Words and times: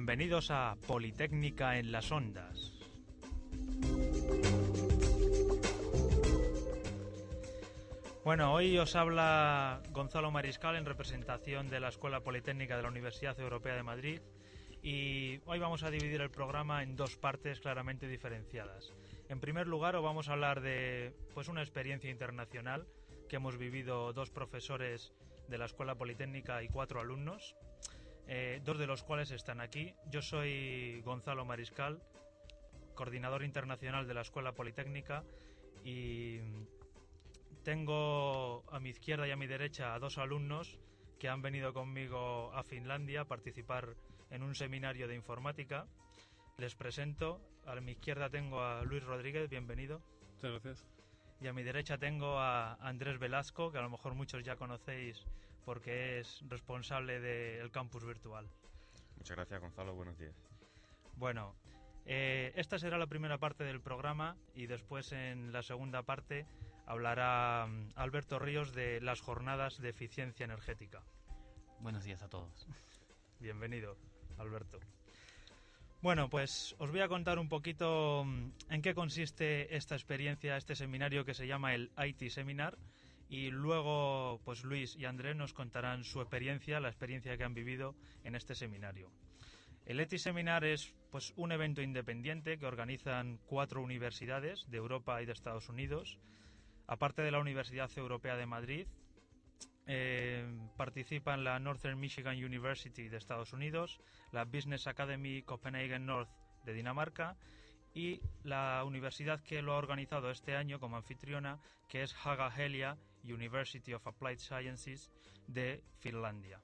Bienvenidos 0.00 0.50
a 0.50 0.78
Politécnica 0.86 1.78
en 1.78 1.92
las 1.92 2.10
Ondas. 2.10 2.72
Bueno, 8.24 8.54
hoy 8.54 8.78
os 8.78 8.96
habla 8.96 9.82
Gonzalo 9.90 10.30
Mariscal 10.30 10.76
en 10.76 10.86
representación 10.86 11.68
de 11.68 11.80
la 11.80 11.90
Escuela 11.90 12.20
Politécnica 12.20 12.78
de 12.78 12.82
la 12.82 12.88
Universidad 12.88 13.38
Europea 13.38 13.74
de 13.74 13.82
Madrid 13.82 14.20
y 14.82 15.38
hoy 15.44 15.58
vamos 15.58 15.82
a 15.82 15.90
dividir 15.90 16.22
el 16.22 16.30
programa 16.30 16.82
en 16.82 16.96
dos 16.96 17.18
partes 17.18 17.60
claramente 17.60 18.08
diferenciadas. 18.08 18.94
En 19.28 19.38
primer 19.38 19.66
lugar, 19.66 19.96
os 19.96 20.02
vamos 20.02 20.30
a 20.30 20.32
hablar 20.32 20.62
de 20.62 21.12
pues 21.34 21.48
una 21.48 21.60
experiencia 21.60 22.10
internacional 22.10 22.86
que 23.28 23.36
hemos 23.36 23.58
vivido 23.58 24.14
dos 24.14 24.30
profesores 24.30 25.12
de 25.48 25.58
la 25.58 25.66
Escuela 25.66 25.96
Politécnica 25.96 26.62
y 26.62 26.68
cuatro 26.68 27.00
alumnos, 27.00 27.54
eh, 28.32 28.60
dos 28.64 28.78
de 28.78 28.86
los 28.86 29.02
cuales 29.02 29.32
están 29.32 29.60
aquí. 29.60 29.92
Yo 30.06 30.22
soy 30.22 31.02
Gonzalo 31.04 31.44
Mariscal, 31.44 32.00
coordinador 32.94 33.42
internacional 33.42 34.06
de 34.06 34.14
la 34.14 34.20
Escuela 34.20 34.52
Politécnica 34.52 35.24
y 35.82 36.38
tengo 37.64 38.62
a 38.70 38.78
mi 38.78 38.90
izquierda 38.90 39.26
y 39.26 39.32
a 39.32 39.36
mi 39.36 39.48
derecha 39.48 39.94
a 39.94 39.98
dos 39.98 40.16
alumnos 40.16 40.78
que 41.18 41.28
han 41.28 41.42
venido 41.42 41.74
conmigo 41.74 42.52
a 42.54 42.62
Finlandia 42.62 43.22
a 43.22 43.24
participar 43.24 43.96
en 44.30 44.44
un 44.44 44.54
seminario 44.54 45.08
de 45.08 45.16
informática. 45.16 45.88
Les 46.56 46.76
presento. 46.76 47.40
A 47.66 47.74
mi 47.80 47.92
izquierda 47.92 48.30
tengo 48.30 48.62
a 48.62 48.84
Luis 48.84 49.02
Rodríguez, 49.02 49.50
bienvenido. 49.50 50.02
Muchas 50.34 50.52
gracias. 50.52 50.86
Y 51.40 51.48
a 51.48 51.52
mi 51.52 51.64
derecha 51.64 51.98
tengo 51.98 52.38
a 52.38 52.74
Andrés 52.74 53.18
Velasco, 53.18 53.72
que 53.72 53.78
a 53.78 53.82
lo 53.82 53.90
mejor 53.90 54.14
muchos 54.14 54.44
ya 54.44 54.54
conocéis 54.54 55.26
porque 55.64 56.20
es 56.20 56.42
responsable 56.48 57.20
del 57.20 57.70
campus 57.70 58.04
virtual. 58.04 58.48
Muchas 59.16 59.36
gracias, 59.36 59.60
Gonzalo. 59.60 59.94
Buenos 59.94 60.18
días. 60.18 60.34
Bueno, 61.16 61.54
eh, 62.06 62.52
esta 62.56 62.78
será 62.78 62.98
la 62.98 63.06
primera 63.06 63.38
parte 63.38 63.64
del 63.64 63.80
programa 63.80 64.36
y 64.54 64.66
después 64.66 65.12
en 65.12 65.52
la 65.52 65.62
segunda 65.62 66.02
parte 66.02 66.46
hablará 66.86 67.66
mm, 67.66 67.92
Alberto 67.96 68.38
Ríos 68.38 68.72
de 68.72 69.00
las 69.00 69.20
jornadas 69.20 69.80
de 69.80 69.90
eficiencia 69.90 70.44
energética. 70.44 71.02
Buenos 71.80 72.04
días 72.04 72.22
a 72.22 72.28
todos. 72.28 72.66
Bienvenido, 73.38 73.96
Alberto. 74.38 74.80
Bueno, 76.02 76.30
pues 76.30 76.74
os 76.78 76.90
voy 76.90 77.00
a 77.00 77.08
contar 77.08 77.38
un 77.38 77.48
poquito 77.48 78.24
mm, 78.24 78.52
en 78.70 78.82
qué 78.82 78.94
consiste 78.94 79.76
esta 79.76 79.94
experiencia, 79.94 80.56
este 80.56 80.74
seminario 80.74 81.24
que 81.24 81.34
se 81.34 81.46
llama 81.46 81.74
el 81.74 81.92
IT 81.98 82.30
Seminar 82.30 82.78
y 83.30 83.52
luego 83.52 84.40
pues 84.44 84.64
Luis 84.64 84.96
y 84.96 85.04
Andrés 85.04 85.36
nos 85.36 85.54
contarán 85.54 86.02
su 86.02 86.20
experiencia, 86.20 86.80
la 86.80 86.88
experiencia 86.88 87.38
que 87.38 87.44
han 87.44 87.54
vivido 87.54 87.94
en 88.24 88.34
este 88.34 88.56
seminario. 88.56 89.12
El 89.86 90.00
ETI 90.00 90.18
Seminar 90.18 90.64
es 90.64 90.92
pues 91.12 91.32
un 91.36 91.52
evento 91.52 91.80
independiente 91.80 92.58
que 92.58 92.66
organizan 92.66 93.38
cuatro 93.46 93.82
universidades 93.82 94.68
de 94.68 94.78
Europa 94.78 95.22
y 95.22 95.26
de 95.26 95.32
Estados 95.32 95.68
Unidos, 95.68 96.18
aparte 96.88 97.22
de 97.22 97.30
la 97.30 97.38
Universidad 97.38 97.90
Europea 97.96 98.36
de 98.36 98.46
Madrid. 98.46 98.86
Eh, 99.86 100.46
participan 100.76 101.44
la 101.44 101.58
Northern 101.58 101.98
Michigan 101.98 102.36
University 102.36 103.08
de 103.08 103.16
Estados 103.16 103.52
Unidos, 103.52 104.00
la 104.32 104.44
Business 104.44 104.86
Academy 104.88 105.42
Copenhagen 105.42 106.04
North 106.04 106.30
de 106.64 106.74
Dinamarca 106.74 107.36
y 107.94 108.20
la 108.42 108.84
universidad 108.84 109.40
que 109.40 109.62
lo 109.62 109.72
ha 109.72 109.78
organizado 109.78 110.30
este 110.30 110.56
año 110.56 110.78
como 110.78 110.96
anfitriona, 110.96 111.58
que 111.88 112.02
es 112.02 112.14
Haga 112.24 112.52
Helia 112.56 112.98
University 113.24 113.92
of 113.92 114.06
Applied 114.06 114.38
Sciences 114.38 115.10
de 115.46 115.82
Finlandia. 115.98 116.60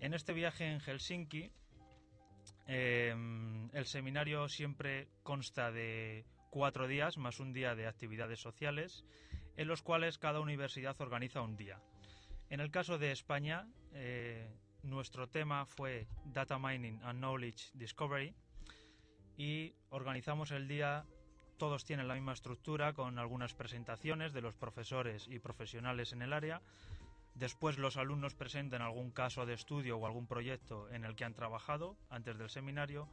En 0.00 0.14
este 0.14 0.32
viaje 0.32 0.66
en 0.66 0.80
Helsinki, 0.80 1.50
eh, 2.66 3.14
el 3.72 3.86
seminario 3.86 4.48
siempre 4.48 5.08
consta 5.22 5.70
de 5.70 6.24
cuatro 6.50 6.86
días 6.86 7.18
más 7.18 7.40
un 7.40 7.52
día 7.52 7.74
de 7.74 7.86
actividades 7.86 8.40
sociales, 8.40 9.04
en 9.56 9.68
los 9.68 9.82
cuales 9.82 10.18
cada 10.18 10.40
universidad 10.40 11.00
organiza 11.00 11.40
un 11.40 11.56
día. 11.56 11.80
En 12.50 12.60
el 12.60 12.70
caso 12.70 12.98
de 12.98 13.10
España, 13.10 13.66
eh, 13.92 14.48
nuestro 14.82 15.28
tema 15.28 15.66
fue 15.66 16.06
Data 16.26 16.58
Mining 16.58 17.00
and 17.02 17.18
Knowledge 17.18 17.70
Discovery 17.74 18.34
y 19.36 19.74
organizamos 19.90 20.50
el 20.50 20.68
día, 20.68 21.04
todos 21.56 21.84
tienen 21.84 22.08
la 22.08 22.14
misma 22.14 22.32
estructura 22.32 22.92
con 22.92 23.18
algunas 23.18 23.54
presentaciones 23.54 24.32
de 24.32 24.40
los 24.40 24.54
profesores 24.54 25.26
y 25.28 25.38
profesionales 25.38 26.12
en 26.12 26.22
el 26.22 26.32
área. 26.32 26.60
Después 27.34 27.78
los 27.78 27.96
alumnos 27.96 28.34
presentan 28.34 28.82
algún 28.82 29.10
caso 29.10 29.46
de 29.46 29.54
estudio 29.54 29.98
o 29.98 30.06
algún 30.06 30.26
proyecto 30.26 30.88
en 30.90 31.04
el 31.04 31.16
que 31.16 31.24
han 31.24 31.34
trabajado 31.34 31.96
antes 32.08 32.38
del 32.38 32.50
seminario 32.50 33.08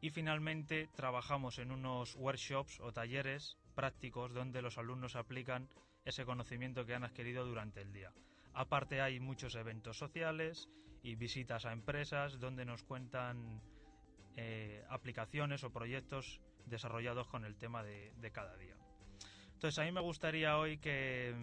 y 0.00 0.10
finalmente 0.10 0.88
trabajamos 0.94 1.58
en 1.58 1.70
unos 1.70 2.14
workshops 2.16 2.80
o 2.80 2.92
talleres 2.92 3.58
prácticos 3.74 4.32
donde 4.32 4.62
los 4.62 4.78
alumnos 4.78 5.16
aplican 5.16 5.68
ese 6.04 6.24
conocimiento 6.24 6.84
que 6.84 6.94
han 6.94 7.04
adquirido 7.04 7.46
durante 7.46 7.80
el 7.80 7.92
día. 7.92 8.12
Aparte 8.52 9.00
hay 9.00 9.20
muchos 9.20 9.54
eventos 9.54 9.98
sociales 9.98 10.68
y 11.02 11.16
visitas 11.16 11.64
a 11.64 11.72
empresas 11.72 12.38
donde 12.38 12.64
nos 12.64 12.82
cuentan 12.82 13.60
eh, 14.36 14.84
aplicaciones 14.88 15.64
o 15.64 15.70
proyectos 15.70 16.40
desarrollados 16.66 17.26
con 17.28 17.44
el 17.44 17.56
tema 17.56 17.82
de, 17.82 18.30
cada 18.32 18.56
día. 18.56 18.74
Entonces 19.54 19.78
a 19.78 19.84
mí 19.84 19.92
me 19.92 20.00
gustaría 20.00 20.58
hoy 20.58 20.78
que 20.78 21.34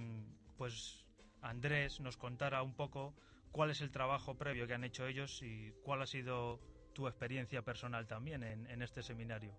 pues 0.58 1.06
Andrés 1.42 2.00
nos 2.00 2.18
contara 2.18 2.62
un 2.62 2.76
poco 2.76 3.16
cuál 3.52 3.72
es 3.72 3.82
el 3.82 3.92
trabajo 3.92 4.38
previo 4.38 4.68
que 4.68 4.74
han 4.74 4.84
hecho 4.84 5.08
ellos 5.08 5.42
y 5.42 5.74
cuál 5.84 6.02
ha 6.02 6.06
sido 6.06 6.60
tu 6.94 7.08
experiencia 7.08 7.64
personal 7.64 8.08
también 8.08 8.44
en, 8.44 8.68
en 8.68 8.82
este 8.82 9.02
seminario. 9.02 9.56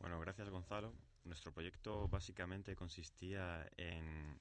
Bueno, 0.00 0.20
gracias 0.20 0.48
Gonzalo. 0.48 0.94
Nuestro 1.24 1.52
proyecto 1.52 2.08
básicamente 2.08 2.74
consistía 2.74 3.68
en 3.76 4.40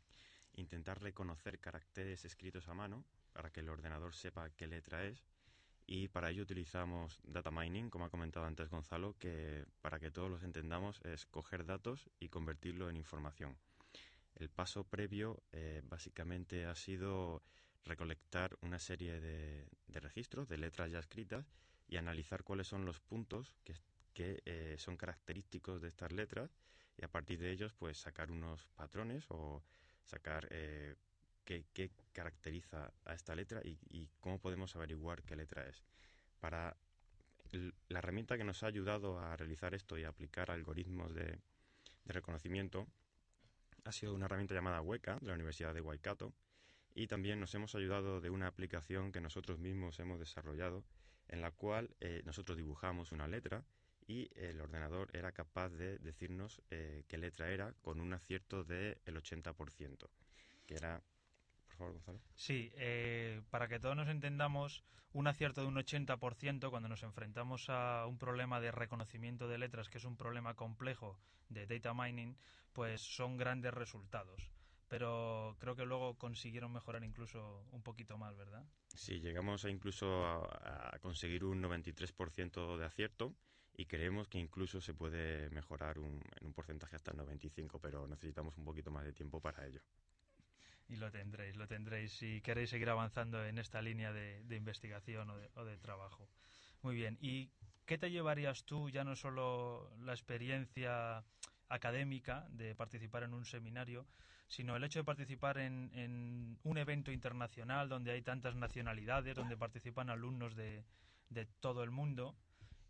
intentar 0.53 1.01
reconocer 1.01 1.59
caracteres 1.59 2.23
escritos 2.23 2.67
a 2.67 2.73
mano 2.73 3.03
para 3.33 3.51
que 3.51 3.59
el 3.59 3.69
ordenador 3.69 4.13
sepa 4.15 4.49
qué 4.51 4.67
letra 4.67 5.03
es 5.03 5.25
y 5.87 6.09
para 6.09 6.29
ello 6.29 6.43
utilizamos 6.43 7.19
data 7.23 7.49
mining, 7.49 7.89
como 7.89 8.05
ha 8.05 8.09
comentado 8.09 8.45
antes 8.45 8.69
Gonzalo, 8.69 9.15
que 9.17 9.65
para 9.81 9.99
que 9.99 10.11
todos 10.11 10.29
los 10.29 10.43
entendamos 10.43 10.99
es 11.05 11.25
coger 11.25 11.65
datos 11.65 12.09
y 12.19 12.27
convertirlo 12.27 12.89
en 12.89 12.97
información. 12.97 13.57
El 14.35 14.49
paso 14.49 14.83
previo 14.83 15.41
eh, 15.53 15.81
básicamente 15.85 16.65
ha 16.65 16.75
sido 16.75 17.41
recolectar 17.85 18.57
una 18.61 18.79
serie 18.79 19.21
de, 19.21 19.67
registros 19.87 20.49
de 20.49 20.57
letras 20.57 20.91
ya 20.91 20.99
escritas 20.99 21.49
y 21.87 21.95
analizar 21.95 22.43
cuáles 22.43 22.67
son 22.67 22.85
los 22.85 22.99
puntos 22.99 23.55
que, 23.63 23.73
que 24.13 24.43
eh, 24.45 24.75
son 24.77 24.97
característicos 24.97 25.81
de 25.81 25.87
estas 25.87 26.11
letras 26.11 26.51
y 26.97 27.05
a 27.05 27.07
partir 27.07 27.39
de 27.39 27.49
ellos 27.49 27.73
pues 27.73 27.97
sacar 27.97 28.29
unos 28.29 28.67
patrones 28.75 29.25
o 29.29 29.63
sacar 30.03 30.47
eh, 30.51 30.95
qué, 31.47 31.91
caracteriza 32.13 32.91
a 33.05 33.13
esta 33.13 33.35
letra 33.35 33.61
y, 33.63 34.09
cómo 34.19 34.39
podemos 34.39 34.75
averiguar 34.75 35.23
qué 35.23 35.35
letra 35.35 35.67
es. 35.67 35.83
Para 36.39 36.75
la 37.51 37.99
herramienta 37.99 38.37
que 38.37 38.43
nos 38.43 38.63
ha 38.63 38.67
ayudado 38.67 39.19
a 39.19 39.35
realizar 39.37 39.73
esto 39.73 39.97
y 39.97 40.03
a 40.03 40.09
aplicar 40.09 40.51
algoritmos 40.51 41.13
de, 41.13 41.39
de 42.05 42.13
reconocimiento 42.13 42.87
ha 43.85 43.91
sido 43.91 44.13
una 44.13 44.25
herramienta 44.25 44.53
llamada 44.53 44.81
Weka 44.81 45.17
de 45.21 45.27
la 45.27 45.35
Universidad 45.35 45.73
de 45.73 45.81
Waikato 45.81 46.33
y 46.93 47.07
también 47.07 47.39
nos 47.39 47.53
hemos 47.55 47.73
ayudado 47.75 48.19
de 48.19 48.29
una 48.29 48.47
aplicación 48.47 49.11
que 49.11 49.21
nosotros 49.21 49.59
mismos 49.59 49.99
hemos 49.99 50.19
desarrollado 50.19 50.83
en 51.29 51.41
la 51.41 51.51
cual 51.51 51.95
eh, 51.99 52.21
nosotros 52.25 52.57
dibujamos 52.57 53.11
una 53.11 53.27
letra 53.27 53.63
y 54.07 54.29
el 54.35 54.61
ordenador 54.61 55.09
era 55.13 55.31
capaz 55.31 55.69
de 55.69 55.99
decirnos 55.99 56.61
eh, 56.71 57.03
qué 57.07 57.17
letra 57.17 57.49
era 57.51 57.73
con 57.81 57.99
un 57.99 58.13
acierto 58.13 58.63
del 58.63 58.97
80%, 59.05 60.09
que 60.65 60.75
era... 60.75 61.03
Por 61.77 61.87
favor, 61.87 61.93
Gonzalo. 61.93 62.19
Sí, 62.35 62.71
eh, 62.75 63.41
para 63.51 63.67
que 63.67 63.79
todos 63.79 63.95
nos 63.95 64.09
entendamos, 64.09 64.83
un 65.13 65.27
acierto 65.27 65.61
de 65.61 65.67
un 65.67 65.75
80% 65.75 66.69
cuando 66.69 66.89
nos 66.89 67.03
enfrentamos 67.03 67.69
a 67.69 68.05
un 68.07 68.17
problema 68.17 68.59
de 68.59 68.71
reconocimiento 68.71 69.47
de 69.47 69.59
letras, 69.59 69.89
que 69.89 69.99
es 69.99 70.05
un 70.05 70.17
problema 70.17 70.55
complejo 70.55 71.19
de 71.49 71.67
data 71.67 71.93
mining, 71.93 72.35
pues 72.73 73.01
son 73.01 73.37
grandes 73.37 73.73
resultados 73.73 74.51
pero 74.89 75.57
creo 75.59 75.75
que 75.75 75.85
luego 75.85 76.17
consiguieron 76.17 76.71
mejorar 76.71 77.03
incluso 77.03 77.65
un 77.71 77.83
poquito 77.83 78.17
más, 78.17 78.37
¿verdad? 78.37 78.63
Sí, 78.95 79.19
llegamos 79.19 79.65
a 79.65 79.69
incluso 79.69 80.25
a, 80.25 80.95
a 80.95 80.99
conseguir 80.99 81.43
un 81.43 81.61
93% 81.61 82.77
de 82.77 82.85
acierto 82.85 83.35
y 83.77 83.85
creemos 83.85 84.27
que 84.27 84.39
incluso 84.39 84.81
se 84.81 84.93
puede 84.93 85.49
mejorar 85.51 85.99
un, 85.99 86.19
en 86.39 86.47
un 86.47 86.53
porcentaje 86.53 86.95
hasta 86.95 87.11
el 87.11 87.17
95%, 87.17 87.79
pero 87.79 88.07
necesitamos 88.07 88.57
un 88.57 88.65
poquito 88.65 88.89
más 88.89 89.05
de 89.05 89.13
tiempo 89.13 89.39
para 89.39 89.65
ello. 89.67 89.81
Y 90.89 90.95
lo 90.95 91.11
tendréis, 91.11 91.55
lo 91.57 91.67
tendréis 91.67 92.13
si 92.13 92.41
queréis 92.41 92.69
seguir 92.69 92.89
avanzando 92.89 93.45
en 93.45 93.57
esta 93.59 93.81
línea 93.81 94.13
de, 94.13 94.43
de 94.43 94.55
investigación 94.55 95.29
o 95.29 95.37
de, 95.37 95.49
o 95.55 95.65
de 95.65 95.77
trabajo. 95.77 96.29
Muy 96.81 96.95
bien, 96.95 97.17
¿y 97.21 97.49
qué 97.85 97.97
te 97.97 98.11
llevarías 98.11 98.63
tú, 98.63 98.89
ya 98.89 99.03
no 99.03 99.15
solo 99.15 99.91
la 99.99 100.13
experiencia 100.13 101.23
académica 101.69 102.47
de 102.51 102.75
participar 102.75 103.23
en 103.23 103.33
un 103.33 103.45
seminario, 103.45 104.05
sino 104.47 104.75
el 104.75 104.83
hecho 104.83 104.99
de 104.99 105.05
participar 105.05 105.57
en, 105.57 106.57
un 106.63 106.77
evento 106.77 107.11
internacional 107.11 107.89
donde 107.89 108.11
hay 108.11 108.21
tantas 108.21 108.55
nacionalidades, 108.55 109.35
donde 109.35 109.57
participan 109.57 110.09
alumnos 110.09 110.55
de, 110.55 110.85
de 111.29 111.45
todo 111.59 111.83
el 111.83 111.91
mundo 111.91 112.35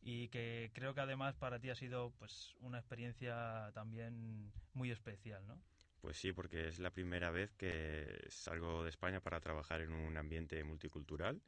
y 0.02 0.28
que 0.30 0.72
creo 0.74 0.94
que 0.94 1.02
además 1.02 1.36
para 1.36 1.60
ti 1.60 1.70
ha 1.70 1.76
sido 1.76 2.12
pues 2.20 2.56
una 2.62 2.78
experiencia 2.78 3.72
también 3.74 4.52
muy 4.74 4.92
especial, 4.92 5.46
¿no? 5.48 5.60
Pues 6.08 6.20
sí, 6.20 6.32
porque 6.32 6.70
es 6.70 6.80
la 6.80 6.92
primera 6.92 7.32
vez 7.32 7.52
que 7.58 8.18
salgo 8.30 8.82
de 8.82 8.90
España 8.90 9.20
para 9.20 9.42
trabajar 9.42 9.82
en 9.82 9.92
un 9.92 10.16
ambiente 10.16 10.64
multicultural 10.64 11.42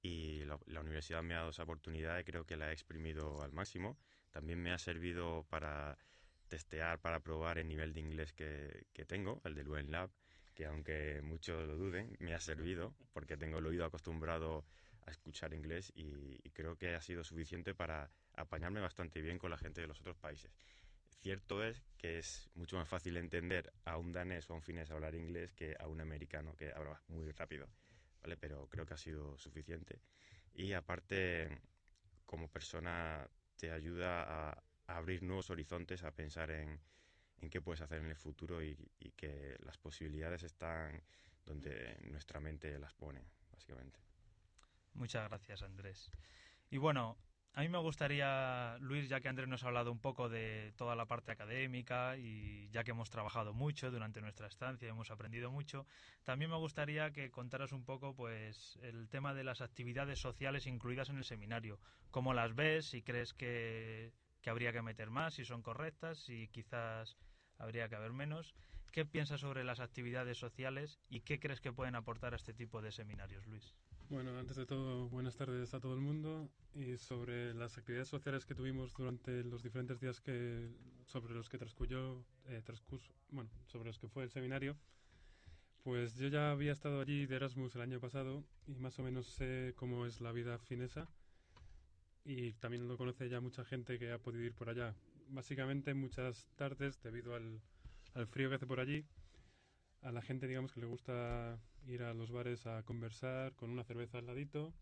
y 0.00 0.44
la, 0.44 0.80
universidad 0.80 1.24
me 1.24 1.34
ha 1.34 1.38
dado 1.38 1.50
esa 1.50 1.64
oportunidad 1.64 2.16
y 2.20 2.22
creo 2.22 2.46
que 2.46 2.56
la 2.56 2.70
he 2.70 2.72
exprimido 2.72 3.42
al 3.42 3.52
máximo. 3.52 3.98
También 4.30 4.62
me 4.62 4.70
ha 4.70 4.78
servido 4.78 5.44
para 5.50 5.98
testear, 6.46 7.00
para 7.00 7.18
probar 7.18 7.58
el 7.58 7.66
nivel 7.66 7.94
de 7.94 7.98
inglés 7.98 8.32
que, 8.32 8.86
tengo, 9.08 9.42
el 9.44 9.56
del 9.56 9.66
Luen 9.66 9.90
Lab, 9.90 10.12
que 10.54 10.66
aunque 10.66 11.20
muchos 11.20 11.66
lo 11.66 11.74
duden, 11.74 12.16
me 12.20 12.32
ha 12.32 12.38
servido 12.38 12.94
porque 13.12 13.36
tengo 13.36 13.58
el 13.58 13.66
oído 13.66 13.84
acostumbrado 13.84 14.64
a 15.06 15.10
escuchar 15.10 15.52
inglés 15.52 15.92
y, 15.96 16.48
creo 16.50 16.76
que 16.76 16.94
ha 16.94 17.00
sido 17.00 17.24
suficiente 17.24 17.74
para 17.74 18.08
apañarme 18.36 18.80
bastante 18.80 19.20
bien 19.20 19.40
con 19.40 19.50
la 19.50 19.58
gente 19.58 19.80
de 19.80 19.88
los 19.88 20.00
otros 20.00 20.16
países. 20.16 20.52
Cierto 21.26 21.64
es 21.64 21.82
que 21.98 22.20
es 22.20 22.48
mucho 22.54 22.76
más 22.76 22.88
fácil 22.88 23.16
entender 23.16 23.72
a 23.84 23.96
un 23.96 24.12
danés 24.12 24.48
o 24.48 24.52
a 24.52 24.56
un 24.58 24.62
finés 24.62 24.92
hablar 24.92 25.16
inglés 25.16 25.52
que 25.54 25.74
a 25.76 25.88
un 25.88 26.00
americano 26.00 26.54
que 26.54 26.70
habla 26.70 27.02
muy 27.08 27.32
rápido, 27.32 27.66
¿vale? 28.22 28.36
Pero 28.36 28.68
creo 28.68 28.86
que 28.86 28.94
ha 28.94 28.96
sido 28.96 29.36
suficiente. 29.36 30.00
Y 30.54 30.72
aparte, 30.72 31.62
como 32.26 32.46
persona, 32.46 33.28
te 33.56 33.72
ayuda 33.72 34.50
a, 34.50 34.62
abrir 34.86 35.24
nuevos 35.24 35.50
horizontes, 35.50 36.04
a 36.04 36.12
pensar 36.12 36.52
en, 36.52 36.80
en 37.40 37.50
qué 37.50 37.60
puedes 37.60 37.80
hacer 37.80 37.98
en 37.98 38.06
el 38.06 38.16
futuro 38.16 38.62
y, 38.62 38.78
y 39.00 39.10
que 39.10 39.56
las 39.64 39.78
posibilidades 39.78 40.44
están 40.44 41.02
donde 41.44 41.98
nuestra 42.02 42.38
mente 42.38 42.78
las 42.78 42.94
pone, 42.94 43.24
básicamente. 43.50 43.98
Muchas 44.94 45.28
gracias, 45.28 45.62
Andrés. 45.62 46.08
Y 46.70 46.76
bueno, 46.76 47.18
a 47.56 47.62
mí 47.62 47.70
me 47.70 47.78
gustaría, 47.78 48.76
Luis, 48.80 49.08
ya 49.08 49.22
que 49.22 49.28
Andrés 49.28 49.48
nos 49.48 49.64
ha 49.64 49.68
hablado 49.68 49.90
un 49.90 49.98
poco 49.98 50.28
de 50.28 50.74
toda 50.76 50.94
la 50.94 51.06
parte 51.06 51.32
académica 51.32 52.18
y 52.18 52.68
ya 52.68 52.84
que 52.84 52.90
hemos 52.90 53.08
trabajado 53.08 53.54
mucho 53.54 53.90
durante 53.90 54.20
nuestra 54.20 54.46
estancia, 54.46 54.90
hemos 54.90 55.10
aprendido 55.10 55.50
mucho, 55.50 55.86
también 56.22 56.50
me 56.50 56.58
gustaría 56.58 57.12
que 57.12 57.30
contaras 57.30 57.72
un 57.72 57.82
poco 57.82 58.14
pues 58.14 58.78
el 58.82 59.08
tema 59.08 59.32
de 59.32 59.42
las 59.42 59.62
actividades 59.62 60.18
sociales 60.18 60.66
incluidas 60.66 61.08
en 61.08 61.16
el 61.16 61.24
seminario. 61.24 61.80
¿Cómo 62.10 62.34
las 62.34 62.54
ves? 62.54 62.90
Si 62.90 63.00
crees 63.00 63.32
que, 63.32 64.12
que 64.42 64.50
habría 64.50 64.74
que 64.74 64.82
meter 64.82 65.08
más, 65.08 65.32
si 65.32 65.46
son 65.46 65.62
correctas, 65.62 66.18
si 66.18 66.48
quizás 66.48 67.16
habría 67.56 67.88
que 67.88 67.96
haber 67.96 68.12
menos. 68.12 68.54
¿Qué 68.92 69.06
piensas 69.06 69.40
sobre 69.40 69.64
las 69.64 69.80
actividades 69.80 70.36
sociales 70.36 71.00
y 71.08 71.20
qué 71.20 71.40
crees 71.40 71.62
que 71.62 71.72
pueden 71.72 71.94
aportar 71.94 72.34
a 72.34 72.36
este 72.36 72.52
tipo 72.52 72.82
de 72.82 72.92
seminarios, 72.92 73.46
Luis? 73.46 73.74
Bueno, 74.08 74.38
antes 74.38 74.56
de 74.56 74.66
todo, 74.66 75.08
buenas 75.08 75.34
tardes 75.34 75.74
a 75.74 75.80
todo 75.80 75.94
el 75.94 76.00
mundo. 76.00 76.48
Y 76.76 76.96
sobre 76.96 77.52
las 77.54 77.76
actividades 77.76 78.06
sociales 78.06 78.46
que 78.46 78.54
tuvimos 78.54 78.94
durante 78.94 79.42
los 79.42 79.64
diferentes 79.64 79.98
días 79.98 80.20
que 80.20 80.70
sobre 81.06 81.34
los 81.34 81.48
que 81.48 81.58
transcurrió, 81.58 82.24
eh, 82.46 82.62
transcurso, 82.64 83.12
bueno, 83.30 83.50
sobre 83.66 83.86
los 83.86 83.98
que 83.98 84.06
fue 84.06 84.22
el 84.22 84.30
seminario, 84.30 84.76
pues 85.82 86.14
yo 86.16 86.28
ya 86.28 86.52
había 86.52 86.70
estado 86.70 87.00
allí 87.00 87.26
de 87.26 87.34
Erasmus 87.34 87.74
el 87.74 87.80
año 87.80 87.98
pasado 87.98 88.44
y 88.68 88.76
más 88.76 88.96
o 89.00 89.02
menos 89.02 89.26
sé 89.26 89.74
cómo 89.76 90.06
es 90.06 90.20
la 90.20 90.30
vida 90.30 90.56
finesa. 90.58 91.08
Y 92.24 92.52
también 92.54 92.86
lo 92.86 92.96
conoce 92.96 93.28
ya 93.28 93.40
mucha 93.40 93.64
gente 93.64 93.98
que 93.98 94.12
ha 94.12 94.18
podido 94.18 94.44
ir 94.44 94.54
por 94.54 94.68
allá. 94.68 94.94
Básicamente 95.30 95.94
muchas 95.94 96.46
tardes, 96.54 97.02
debido 97.02 97.34
al, 97.34 97.60
al 98.14 98.28
frío 98.28 98.50
que 98.50 98.54
hace 98.54 98.66
por 98.68 98.78
allí, 98.78 99.04
a 100.02 100.12
la 100.12 100.22
gente, 100.22 100.46
digamos, 100.46 100.72
que 100.72 100.80
le 100.80 100.86
gusta 100.86 101.58
ir 101.86 102.02
a 102.02 102.14
los 102.14 102.30
bares 102.30 102.66
a 102.66 102.82
conversar 102.82 103.54
con 103.54 103.70
una 103.70 103.84
cerveza 103.84 104.18
al 104.18 104.26
ladito 104.26 104.74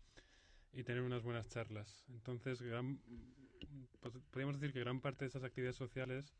y 0.73 0.83
tener 0.83 1.03
unas 1.03 1.23
buenas 1.23 1.47
charlas. 1.47 2.05
Entonces, 2.09 2.61
gran, 2.61 2.99
pues, 4.01 4.15
podríamos 4.31 4.59
decir 4.59 4.73
que 4.73 4.81
gran 4.81 5.01
parte 5.01 5.25
de 5.25 5.29
esas 5.29 5.43
actividades 5.43 5.75
sociales 5.75 6.33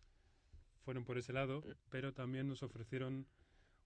fueron 0.84 1.06
por 1.06 1.18
ese 1.18 1.34
lado, 1.34 1.64
pero 1.90 2.14
también 2.14 2.48
nos 2.48 2.64
ofrecieron 2.64 3.28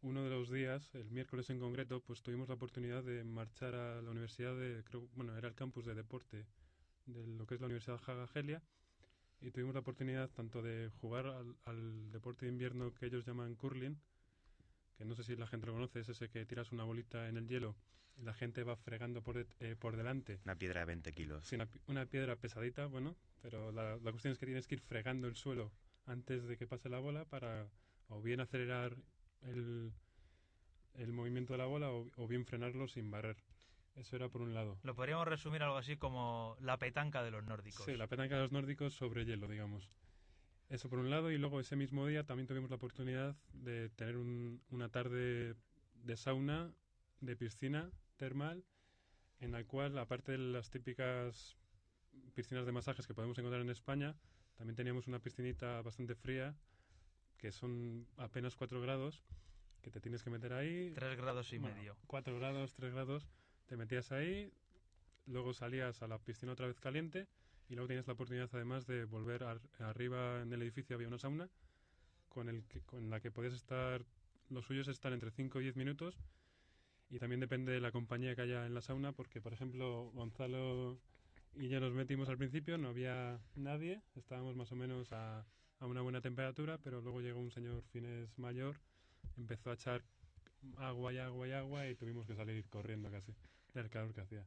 uno 0.02 0.24
de 0.24 0.30
los 0.30 0.50
días, 0.50 0.94
el 0.96 1.12
miércoles 1.12 1.50
en 1.50 1.60
concreto, 1.60 2.02
pues 2.02 2.22
tuvimos 2.22 2.48
la 2.48 2.56
oportunidad 2.56 3.04
de 3.04 3.24
marchar 3.24 3.76
a 3.76 4.02
la 4.02 4.12
universidad 4.12 4.56
de, 4.56 4.84
creo, 4.84 5.10
bueno, 5.14 5.38
era 5.38 5.50
el 5.50 5.56
campus 5.56 5.86
de 5.86 5.94
deporte 5.94 6.46
de 7.06 7.28
lo 7.28 7.46
que 7.46 7.56
es 7.56 7.62
la 7.62 7.68
Universidad 7.68 8.00
Haga 8.06 8.28
Helia, 8.34 8.64
y 9.42 9.52
tuvimos 9.52 9.74
la 9.74 9.82
oportunidad 9.82 10.30
tanto 10.30 10.62
de 10.62 10.90
jugar 11.02 11.26
al 11.66 12.12
deporte 12.12 12.46
de 12.46 12.52
invierno 12.52 12.94
que 12.94 13.08
ellos 13.08 13.26
llaman 13.26 13.56
curling, 13.56 13.98
que 15.00 15.06
no 15.06 15.16
sé 15.16 15.24
si 15.24 15.38
la 15.38 15.48
gente 15.48 15.66
lo 15.66 15.74
conoce, 15.74 16.02
es 16.02 16.10
ese 16.10 16.30
que 16.30 16.46
tiras 16.46 16.74
una 16.74 16.84
bolita 16.84 17.30
en 17.30 17.38
el 17.38 17.48
hielo 17.48 17.78
y 18.18 18.24
la 18.24 18.34
gente 18.34 18.64
va 18.64 18.76
fregando 18.76 19.24
por, 19.24 19.48
eh, 19.62 19.76
por 19.80 19.96
delante. 19.96 20.42
Una 20.44 20.58
piedra 20.58 20.82
de 20.82 20.88
20 20.88 21.14
kilos. 21.14 21.48
Sí, 21.48 21.58
una, 21.88 22.06
piedra 22.06 22.36
pesadita, 22.36 22.86
bueno, 22.88 23.16
pero 23.42 23.72
la, 23.72 23.96
la, 23.96 24.12
cuestión 24.12 24.34
es 24.34 24.38
que 24.40 24.46
tienes 24.46 24.68
que 24.68 24.76
ir 24.76 24.82
fregando 24.82 25.30
el 25.30 25.38
suelo 25.38 25.72
antes 26.06 26.46
de 26.46 26.58
que 26.58 26.68
pase 26.68 26.90
la 26.90 27.00
bola 27.00 27.24
para 27.24 27.70
o 28.10 28.22
bien 28.22 28.42
acelerar 28.42 28.98
el, 29.44 29.94
el 30.96 31.14
movimiento 31.14 31.54
de 31.54 31.60
la 31.60 31.66
bola 31.66 31.92
o, 31.92 32.12
o 32.18 32.28
bien 32.28 32.46
frenarlo 32.46 32.90
sin 32.90 33.10
barrer. 33.10 33.38
Eso 33.96 34.18
era 34.18 34.28
por 34.28 34.42
un 34.42 34.54
lado. 34.54 34.80
Lo 34.84 34.96
podríamos 34.96 35.30
resumir 35.30 35.64
algo 35.64 35.78
así 35.78 35.96
como 35.96 36.58
la 36.60 36.78
petanca 36.78 37.24
de 37.24 37.32
los 37.32 37.46
nórdicos. 37.46 37.86
Sí, 37.86 37.96
la 37.96 38.08
petanca 38.08 38.36
de 38.36 38.42
los 38.42 38.52
nórdicos 38.52 38.94
sobre 38.94 39.24
hielo, 39.24 39.48
digamos. 39.48 39.90
Eso 40.70 40.88
por 40.88 41.00
un 41.00 41.10
lado, 41.10 41.32
y 41.32 41.38
luego 41.40 41.60
ese 41.60 41.76
mismo 41.76 42.06
día 42.06 42.26
también 42.26 42.46
tuvimos 42.46 42.70
la 42.70 42.76
oportunidad 42.76 43.36
de 43.54 43.90
tener 43.90 44.18
una 44.18 44.90
tarde 44.90 45.56
de 45.96 46.16
sauna, 46.16 46.72
de 47.22 47.36
piscina 47.36 47.92
termal, 48.18 48.64
en 49.40 49.52
la 49.52 49.64
cual, 49.64 49.98
aparte 49.98 50.34
de 50.34 50.38
las 50.38 50.70
típicas 50.70 51.58
piscinas 52.36 52.68
de 52.68 52.72
masajes 52.72 53.08
que 53.08 53.16
podemos 53.16 53.38
encontrar 53.40 53.62
en 53.62 53.72
España, 53.72 54.16
también 54.58 54.76
teníamos 54.76 55.08
una 55.08 55.20
piscinita 55.20 55.82
bastante 55.82 56.14
fría, 56.14 56.56
que 57.38 57.52
son 57.52 58.08
apenas 58.18 58.56
4 58.56 58.80
grados, 58.80 59.24
que 59.82 59.90
te 59.90 60.00
tienes 60.00 60.22
que 60.22 60.30
meter 60.30 60.54
ahí. 60.54 60.92
3 60.94 61.18
grados 61.18 61.52
y 61.52 61.58
medio. 61.58 61.98
4 62.06 62.38
grados, 62.38 62.76
3 62.76 62.94
grados, 62.94 63.28
te 63.66 63.76
metías 63.76 64.12
ahí, 64.12 64.54
luego 65.26 65.54
salías 65.54 66.04
a 66.04 66.08
la 66.08 66.20
piscina 66.20 66.52
otra 66.52 66.68
vez 66.68 66.80
caliente 66.80 67.28
y 67.70 67.76
luego 67.76 67.88
tienes 67.88 68.08
la 68.08 68.14
oportunidad 68.14 68.50
además 68.54 68.86
de 68.88 69.06
volver 69.06 69.44
arriba 69.80 70.42
en 70.42 70.52
el 70.52 70.62
edificio 70.62 70.96
había 70.96 71.08
una 71.08 71.20
sauna 71.20 71.50
con, 72.28 72.50
el 72.50 72.64
con 72.86 73.10
la 73.10 73.20
que 73.20 73.32
podías 73.32 73.54
estar, 73.54 74.04
los 74.50 74.66
suyos 74.66 74.88
estar 74.88 75.14
entre 75.14 75.32
5 75.32 75.60
y 75.62 75.64
10 75.64 75.76
minutos 75.76 76.18
y 77.10 77.20
también 77.20 77.40
depende 77.40 77.72
de 77.72 77.80
la 77.80 77.92
compañía 77.92 78.36
que 78.36 78.42
haya 78.42 78.66
en 78.66 78.74
la 78.74 78.82
sauna 78.82 79.12
porque 79.12 79.42
por 79.42 79.54
ejemplo 79.54 80.12
Gonzalo 80.14 81.00
y 81.56 81.68
yo 81.68 81.80
nos 81.80 81.94
metimos 81.94 82.30
al 82.30 82.38
principio, 82.38 82.78
no 82.78 82.90
había 82.90 83.40
nadie, 83.56 84.02
estábamos 84.16 84.56
más 84.56 84.72
o 84.72 84.76
menos 84.76 85.12
a, 85.12 85.46
a 85.80 85.86
una 85.86 86.02
buena 86.02 86.22
temperatura, 86.22 86.78
pero 86.78 87.02
luego 87.02 87.22
llegó 87.22 87.40
un 87.40 87.52
señor 87.52 87.82
fines 87.92 88.38
mayor, 88.38 88.80
empezó 89.38 89.72
a 89.72 89.74
echar 89.74 90.04
agua 90.78 91.14
y 91.14 91.18
agua 91.18 91.48
y 91.48 91.52
agua 91.52 91.88
y 91.88 91.96
tuvimos 91.96 92.28
que 92.28 92.36
salir 92.36 92.64
corriendo 92.70 93.10
casi. 93.10 93.34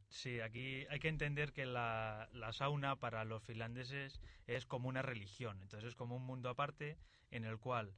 Sí, 0.08 0.40
aquí 0.40 0.86
hay 0.90 0.98
que 0.98 1.08
entender 1.08 1.52
que 1.52 1.66
la, 1.66 2.28
la, 2.32 2.52
sauna 2.52 2.96
para 2.96 3.24
los 3.24 3.42
finlandeses 3.42 4.20
es 4.46 4.66
como 4.66 4.88
una 4.88 5.02
religión, 5.02 5.60
entonces 5.62 5.90
es 5.90 5.94
como 5.94 6.16
un 6.16 6.24
mundo 6.24 6.48
aparte 6.48 6.98
en 7.30 7.44
el 7.44 7.58
cual 7.58 7.94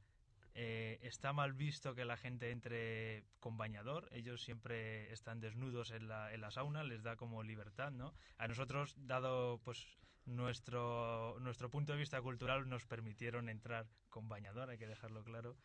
eh, 0.57 0.99
está 1.01 1.33
mal 1.33 1.51
visto 1.51 1.95
que 1.95 2.05
la 2.05 2.15
gente 2.15 2.49
entre 2.51 3.25
con 3.41 3.57
bañador, 3.57 4.07
ellos 4.13 4.41
siempre 4.41 5.11
están 5.11 5.41
desnudos 5.41 5.91
en 5.91 6.07
la, 6.07 6.33
en 6.33 6.39
la 6.39 6.49
sauna, 6.49 6.85
les 6.85 7.03
da 7.03 7.17
como 7.17 7.43
libertad, 7.43 7.91
¿no? 7.91 8.13
A 8.37 8.47
nosotros, 8.47 8.95
dado 8.97 9.59
pues 9.65 9.85
nuestro, 10.25 11.37
nuestro 11.41 11.69
punto 11.69 11.91
de 11.91 11.99
vista 11.99 12.21
cultural, 12.21 12.69
nos 12.69 12.85
permitieron 12.85 13.49
entrar 13.49 13.85
con 14.09 14.29
bañador, 14.29 14.69
hay 14.69 14.77
que 14.77 14.87
dejarlo 14.87 15.25
claro. 15.25 15.57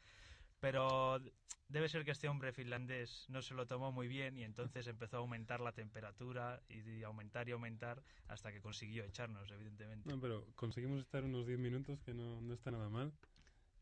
Pero 0.61 1.21
debe 1.69 1.89
ser 1.89 2.05
que 2.05 2.11
este 2.11 2.29
hombre 2.29 2.53
finlandés 2.53 3.27
no 3.29 3.43
se 3.43 3.55
lo 3.55 3.67
tomó 3.67 3.93
muy 3.93 4.09
bien 4.09 4.37
y 4.37 4.45
entonces 4.45 4.87
empezó 4.87 5.17
a 5.17 5.21
aumentar 5.21 5.61
la 5.61 5.73
temperatura 5.73 6.61
y 6.69 7.03
aumentar 7.03 7.49
y 7.49 7.53
aumentar 7.53 8.03
hasta 8.29 8.53
que 8.53 8.61
consiguió 8.61 9.05
echarnos, 9.05 9.51
evidentemente. 9.51 10.09
No, 10.09 10.21
pero 10.21 10.47
conseguimos 10.55 11.01
estar 11.01 11.25
unos 11.25 11.47
10 11.47 11.59
minutos, 11.59 12.01
que 12.03 12.13
no, 12.13 12.41
no 12.41 12.55
está 12.55 12.71
nada 12.71 12.89
mal. 12.89 13.13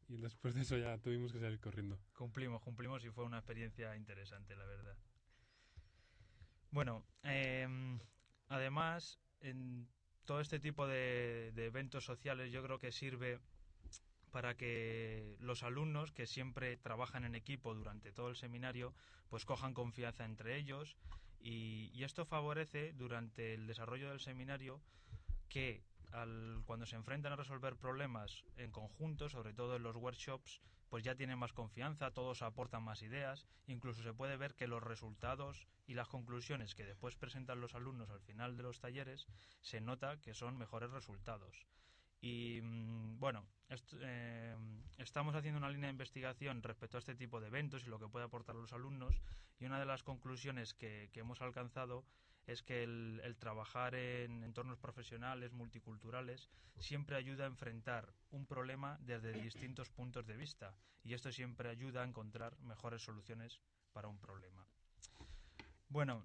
Y 0.08 0.16
después 0.16 0.54
de 0.54 0.62
eso 0.62 0.76
ya 0.78 0.96
tuvimos 0.98 1.32
que 1.32 1.40
salir 1.40 1.60
corriendo. 1.60 1.98
Cumplimos, 2.16 2.62
cumplimos 2.62 3.04
y 3.04 3.10
fue 3.10 3.24
una 3.24 3.38
experiencia 3.38 3.94
interesante, 3.96 4.56
la 4.56 4.64
verdad. 4.64 4.96
Bueno, 6.70 7.04
eh, 7.24 7.66
además, 8.48 9.18
en 9.40 9.88
todo 10.24 10.40
este 10.40 10.60
tipo 10.60 10.86
de, 10.86 11.52
de 11.54 11.66
eventos 11.66 12.04
sociales 12.04 12.52
yo 12.52 12.62
creo 12.62 12.78
que 12.78 12.92
sirve 12.92 13.40
para 14.30 14.56
que 14.56 15.36
los 15.40 15.62
alumnos 15.62 16.12
que 16.12 16.26
siempre 16.26 16.76
trabajan 16.76 17.24
en 17.24 17.34
equipo 17.34 17.74
durante 17.74 18.12
todo 18.12 18.28
el 18.28 18.36
seminario 18.36 18.94
pues 19.28 19.44
cojan 19.44 19.74
confianza 19.74 20.24
entre 20.24 20.56
ellos 20.56 20.96
y, 21.40 22.02
esto 22.02 22.24
favorece 22.24 22.92
durante 22.94 23.54
el 23.54 23.66
desarrollo 23.66 24.10
del 24.10 24.20
seminario 24.20 24.80
que 25.48 25.82
cuando 26.64 26.86
se 26.86 26.96
enfrentan 26.96 27.32
a 27.32 27.36
resolver 27.36 27.76
problemas 27.76 28.44
en 28.56 28.70
conjunto, 28.70 29.28
sobre 29.28 29.52
todo 29.52 29.76
en 29.76 29.82
los 29.82 29.94
workshops, 29.96 30.62
pues 30.88 31.04
ya 31.04 31.14
tienen 31.14 31.38
más 31.38 31.52
confianza, 31.52 32.12
todos 32.12 32.40
aportan 32.42 32.82
más 32.82 33.02
ideas, 33.02 33.46
incluso 33.66 34.02
se 34.02 34.14
puede 34.14 34.38
ver 34.38 34.54
que 34.54 34.66
los 34.66 34.82
resultados 34.82 35.68
y 35.86 35.94
las 35.94 36.08
conclusiones 36.08 36.74
que 36.74 36.86
después 36.86 37.14
presentan 37.16 37.60
los 37.60 37.74
alumnos 37.74 38.08
al 38.10 38.20
final 38.20 38.56
de 38.56 38.62
los 38.62 38.80
talleres 38.80 39.26
se 39.60 39.80
nota 39.80 40.18
que 40.20 40.34
son 40.34 40.56
mejores 40.56 40.90
resultados. 40.90 41.66
Y 42.20 42.60
mm, 42.62 43.18
bueno, 43.18 43.46
eh, 44.00 44.56
estamos 44.98 45.34
haciendo 45.34 45.58
una 45.58 45.70
línea 45.70 45.88
de 45.88 45.92
investigación 45.92 46.62
respecto 46.62 46.96
a 46.96 47.00
este 47.00 47.14
tipo 47.14 47.40
de 47.40 47.48
eventos 47.48 47.84
y 47.84 47.90
lo 47.90 47.98
que 47.98 48.08
puede 48.08 48.24
aportar 48.24 48.56
a 48.56 48.58
los 48.58 48.72
alumnos 48.72 49.20
y 49.58 49.66
una 49.66 49.78
de 49.78 49.86
las 49.86 50.02
conclusiones 50.02 50.74
que, 50.74 51.10
hemos 51.14 51.42
alcanzado 51.42 52.04
es 52.46 52.62
que 52.62 52.82
el, 52.82 53.36
trabajar 53.38 53.94
en 53.94 54.42
entornos 54.42 54.78
profesionales, 54.78 55.52
multiculturales, 55.52 56.48
siempre 56.78 57.16
ayuda 57.16 57.44
a 57.44 57.48
enfrentar 57.48 58.14
un 58.30 58.46
problema 58.46 58.98
desde 59.02 59.32
distintos 59.32 59.90
puntos 59.90 60.26
de 60.26 60.36
vista 60.36 60.74
y 61.04 61.12
esto 61.12 61.30
siempre 61.30 61.68
ayuda 61.68 62.02
a 62.02 62.06
encontrar 62.06 62.58
mejores 62.60 63.02
soluciones 63.02 63.60
para 63.92 64.08
un 64.08 64.18
problema. 64.18 64.66
Bueno, 65.88 66.24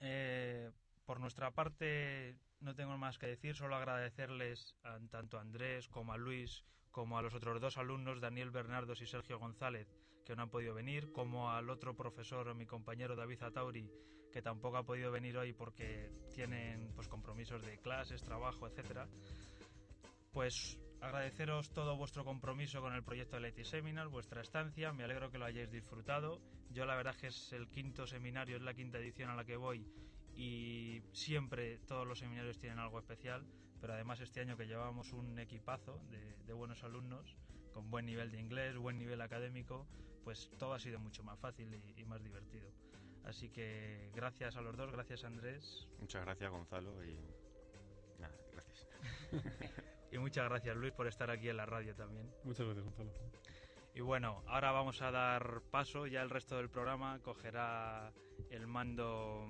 eh, 0.00 0.72
por 1.04 1.20
nuestra 1.20 1.52
parte 1.52 2.36
no 2.60 2.74
tengo 2.74 2.96
más 2.98 3.18
que 3.18 3.26
decir, 3.26 3.54
solo 3.54 3.76
agradecerles 3.76 4.76
a, 4.84 4.98
tanto 5.10 5.38
a 5.38 5.40
Andrés 5.40 5.88
como 5.88 6.12
a 6.12 6.16
Luis, 6.16 6.64
como 6.90 7.18
a 7.18 7.22
los 7.22 7.34
otros 7.34 7.60
dos 7.60 7.78
alumnos, 7.78 8.20
Daniel 8.20 8.50
Bernardos 8.50 9.00
y 9.00 9.06
Sergio 9.06 9.38
González, 9.38 9.88
que 10.24 10.34
no 10.34 10.42
han 10.42 10.50
podido 10.50 10.74
venir, 10.74 11.12
como 11.12 11.50
al 11.50 11.70
otro 11.70 11.94
profesor, 11.96 12.54
mi 12.54 12.66
compañero 12.66 13.16
David 13.16 13.42
Atauri, 13.42 13.90
que 14.32 14.42
tampoco 14.42 14.76
ha 14.76 14.84
podido 14.84 15.10
venir 15.10 15.36
hoy 15.38 15.52
porque 15.52 16.10
tienen 16.34 16.92
pues, 16.94 17.08
compromisos 17.08 17.62
de 17.62 17.78
clases, 17.78 18.22
trabajo, 18.22 18.66
etcétera. 18.66 19.08
Pues 20.32 20.78
agradeceros 21.00 21.70
todo 21.70 21.96
vuestro 21.96 22.24
compromiso 22.24 22.80
con 22.80 22.92
el 22.92 23.04
proyecto 23.04 23.36
de 23.36 23.42
Leti 23.42 23.64
Seminar, 23.64 24.08
vuestra 24.08 24.42
estancia, 24.42 24.92
me 24.92 25.04
alegro 25.04 25.30
que 25.30 25.38
lo 25.38 25.46
hayáis 25.46 25.70
disfrutado. 25.70 26.40
Yo 26.70 26.84
la 26.84 26.96
verdad 26.96 27.16
que 27.16 27.28
es 27.28 27.52
el 27.52 27.68
quinto 27.68 28.06
seminario, 28.06 28.56
es 28.56 28.62
la 28.62 28.74
quinta 28.74 28.98
edición 28.98 29.30
a 29.30 29.34
la 29.34 29.44
que 29.44 29.56
voy 29.56 29.86
y 30.38 31.02
siempre 31.12 31.78
todos 31.78 32.06
los 32.06 32.20
seminarios 32.20 32.60
tienen 32.60 32.78
algo 32.78 33.00
especial, 33.00 33.44
pero 33.80 33.94
además 33.94 34.20
este 34.20 34.40
año 34.40 34.56
que 34.56 34.68
llevábamos 34.68 35.12
un 35.12 35.36
equipazo 35.40 36.00
de, 36.46 36.52
buenos 36.52 36.84
alumnos 36.84 37.36
con 37.72 37.90
buen 37.90 38.06
nivel 38.06 38.30
de 38.30 38.38
inglés, 38.38 38.76
buen 38.76 38.98
nivel 38.98 39.20
académico, 39.20 39.88
pues 40.22 40.48
todo 40.56 40.74
ha 40.74 40.78
sido 40.78 41.00
mucho 41.00 41.24
más 41.24 41.40
fácil 41.40 41.74
y, 41.96 42.04
más 42.04 42.22
divertido. 42.22 42.70
Así 43.24 43.50
que 43.50 44.12
gracias 44.14 44.56
a 44.56 44.60
los 44.60 44.76
dos, 44.76 44.92
gracias 44.92 45.24
Andrés. 45.24 45.88
Muchas 45.98 46.24
gracias 46.24 46.50
Gonzalo 46.50 47.04
y 47.04 47.18
nada, 48.20 48.36
gracias. 48.52 48.86
y 50.12 50.18
muchas 50.18 50.48
gracias 50.48 50.76
Luis 50.76 50.92
por 50.92 51.08
estar 51.08 51.32
aquí 51.32 51.48
en 51.48 51.56
la 51.56 51.66
radio 51.66 51.96
también. 51.96 52.30
Muchas 52.44 52.64
gracias 52.64 52.84
Gonzalo. 52.84 53.10
Y 53.92 54.00
bueno, 54.02 54.44
ahora 54.46 54.70
vamos 54.70 55.02
a 55.02 55.10
dar 55.10 55.62
paso, 55.72 56.06
ya 56.06 56.22
el 56.22 56.30
resto 56.30 56.58
del 56.58 56.70
programa 56.70 57.18
cogerá 57.24 58.12
el 58.50 58.68
mando 58.68 59.44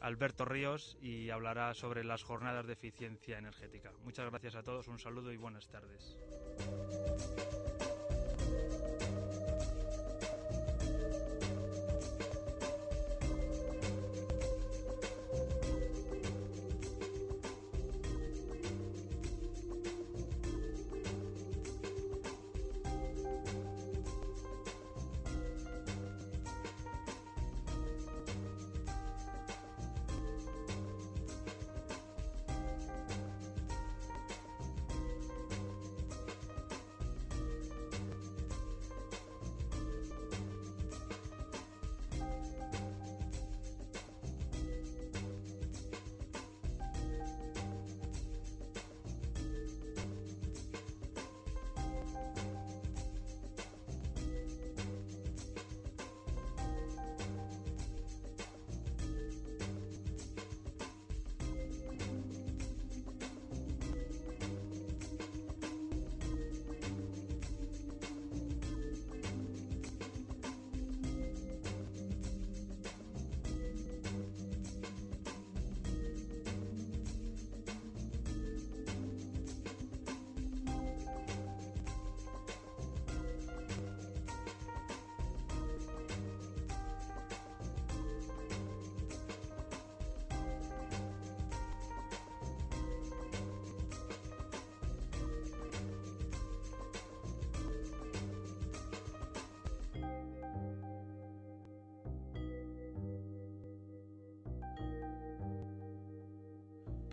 Alberto 0.00 0.44
Ríos 0.44 0.96
y 1.00 1.30
hablará 1.30 1.74
sobre 1.74 2.04
las 2.04 2.22
jornadas 2.22 2.66
de 2.66 2.74
eficiencia 2.74 3.38
energética. 3.38 3.92
Muchas 4.04 4.28
gracias 4.30 4.54
a 4.54 4.62
todos, 4.62 4.88
un 4.88 4.98
saludo 4.98 5.32
y 5.32 5.36
buenas 5.36 5.68
tardes. 5.68 6.16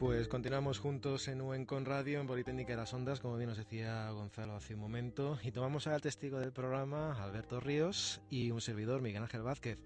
Pues 0.03 0.27
continuamos 0.27 0.79
juntos 0.79 1.29
en 1.29 1.39
UN 1.39 1.65
con 1.65 1.86
Radio, 1.86 2.19
en 2.19 2.27
Politécnica 2.27 2.74
de 2.74 2.77
las 2.77 2.93
Ondas, 2.93 3.22
como 3.22 3.38
bien 3.38 3.48
nos 3.48 3.57
decía 3.57 4.12
Gonzalo 4.12 4.53
hace 4.53 4.74
un 4.74 4.81
momento, 4.81 5.39
y 5.41 5.53
tomamos 5.53 5.88
al 5.88 6.01
testigo 6.01 6.39
del 6.39 6.51
programa, 6.51 7.24
Alberto 7.24 7.62
Ríos, 7.62 8.19
y 8.29 8.51
un 8.51 8.60
servidor, 8.60 9.01
Miguel 9.01 9.24
Ángel 9.24 9.43
Vázquez. 9.43 9.81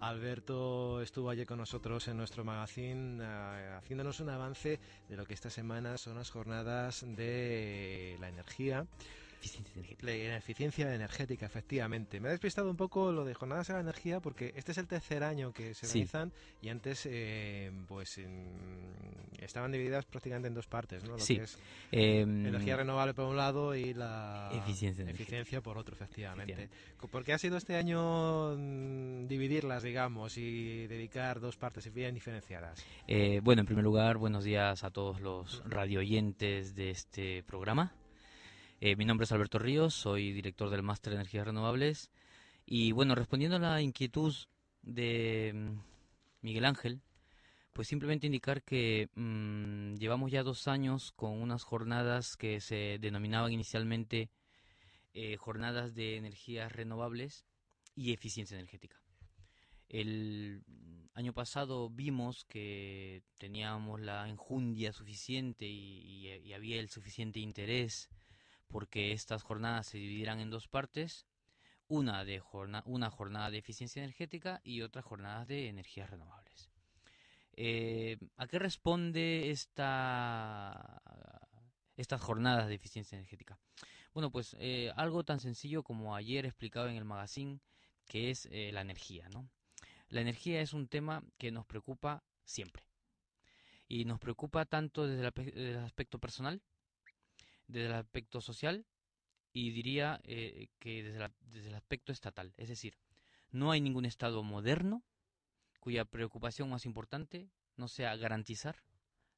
Alberto 0.00 1.00
estuvo 1.00 1.30
ayer 1.30 1.46
con 1.46 1.56
nosotros 1.56 2.06
en 2.08 2.18
nuestro 2.18 2.44
magazine 2.44 3.24
eh, 3.24 3.74
haciéndonos 3.78 4.20
un 4.20 4.28
avance 4.28 4.80
de 5.08 5.16
lo 5.16 5.24
que 5.24 5.32
esta 5.32 5.48
semana 5.48 5.96
son 5.96 6.16
las 6.16 6.28
jornadas 6.28 7.02
de 7.08 8.18
la 8.20 8.28
energía 8.28 8.86
Eficiencia 9.38 9.72
energética. 9.74 10.06
La 10.06 10.36
eficiencia 10.36 10.94
energética, 10.94 11.46
efectivamente. 11.46 12.20
Me 12.20 12.28
ha 12.28 12.30
despistado 12.32 12.70
un 12.70 12.76
poco 12.76 13.12
lo 13.12 13.24
de 13.24 13.34
jornadas 13.34 13.68
de 13.68 13.74
la 13.74 13.80
energía 13.80 14.20
porque 14.20 14.52
este 14.56 14.72
es 14.72 14.78
el 14.78 14.86
tercer 14.86 15.22
año 15.22 15.52
que 15.52 15.74
se 15.74 15.86
realizan 15.86 16.32
y 16.60 16.68
antes 16.68 17.06
eh, 17.06 17.70
pues 17.86 18.20
estaban 19.38 19.72
divididas 19.72 20.04
prácticamente 20.06 20.48
en 20.48 20.54
dos 20.54 20.66
partes, 20.66 21.04
¿no? 21.04 21.12
Lo 21.12 21.18
sí. 21.18 21.36
que 21.36 21.42
es 21.42 21.58
em, 21.92 22.46
energía 22.46 22.76
renovable 22.76 23.14
por 23.14 23.26
un 23.26 23.36
lado 23.36 23.74
y 23.74 23.94
la 23.94 24.50
eficiencia, 24.52 25.04
eficiencia 25.08 25.60
por 25.60 25.78
otro, 25.78 25.94
efectivamente. 25.94 26.68
¿Por 27.10 27.24
qué 27.24 27.32
ha 27.32 27.38
sido 27.38 27.56
este 27.56 27.76
año 27.76 28.56
mm, 28.56 29.26
dividirlas, 29.26 29.82
digamos, 29.82 30.38
y 30.38 30.86
dedicar 30.86 31.40
dos 31.40 31.56
partes 31.56 31.92
bien 31.92 32.14
diferenciadas? 32.14 32.84
Eh, 33.06 33.40
bueno, 33.42 33.60
en 33.60 33.66
primer 33.66 33.84
lugar, 33.84 34.16
buenos 34.16 34.44
días 34.44 34.84
a 34.84 34.90
todos 34.90 35.20
los 35.20 35.62
radioyentes 35.66 36.74
de 36.74 36.90
este 36.90 37.42
programa. 37.42 37.92
Eh, 38.86 38.96
mi 38.96 39.06
nombre 39.06 39.24
es 39.24 39.32
Alberto 39.32 39.58
Ríos, 39.58 39.94
soy 39.94 40.34
director 40.34 40.68
del 40.68 40.82
Máster 40.82 41.12
de 41.12 41.16
Energías 41.16 41.46
Renovables. 41.46 42.10
Y 42.66 42.92
bueno, 42.92 43.14
respondiendo 43.14 43.56
a 43.56 43.58
la 43.58 43.80
inquietud 43.80 44.34
de 44.82 45.52
mm, 45.54 45.78
Miguel 46.42 46.66
Ángel, 46.66 47.00
pues 47.72 47.88
simplemente 47.88 48.26
indicar 48.26 48.62
que 48.62 49.08
mm, 49.14 49.94
llevamos 49.94 50.30
ya 50.30 50.42
dos 50.42 50.68
años 50.68 51.12
con 51.12 51.32
unas 51.40 51.62
jornadas 51.62 52.36
que 52.36 52.60
se 52.60 52.98
denominaban 53.00 53.54
inicialmente 53.54 54.28
eh, 55.14 55.38
jornadas 55.38 55.94
de 55.94 56.16
energías 56.16 56.70
renovables 56.70 57.46
y 57.96 58.12
eficiencia 58.12 58.54
energética. 58.54 59.00
El 59.88 60.62
año 61.14 61.32
pasado 61.32 61.88
vimos 61.88 62.44
que 62.44 63.22
teníamos 63.38 64.02
la 64.02 64.28
enjundia 64.28 64.92
suficiente 64.92 65.64
y 65.64 66.52
había 66.52 66.78
el 66.80 66.90
suficiente 66.90 67.40
interés 67.40 68.10
porque 68.68 69.12
estas 69.12 69.42
jornadas 69.42 69.86
se 69.86 69.98
dividirán 69.98 70.40
en 70.40 70.50
dos 70.50 70.68
partes, 70.68 71.26
una, 71.88 72.24
de 72.24 72.42
una 72.86 73.10
jornada 73.10 73.50
de 73.50 73.58
eficiencia 73.58 74.02
energética 74.02 74.60
y 74.64 74.82
otra 74.82 75.02
jornada 75.02 75.44
de 75.44 75.68
energías 75.68 76.10
renovables. 76.10 76.70
Eh, 77.56 78.18
¿A 78.36 78.46
qué 78.46 78.58
responde 78.58 79.50
esta, 79.50 81.02
estas 81.96 82.20
jornadas 82.20 82.68
de 82.68 82.74
eficiencia 82.74 83.16
energética? 83.16 83.58
Bueno, 84.12 84.30
pues 84.30 84.56
eh, 84.58 84.92
algo 84.96 85.24
tan 85.24 85.40
sencillo 85.40 85.82
como 85.82 86.14
ayer 86.14 86.46
explicado 86.46 86.88
en 86.88 86.96
el 86.96 87.04
magazine, 87.04 87.60
que 88.06 88.30
es 88.30 88.48
eh, 88.50 88.70
la 88.72 88.80
energía. 88.80 89.28
La 90.08 90.20
energía 90.20 90.60
es 90.60 90.72
un 90.72 90.88
tema 90.88 91.22
que 91.38 91.50
nos 91.50 91.66
preocupa 91.66 92.22
siempre. 92.44 92.84
Y 93.88 94.04
nos 94.04 94.18
preocupa 94.18 94.64
tanto 94.64 95.06
desde 95.06 95.70
el, 95.70 95.78
aspecto 95.78 96.18
personal, 96.18 96.62
desde 97.66 97.86
el 97.86 97.94
aspecto 97.94 98.40
social 98.40 98.86
y 99.52 99.70
diría 99.70 100.20
que 100.24 101.02
desde, 101.02 101.30
desde 101.40 101.68
el 101.68 101.74
aspecto 101.74 102.12
estatal. 102.12 102.52
Es 102.56 102.68
decir, 102.68 102.98
no 103.50 103.70
hay 103.70 103.80
ningún 103.80 104.04
Estado 104.04 104.42
moderno 104.42 105.04
cuya 105.80 106.04
preocupación 106.04 106.68
más 106.70 106.86
importante 106.86 107.48
no 107.76 107.88
sea 107.88 108.16
garantizar 108.16 108.82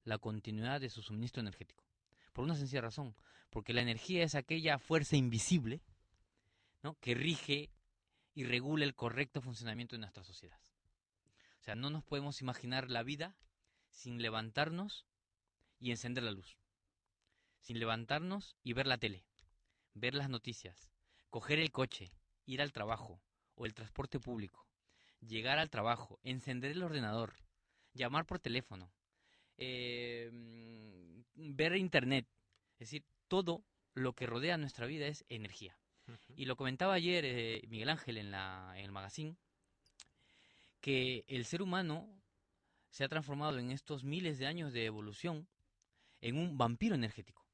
la 0.04 0.18
continuidad 0.18 0.80
de 0.80 0.90
su 0.90 1.02
suministro 1.02 1.40
energético. 1.40 1.84
Por 2.32 2.44
una 2.44 2.54
sencilla 2.54 2.82
razón, 2.82 3.16
porque 3.50 3.72
la 3.72 3.82
energía 3.82 4.22
es 4.22 4.34
aquella 4.34 4.78
fuerza 4.78 5.16
invisible 5.16 5.82
que 7.00 7.14
rige 7.14 7.70
y 8.34 8.44
regula 8.44 8.84
el 8.84 8.94
correcto 8.94 9.40
funcionamiento 9.40 9.96
de 9.96 10.00
nuestra 10.00 10.22
sociedad. 10.22 10.60
O 11.60 11.62
sea, 11.64 11.74
no 11.74 11.90
nos 11.90 12.04
podemos 12.04 12.40
imaginar 12.40 12.90
la 12.90 13.02
vida 13.02 13.34
sin 13.90 14.22
levantarnos 14.22 15.06
y 15.80 15.90
encender 15.90 16.22
la 16.22 16.30
luz, 16.30 16.56
sin 17.66 17.80
levantarnos 17.80 18.56
y 18.62 18.74
ver 18.74 18.86
la 18.86 18.96
tele, 18.96 19.24
ver 19.92 20.14
las 20.14 20.30
noticias, 20.30 20.88
coger 21.30 21.58
el 21.58 21.72
coche, 21.72 22.12
ir 22.44 22.62
al 22.62 22.70
trabajo 22.70 23.20
o 23.56 23.66
el 23.66 23.74
transporte 23.74 24.20
público, 24.20 24.68
llegar 25.18 25.58
al 25.58 25.68
trabajo, 25.68 26.20
encender 26.22 26.70
el 26.70 26.84
ordenador, 26.84 27.34
llamar 27.92 28.24
por 28.24 28.38
teléfono, 28.38 28.92
eh, 29.58 30.30
ver 31.34 31.74
internet. 31.74 32.28
Es 32.74 32.90
decir, 32.90 33.04
todo 33.26 33.64
lo 33.94 34.12
que 34.12 34.26
rodea 34.26 34.58
nuestra 34.58 34.86
vida 34.86 35.08
es 35.08 35.24
energía. 35.28 35.76
Y 36.36 36.44
lo 36.44 36.54
comentaba 36.54 36.94
ayer 36.94 37.24
eh, 37.24 37.64
Miguel 37.66 37.88
Ángel 37.88 38.18
en, 38.18 38.30
la, 38.30 38.74
en 38.76 38.84
el 38.84 38.92
magazine, 38.92 39.36
que 40.80 41.24
el 41.26 41.44
ser 41.44 41.62
humano 41.62 42.22
se 42.90 43.02
ha 43.02 43.08
transformado 43.08 43.58
en 43.58 43.72
estos 43.72 44.04
miles 44.04 44.38
de 44.38 44.46
años 44.46 44.72
de 44.72 44.84
evolución 44.84 45.48
en 46.20 46.38
un 46.38 46.56
vampiro 46.56 46.94
energético. 46.94 47.45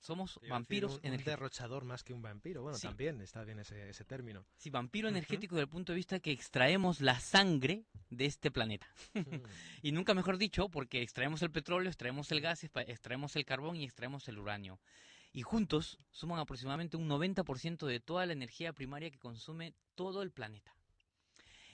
Somos 0.00 0.38
vampiros 0.48 1.00
energéticos. 1.02 1.18
Un 1.18 1.24
derrochador 1.24 1.84
más 1.84 2.04
que 2.04 2.12
un 2.12 2.22
vampiro. 2.22 2.62
Bueno, 2.62 2.78
también 2.78 3.20
está 3.20 3.42
bien 3.44 3.58
ese, 3.58 3.90
ese 3.90 4.04
término. 4.04 4.46
Sí, 4.56 4.70
vampiro 4.70 5.08
energético 5.08 5.56
desde 5.56 5.64
el 5.64 5.68
punto 5.68 5.92
de 5.92 5.96
vista 5.96 6.20
que 6.20 6.30
extraemos 6.30 7.00
la 7.00 7.18
sangre 7.18 7.84
de 8.08 8.26
este 8.26 8.50
planeta. 8.50 8.86
Mm. 9.14 9.20
y 9.82 9.92
nunca 9.92 10.14
mejor 10.14 10.38
dicho, 10.38 10.68
porque 10.68 11.02
extraemos 11.02 11.42
el 11.42 11.50
petróleo, 11.50 11.90
extraemos 11.90 12.30
el 12.32 12.40
gas, 12.40 12.64
extraemos 12.64 13.34
el 13.36 13.44
carbón 13.44 13.76
y 13.76 13.84
extraemos 13.84 14.28
el 14.28 14.38
uranio. 14.38 14.80
Y 15.32 15.42
juntos 15.42 15.98
suman 16.10 16.38
aproximadamente 16.38 16.96
un 16.96 17.08
90% 17.08 17.86
de 17.86 18.00
toda 18.00 18.24
la 18.24 18.32
energía 18.32 18.72
primaria 18.72 19.10
que 19.10 19.18
consume 19.18 19.74
todo 19.94 20.22
el 20.22 20.30
planeta. 20.30 20.74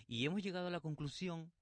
Y 0.07 0.25
hemos 0.27 0.43
llegado 0.43 0.69
a 0.69 0.71
la 0.71 0.81
conclusión 0.81 1.53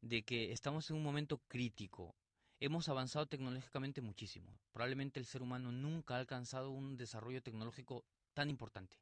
de 0.00 0.22
que 0.22 0.52
estamos 0.52 0.90
en 0.90 0.96
un 0.96 1.02
momento 1.02 1.38
crítico 1.48 2.14
hemos 2.60 2.88
avanzado 2.88 3.26
tecnológicamente 3.26 4.00
muchísimo. 4.00 4.58
Probablemente 4.72 5.20
el 5.20 5.26
ser 5.26 5.42
humano 5.42 5.72
nunca 5.72 6.14
ha 6.14 6.18
alcanzado 6.18 6.70
un 6.70 6.96
desarrollo 6.96 7.42
tecnológico 7.42 8.04
tan 8.32 8.50
importante. 8.50 8.96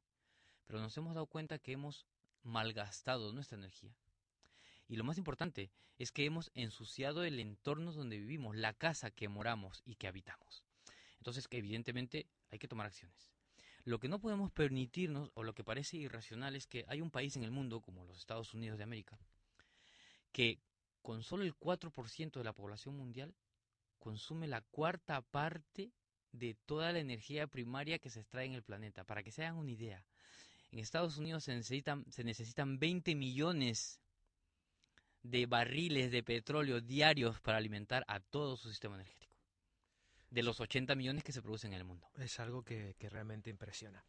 Pero 0.66 0.80
nos 0.80 0.96
hemos 0.96 1.14
dado 1.14 1.26
cuenta 1.26 1.58
que 1.58 1.72
hemos 1.72 2.06
malgastado 2.42 3.32
nuestra 3.32 3.58
energía. 3.58 3.94
Y 4.88 4.96
lo 4.96 5.04
más 5.04 5.18
importante 5.18 5.70
es 5.98 6.12
que 6.12 6.24
hemos 6.24 6.50
ensuciado 6.54 7.24
el 7.24 7.38
entorno 7.38 7.92
donde 7.92 8.18
vivimos, 8.18 8.56
la 8.56 8.72
casa 8.72 9.10
que 9.10 9.28
moramos 9.28 9.82
y 9.84 9.94
que 9.94 10.08
habitamos. 10.08 10.64
Entonces, 11.18 11.46
que 11.46 11.58
evidentemente 11.58 12.26
hay 12.50 12.58
que 12.58 12.68
tomar 12.68 12.86
acciones. 12.86 13.32
Lo 13.84 13.98
que 13.98 14.08
no 14.08 14.20
podemos 14.20 14.50
permitirnos, 14.52 15.30
o 15.34 15.42
lo 15.42 15.54
que 15.54 15.64
parece 15.64 15.96
irracional, 15.96 16.56
es 16.56 16.66
que 16.66 16.84
hay 16.88 17.00
un 17.00 17.10
país 17.10 17.36
en 17.36 17.44
el 17.44 17.50
mundo, 17.50 17.80
como 17.80 18.04
los 18.04 18.18
Estados 18.18 18.54
Unidos 18.54 18.78
de 18.78 18.84
América, 18.84 19.18
que 20.32 20.60
con 21.02 21.22
solo 21.22 21.44
el 21.44 21.54
4% 21.54 22.32
de 22.32 22.44
la 22.44 22.52
población 22.52 22.96
mundial 22.96 23.34
consume 23.98 24.46
la 24.48 24.60
cuarta 24.62 25.20
parte 25.20 25.92
de 26.32 26.54
toda 26.54 26.92
la 26.92 26.98
energía 26.98 27.46
primaria 27.46 27.98
que 27.98 28.10
se 28.10 28.20
extrae 28.20 28.46
en 28.46 28.54
el 28.54 28.62
planeta. 28.62 29.04
Para 29.04 29.22
que 29.22 29.30
se 29.30 29.42
hagan 29.42 29.58
una 29.58 29.70
idea, 29.70 30.04
en 30.70 30.78
Estados 30.78 31.18
Unidos 31.18 31.44
se 31.44 31.54
necesitan, 31.54 32.04
se 32.10 32.24
necesitan 32.24 32.78
20 32.78 33.14
millones 33.14 34.00
de 35.22 35.46
barriles 35.46 36.10
de 36.10 36.22
petróleo 36.22 36.80
diarios 36.80 37.40
para 37.40 37.58
alimentar 37.58 38.04
a 38.08 38.18
todo 38.18 38.56
su 38.56 38.70
sistema 38.70 38.96
energético. 38.96 39.36
De 40.30 40.42
los 40.42 40.60
80 40.60 40.94
millones 40.94 41.24
que 41.24 41.32
se 41.32 41.42
producen 41.42 41.74
en 41.74 41.80
el 41.80 41.84
mundo. 41.84 42.08
Es 42.16 42.40
algo 42.40 42.62
que, 42.64 42.96
que 42.98 43.10
realmente 43.10 43.50
impresiona. 43.50 44.02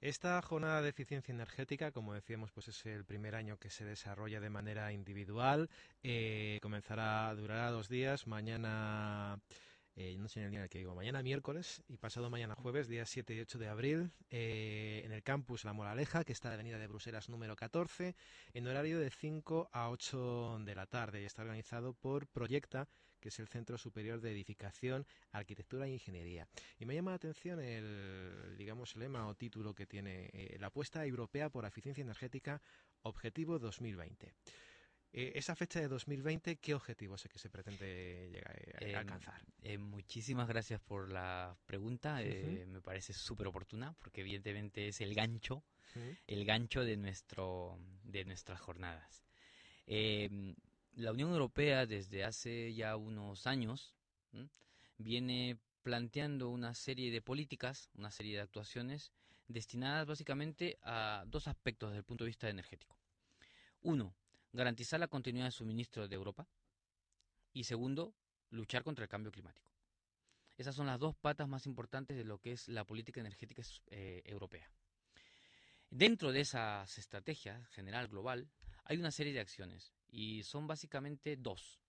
Esta 0.00 0.40
jornada 0.40 0.80
de 0.80 0.88
eficiencia 0.88 1.30
energética, 1.30 1.92
como 1.92 2.14
decíamos, 2.14 2.50
pues 2.52 2.68
es 2.68 2.86
el 2.86 3.04
primer 3.04 3.34
año 3.34 3.58
que 3.58 3.68
se 3.68 3.84
desarrolla 3.84 4.40
de 4.40 4.48
manera 4.48 4.92
individual. 4.92 5.68
Eh, 6.02 6.58
comenzará, 6.62 7.34
durará 7.34 7.70
dos 7.70 7.90
días. 7.90 8.26
Mañana, 8.26 9.38
eh, 9.96 10.16
no 10.18 10.26
sé 10.28 10.42
el 10.42 10.52
día 10.52 10.66
que 10.68 10.78
digo, 10.78 10.94
mañana 10.94 11.22
miércoles 11.22 11.82
y 11.86 11.98
pasado 11.98 12.30
mañana 12.30 12.54
jueves, 12.54 12.88
días 12.88 13.10
7 13.10 13.34
y 13.34 13.40
8 13.40 13.58
de 13.58 13.68
abril, 13.68 14.10
eh, 14.30 15.02
en 15.04 15.12
el 15.12 15.22
campus 15.22 15.66
La 15.66 15.74
Moraleja, 15.74 16.24
que 16.24 16.32
está 16.32 16.48
en 16.48 16.52
la 16.52 16.54
avenida 16.54 16.78
de 16.78 16.86
Bruselas 16.86 17.28
número 17.28 17.54
14, 17.54 18.16
en 18.54 18.66
horario 18.66 18.98
de 19.00 19.10
5 19.10 19.68
a 19.70 19.90
8 19.90 20.60
de 20.60 20.74
la 20.76 20.86
tarde. 20.86 21.20
Y 21.20 21.26
está 21.26 21.42
organizado 21.42 21.92
por 21.92 22.26
Proyecta 22.26 22.88
que 23.20 23.28
es 23.28 23.38
el 23.38 23.48
Centro 23.48 23.78
Superior 23.78 24.20
de 24.20 24.32
Edificación, 24.32 25.06
Arquitectura 25.30 25.86
e 25.86 25.92
Ingeniería. 25.92 26.48
Y 26.78 26.86
me 26.86 26.94
llama 26.94 27.12
la 27.12 27.16
atención 27.16 27.60
el, 27.60 28.56
digamos, 28.56 28.96
lema 28.96 29.28
o 29.28 29.34
título 29.34 29.74
que 29.74 29.86
tiene 29.86 30.30
eh, 30.32 30.56
la 30.58 30.68
apuesta 30.68 31.04
europea 31.04 31.50
por 31.50 31.64
eficiencia 31.64 32.02
energética 32.02 32.60
Objetivo 33.02 33.58
2020. 33.58 34.32
Eh, 35.12 35.32
esa 35.34 35.56
fecha 35.56 35.80
de 35.80 35.88
2020, 35.88 36.56
¿qué 36.56 36.74
objetivo 36.74 37.16
es 37.16 37.24
el 37.24 37.30
que 37.32 37.38
se 37.38 37.50
pretende 37.50 38.30
llegar, 38.32 38.56
eh, 38.80 38.94
a 38.94 39.00
alcanzar? 39.00 39.42
muchísimas 39.78 40.48
gracias 40.48 40.80
por 40.80 41.10
la 41.10 41.56
pregunta. 41.66 42.20
me 42.66 42.80
parece 42.80 43.12
súper 43.12 43.48
oportuna 43.48 43.92
porque 43.98 44.20
evidentemente 44.20 44.88
es 44.88 45.00
el 45.00 45.14
gancho, 45.14 45.64
el 46.26 46.44
gancho 46.44 46.84
de 46.84 46.96
nuestro 46.96 47.78
de 48.04 48.24
nuestras 48.24 48.60
jornadas 48.60 49.24
la 50.94 51.12
Unión 51.12 51.30
Europea 51.30 51.86
desde 51.86 52.24
hace 52.24 52.74
ya 52.74 52.96
unos 52.96 53.46
años 53.46 53.94
viene 54.98 55.58
planteando 55.82 56.50
una 56.50 56.74
serie 56.74 57.10
de 57.10 57.22
políticas, 57.22 57.90
una 57.94 58.10
serie 58.10 58.36
de 58.36 58.42
actuaciones 58.42 59.12
destinadas 59.48 60.06
básicamente 60.06 60.78
a 60.82 61.24
dos 61.26 61.48
aspectos 61.48 61.90
desde 61.90 61.98
el 62.00 62.04
punto 62.04 62.24
de 62.24 62.28
vista 62.28 62.48
energético. 62.48 62.96
Uno, 63.82 64.14
garantizar 64.52 65.00
la 65.00 65.08
continuidad 65.08 65.46
de 65.46 65.52
suministro 65.52 66.06
de 66.06 66.14
Europa 66.14 66.46
y 67.52 67.64
segundo, 67.64 68.14
luchar 68.50 68.84
contra 68.84 69.04
el 69.04 69.08
cambio 69.08 69.32
climático. 69.32 69.72
Esas 70.56 70.74
son 70.74 70.86
las 70.86 71.00
dos 71.00 71.16
patas 71.16 71.48
más 71.48 71.66
importantes 71.66 72.16
de 72.16 72.24
lo 72.24 72.38
que 72.38 72.52
es 72.52 72.68
la 72.68 72.84
política 72.84 73.20
energética 73.20 73.62
eh, 73.86 74.22
europea. 74.26 74.70
Dentro 75.88 76.30
de 76.30 76.40
esas 76.40 76.98
estrategias 76.98 77.66
general 77.68 78.08
global 78.08 78.48
hay 78.84 78.98
una 78.98 79.10
serie 79.10 79.32
de 79.32 79.40
acciones 79.40 79.94
y 80.10 80.42
son 80.42 80.66
básicamente 80.66 81.36
dos, 81.36 81.80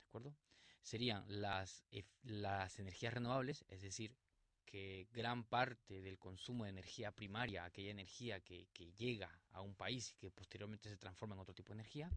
¿de 0.00 0.06
acuerdo? 0.06 0.36
Serían 0.82 1.24
las, 1.28 1.84
las 2.22 2.78
energías 2.78 3.14
renovables, 3.14 3.64
es 3.68 3.82
decir, 3.82 4.16
que 4.64 5.06
gran 5.12 5.44
parte 5.44 6.00
del 6.00 6.18
consumo 6.18 6.64
de 6.64 6.70
energía 6.70 7.12
primaria, 7.12 7.64
aquella 7.64 7.90
energía 7.90 8.40
que, 8.40 8.66
llega 8.96 9.38
a 9.50 9.60
un 9.60 9.74
país 9.74 10.12
y 10.12 10.14
que 10.14 10.30
posteriormente 10.30 10.88
se 10.88 10.96
transforma 10.96 11.34
en 11.34 11.40
otro 11.40 11.54
tipo 11.54 11.68
de 11.68 11.80
energía, 11.80 12.10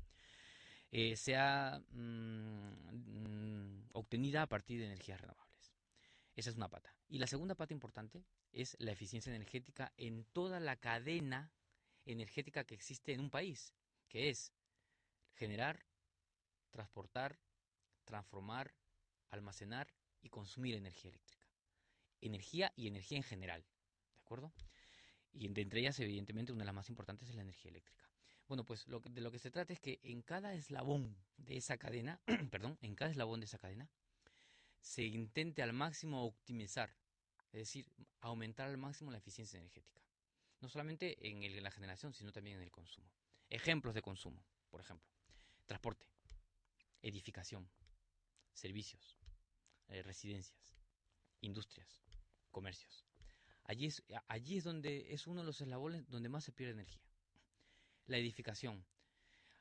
eh, 0.89 1.17
sea 1.17 1.83
mm, 1.89 3.89
obtenida 3.91 4.43
a 4.43 4.47
partir 4.47 4.79
de 4.79 4.85
energías 4.85 5.19
renovables. 5.19 5.75
Esa 6.35 6.49
es 6.49 6.55
una 6.55 6.69
pata. 6.69 6.95
Y 7.09 7.19
la 7.19 7.27
segunda 7.27 7.55
pata 7.55 7.73
importante 7.73 8.23
es 8.51 8.77
la 8.79 8.91
eficiencia 8.91 9.35
energética 9.35 9.91
en 9.97 10.23
toda 10.31 10.61
la 10.61 10.77
cadena 10.77 11.51
energética 12.05 12.63
que 12.63 12.75
existe 12.75 13.13
en 13.13 13.19
un 13.19 13.29
país, 13.29 13.73
que 14.07 14.29
es 14.29 14.53
generar, 15.35 15.85
transportar, 16.71 17.39
transformar, 18.03 18.73
almacenar 19.29 19.93
y 20.21 20.29
consumir 20.29 20.75
energía 20.75 21.09
eléctrica. 21.09 21.45
Energía 22.21 22.73
y 22.75 22.87
energía 22.87 23.17
en 23.17 23.23
general, 23.23 23.65
¿de 24.13 24.19
acuerdo? 24.21 24.53
Y 25.31 25.47
entre 25.47 25.79
ellas, 25.79 25.99
evidentemente, 25.99 26.51
una 26.51 26.63
de 26.63 26.67
las 26.67 26.75
más 26.75 26.89
importantes 26.89 27.29
es 27.29 27.35
la 27.35 27.41
energía 27.41 27.69
eléctrica. 27.69 28.05
Bueno, 28.47 28.63
pues 28.63 28.87
lo 28.87 28.99
de 28.99 29.21
lo 29.21 29.31
que 29.31 29.39
se 29.39 29.51
trata 29.51 29.73
es 29.73 29.79
que 29.79 29.99
en 30.03 30.21
cada 30.21 30.53
eslabón 30.53 31.17
de 31.37 31.57
esa 31.57 31.77
cadena, 31.77 32.21
perdón, 32.51 32.77
en 32.81 32.95
cada 32.95 33.11
eslabón 33.11 33.39
de 33.39 33.45
esa 33.45 33.57
cadena, 33.57 33.89
se 34.79 35.03
intente 35.03 35.63
al 35.63 35.73
máximo 35.73 36.23
optimizar, 36.23 36.95
es 37.51 37.59
decir, 37.59 37.87
aumentar 38.21 38.69
al 38.69 38.77
máximo 38.77 39.11
la 39.11 39.17
eficiencia 39.17 39.57
energética. 39.57 40.01
No 40.61 40.69
solamente 40.69 41.27
en 41.27 41.63
la 41.63 41.71
generación, 41.71 42.13
sino 42.13 42.31
también 42.31 42.57
en 42.57 42.63
el 42.63 42.71
consumo. 42.71 43.07
Ejemplos 43.49 43.93
de 43.93 44.01
consumo, 44.01 44.43
por 44.69 44.79
ejemplo. 44.79 45.09
Transporte. 45.65 46.05
edificación, 47.01 47.69
servicios, 48.53 49.17
eh, 49.89 50.01
residencias, 50.01 50.75
industrias, 51.41 52.03
comercios. 52.49 53.05
Allí 53.63 53.85
es, 53.87 54.03
allí 54.27 54.57
es 54.57 54.63
donde 54.63 55.13
es 55.13 55.27
uno 55.27 55.41
de 55.41 55.45
los 55.45 55.61
eslabones 55.61 56.07
donde 56.09 56.29
más 56.29 56.43
se 56.43 56.51
pierde 56.51 56.73
energía. 56.73 57.03
La 58.07 58.17
edificación. 58.17 58.85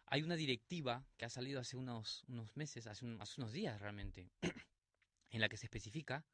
Hay 0.07 0.23
una 0.23 0.37
directiva 0.37 1.07
que 1.17 1.25
ha 1.25 1.31
salido 1.31 1.61
hace 1.61 1.77
unos, 1.77 2.25
unos 2.29 2.57
meses, 2.57 2.87
hace, 2.87 3.07
hace 3.21 3.41
unos 3.41 3.53
días 3.53 3.81
realmente, 3.81 4.31
en 5.31 5.41
la 5.41 5.49
que 5.49 5.57
se 5.57 5.67
especifica 5.67 6.25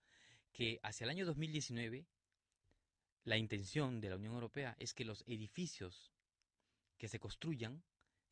que 0.52 0.80
hacia 0.82 1.04
el 1.04 1.10
año 1.10 1.26
2019 1.26 2.06
la 3.24 3.36
intención 3.36 4.00
de 4.00 4.10
la 4.10 4.16
Unión 4.16 4.34
Europea 4.34 4.76
es 4.78 4.94
que 4.94 5.04
los 5.04 5.22
edificios 5.26 6.12
que 6.98 7.08
se 7.08 7.20
construyan 7.20 7.82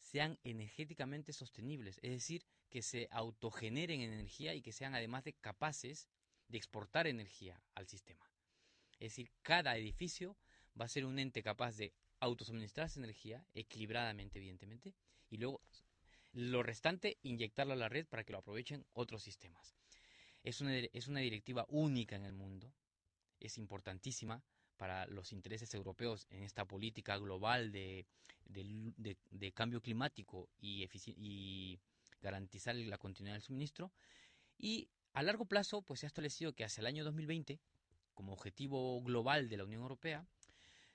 sean 0.08 0.38
energéticamente 0.42 1.34
sostenibles, 1.34 1.98
es 2.02 2.10
decir, 2.12 2.46
que 2.70 2.80
se 2.80 3.08
autogeneren 3.10 4.00
energía 4.00 4.54
y 4.54 4.62
que 4.62 4.72
sean 4.72 4.94
además 4.94 5.24
de 5.24 5.34
capaces 5.34 6.08
de 6.48 6.56
exportar 6.56 7.06
energía 7.06 7.60
al 7.74 7.88
sistema. 7.88 8.24
Es 8.92 9.12
decir, 9.12 9.30
cada 9.42 9.76
edificio 9.76 10.34
va 10.80 10.86
a 10.86 10.88
ser 10.88 11.04
un 11.04 11.18
ente 11.18 11.42
capaz 11.42 11.76
de 11.76 11.92
autosuministrarse 12.20 12.98
energía, 12.98 13.44
equilibradamente, 13.52 14.38
evidentemente, 14.38 14.94
y 15.28 15.36
luego 15.36 15.60
lo 16.32 16.62
restante 16.62 17.18
inyectarlo 17.22 17.74
a 17.74 17.76
la 17.76 17.90
red 17.90 18.06
para 18.06 18.24
que 18.24 18.32
lo 18.32 18.38
aprovechen 18.38 18.86
otros 18.94 19.22
sistemas. 19.22 19.76
Es 20.42 20.62
una, 20.62 20.74
es 20.74 21.08
una 21.08 21.20
directiva 21.20 21.66
única 21.68 22.16
en 22.16 22.24
el 22.24 22.32
mundo, 22.32 22.72
es 23.40 23.58
importantísima 23.58 24.42
para 24.78 25.06
los 25.06 25.32
intereses 25.32 25.74
europeos 25.74 26.26
en 26.30 26.44
esta 26.44 26.64
política 26.64 27.18
global 27.18 27.70
de, 27.72 28.06
cambio 29.52 29.82
climático 29.82 30.48
y, 30.60 30.88
y 31.16 31.78
garantizar 32.22 32.74
la 32.76 32.96
continuidad 32.96 33.34
del 33.34 33.42
suministro. 33.42 33.92
Y 34.56 34.88
a 35.12 35.22
largo 35.22 35.44
plazo, 35.44 35.82
pues 35.82 36.00
se 36.00 36.06
ha 36.06 36.08
establecido 36.08 36.54
que 36.54 36.64
hacia 36.64 36.80
el 36.80 36.86
año 36.86 37.04
2020, 37.04 37.60
como 38.14 38.32
objetivo 38.32 39.02
global 39.02 39.48
de 39.48 39.56
la 39.58 39.64
Unión 39.64 39.82
Europea, 39.82 40.24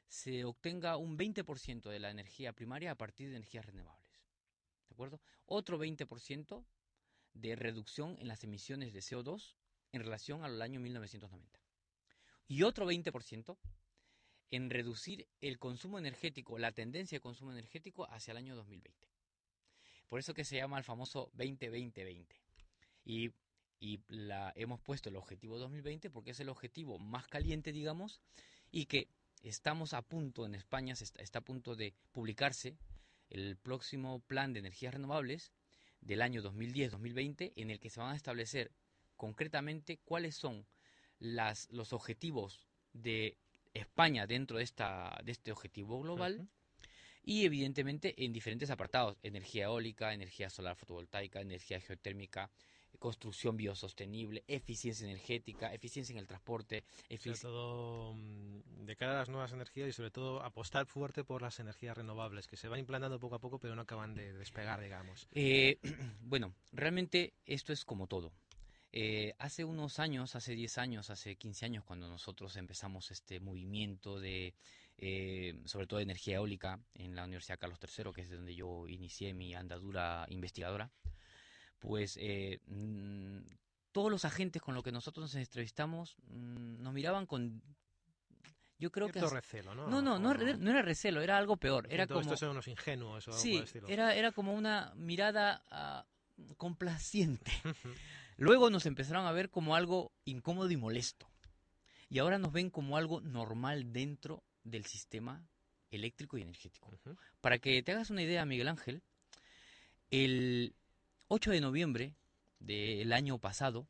se 0.08 0.46
obtenga 0.46 0.98
un 0.98 1.18
20% 1.18 1.90
de 1.90 2.00
la 2.00 2.10
energía 2.10 2.54
primaria 2.54 2.92
a 2.92 2.96
partir 2.96 3.30
de 3.30 3.36
energías 3.36 3.66
renovables. 3.66 4.04
¿De 4.90 4.94
acuerdo? 4.94 5.20
Otro 5.46 5.78
20% 5.78 6.64
de 7.34 7.56
reducción 7.56 8.16
en 8.20 8.28
las 8.28 8.44
emisiones 8.44 8.94
de 8.94 9.00
CO2 9.00 9.56
en 9.92 10.02
relación 10.02 10.44
al 10.44 10.62
año 10.62 10.80
1990 10.80 11.63
y 12.48 12.64
otro 12.64 12.90
20% 12.90 13.58
en 14.52 14.70
reducir 14.70 15.28
el 15.42 15.58
consumo 15.58 15.98
energético, 15.98 16.60
la 16.60 16.72
tendencia 16.72 17.16
de 17.16 17.22
consumo 17.22 17.52
energético 17.52 18.08
hacia 18.12 18.32
el 18.32 18.38
año 18.38 18.56
2020. 18.56 19.10
Por 20.08 20.20
eso 20.20 20.34
que 20.34 20.46
se 20.46 20.58
llama 20.58 20.78
el 20.78 20.84
famoso 20.84 21.32
20-20-20. 21.36 22.28
Y, 23.04 23.32
y 23.80 24.00
la, 24.08 24.54
hemos 24.56 24.80
puesto 24.80 25.10
el 25.10 25.16
objetivo 25.16 25.58
2020 25.58 26.12
porque 26.12 26.32
es 26.32 26.40
el 26.40 26.50
objetivo 26.50 27.00
más 27.00 27.28
caliente, 27.28 27.72
digamos, 27.72 28.22
y 28.72 28.86
que 28.86 29.08
estamos 29.42 29.94
a 29.94 30.04
punto, 30.04 30.46
en 30.46 30.54
España 30.54 30.94
está, 30.94 31.22
está 31.22 31.40
a 31.40 31.44
punto 31.44 31.76
de 31.76 31.96
publicarse 32.12 32.78
el 33.30 33.58
próximo 33.58 34.20
plan 34.20 34.54
de 34.54 34.60
energías 34.60 34.94
renovables 34.94 35.52
del 36.00 36.22
año 36.22 36.44
2010-2020 36.44 37.54
en 37.56 37.72
el 37.72 37.80
que 37.80 37.90
se 37.90 38.00
van 38.00 38.12
a 38.12 38.16
establecer 38.16 38.72
concretamente 39.16 39.98
cuáles 40.06 40.36
son 40.36 40.68
las, 41.24 41.72
los 41.72 41.94
objetivos 41.94 42.68
de 42.94 43.38
España 43.74 44.28
dentro 44.28 44.58
de, 44.58 44.64
esta, 44.64 45.20
de 45.24 45.32
este 45.32 45.52
objetivo 45.52 46.00
global 46.02 46.48
y 47.24 47.46
evidentemente 47.46 48.14
en 48.24 48.34
diferentes 48.34 48.70
apartados, 48.70 49.18
energía 49.24 49.66
eólica, 49.66 50.14
energía 50.14 50.50
solar 50.50 50.76
fotovoltaica, 50.76 51.40
energía 51.40 51.80
geotérmica, 51.80 52.52
construcción 53.00 53.58
biosostenible, 53.58 54.44
eficiencia 54.48 55.06
energética, 55.06 55.74
eficiencia 55.74 56.14
en 56.14 56.20
el 56.20 56.28
transporte. 56.28 56.84
Sobre 57.18 57.38
todo 57.38 58.14
mm, 58.14 58.86
de 58.86 58.96
cara 58.96 59.14
a 59.14 59.16
las 59.20 59.30
nuevas 59.30 59.52
energías 59.52 59.90
y 59.90 59.94
sobre 59.94 60.12
todo 60.12 60.44
apostar 60.44 60.86
fuerte 60.86 61.24
por 61.24 61.42
las 61.42 61.60
energías 61.60 61.98
renovables, 61.98 62.48
que 62.48 62.58
se 62.58 62.68
van 62.68 62.80
implantando 62.80 63.20
poco 63.20 63.36
a 63.36 63.40
poco 63.40 63.60
pero 63.60 63.76
no 63.76 63.82
acaban 63.82 64.14
de 64.14 64.34
despegar, 64.34 64.82
digamos. 64.82 65.28
Eh, 65.32 65.80
bueno, 66.22 66.54
realmente 66.72 67.34
esto 67.46 67.74
es 67.74 67.86
como 67.86 68.08
todo. 68.08 68.32
Eh, 68.96 69.34
hace 69.40 69.66
unos 69.66 69.98
años, 69.98 70.36
hace 70.36 70.54
10 70.54 70.78
años, 70.78 71.10
hace 71.10 71.36
15 71.36 71.66
años, 71.66 71.84
cuando 71.84 72.08
nosotros 72.08 72.56
empezamos 72.58 73.10
este 73.10 73.40
movimiento 73.40 74.20
de, 74.20 74.54
eh, 75.00 75.60
sobre 75.66 75.88
todo 75.88 75.98
de 75.98 76.04
energía 76.04 76.36
eólica, 76.36 76.80
en 76.94 77.16
la 77.16 77.24
Universidad 77.24 77.58
Carlos 77.58 77.80
III, 77.82 78.14
que 78.14 78.22
es 78.22 78.30
donde 78.30 78.54
yo 78.54 78.88
inicié 78.88 79.34
mi 79.34 79.56
andadura 79.56 80.28
investigadora, 80.30 80.92
pues 81.80 82.20
eh, 82.22 82.60
mm, 82.68 83.40
todos 83.92 84.12
los 84.12 84.26
agentes 84.26 84.62
con 84.62 84.76
los 84.76 84.84
que 84.84 84.92
nosotros 84.92 85.24
nos 85.24 85.36
entrevistamos 85.42 86.16
mm, 86.28 86.84
nos 86.84 86.94
miraban 86.94 87.26
con 87.26 87.64
yo 88.78 88.92
creo 88.92 89.08
que 89.08 89.22
recelo, 89.22 89.74
¿no? 89.74 89.88
No, 89.88 90.04
no, 90.04 90.20
no, 90.20 90.32
era 90.70 90.82
recelo, 90.84 91.22
era 91.22 91.38
algo 91.38 91.58
peor. 91.58 91.88
Era 91.90 92.06
como... 92.06 92.22
esto 92.22 92.38
son 92.38 92.50
unos 92.50 92.68
ingenuos 92.68 93.28
o 93.28 93.32
sí, 93.32 93.58
estilo. 93.58 93.88
Era, 93.88 94.14
era 94.14 94.34
como 94.34 94.54
una 94.54 94.94
mirada 94.96 95.64
ah, 95.72 96.06
complaciente. 96.58 97.52
Luego 98.38 98.70
nos 98.70 98.86
empezaron 98.86 99.26
a 99.26 99.32
ver 99.32 99.50
como 99.50 99.76
algo 99.76 100.12
incómodo 100.26 100.70
y 100.72 100.78
molesto. 100.78 101.28
Y 102.10 102.20
ahora 102.20 102.38
nos 102.38 102.52
ven 102.52 102.70
como 102.70 102.98
algo 102.98 103.22
normal 103.22 103.92
dentro 103.92 104.44
del 104.64 104.86
sistema 104.86 105.46
eléctrico 105.92 106.38
y 106.38 106.42
energético. 106.42 106.92
Para 107.42 107.60
que 107.60 107.82
te 107.84 107.92
hagas 107.92 108.10
una 108.10 108.24
idea, 108.24 108.46
Miguel 108.46 108.68
Ángel, 108.68 109.02
el 110.12 110.76
8 111.28 111.52
de 111.52 111.62
noviembre 111.62 112.16
del 112.60 113.14
año 113.14 113.40
pasado, 113.40 113.88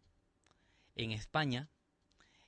en 0.96 1.12
España, 1.12 1.70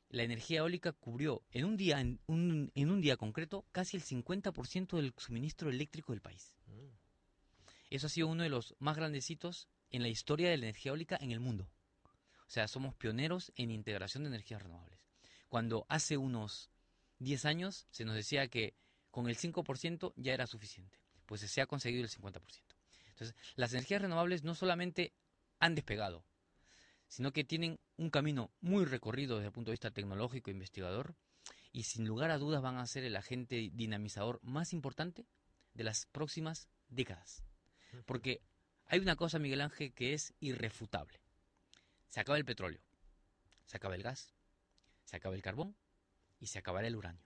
la 0.09 0.23
energía 0.23 0.59
eólica 0.59 0.91
cubrió 0.93 1.43
en 1.51 1.65
un 1.65 1.77
día, 1.77 1.99
en 1.99 2.19
un, 2.27 2.71
en 2.75 2.89
un 2.89 3.01
día 3.01 3.17
concreto, 3.17 3.65
casi 3.71 3.97
el 3.97 4.03
50% 4.03 4.95
del 4.97 5.13
suministro 5.17 5.69
eléctrico 5.69 6.13
del 6.13 6.21
país. 6.21 6.53
Mm. 6.67 6.87
Eso 7.89 8.07
ha 8.07 8.09
sido 8.09 8.27
uno 8.27 8.43
de 8.43 8.49
los 8.49 8.75
más 8.79 8.95
grandecitos 8.95 9.67
en 9.89 10.01
la 10.01 10.09
historia 10.09 10.49
de 10.49 10.57
la 10.57 10.65
energía 10.65 10.91
eólica 10.91 11.17
en 11.19 11.31
el 11.31 11.39
mundo. 11.39 11.67
O 12.47 12.51
sea, 12.51 12.67
somos 12.67 12.95
pioneros 12.95 13.51
en 13.55 13.71
integración 13.71 14.23
de 14.23 14.29
energías 14.29 14.61
renovables. 14.61 14.99
Cuando 15.49 15.85
hace 15.89 16.17
unos 16.17 16.69
10 17.19 17.45
años 17.45 17.87
se 17.91 18.05
nos 18.05 18.15
decía 18.15 18.47
que 18.47 18.75
con 19.11 19.29
el 19.29 19.37
5% 19.37 20.13
ya 20.15 20.33
era 20.33 20.47
suficiente, 20.47 20.99
pues 21.25 21.41
se 21.41 21.61
ha 21.61 21.65
conseguido 21.65 22.03
el 22.03 22.09
50%. 22.09 22.41
Entonces, 23.09 23.35
las 23.55 23.71
energías 23.73 24.01
renovables 24.01 24.43
no 24.43 24.55
solamente 24.55 25.13
han 25.59 25.73
despegado, 25.73 26.25
sino 27.07 27.31
que 27.31 27.43
tienen 27.43 27.79
un 27.97 28.09
camino 28.09 28.51
muy 28.59 28.85
recorrido 28.85 29.35
desde 29.35 29.47
el 29.47 29.53
punto 29.53 29.71
de 29.71 29.75
vista 29.75 29.91
tecnológico 29.91 30.49
e 30.49 30.53
investigador 30.53 31.15
y 31.71 31.83
sin 31.83 32.05
lugar 32.05 32.31
a 32.31 32.37
dudas 32.37 32.61
van 32.61 32.77
a 32.77 32.87
ser 32.87 33.03
el 33.05 33.15
agente 33.15 33.69
dinamizador 33.73 34.39
más 34.43 34.73
importante 34.73 35.25
de 35.73 35.83
las 35.83 36.05
próximas 36.07 36.67
décadas. 36.89 37.43
Porque 38.05 38.41
hay 38.85 38.99
una 38.99 39.15
cosa, 39.15 39.39
Miguel 39.39 39.61
Ángel, 39.61 39.93
que 39.93 40.13
es 40.13 40.33
irrefutable. 40.39 41.24
Se 42.09 42.19
acaba 42.19 42.37
el 42.37 42.45
petróleo, 42.45 42.81
se 43.65 43.77
acaba 43.77 43.95
el 43.95 44.03
gas, 44.03 44.33
se 45.03 45.15
acaba 45.15 45.35
el 45.35 45.41
carbón 45.41 45.75
y 46.39 46.47
se 46.47 46.59
acabará 46.59 46.87
el 46.87 46.95
uranio. 46.95 47.25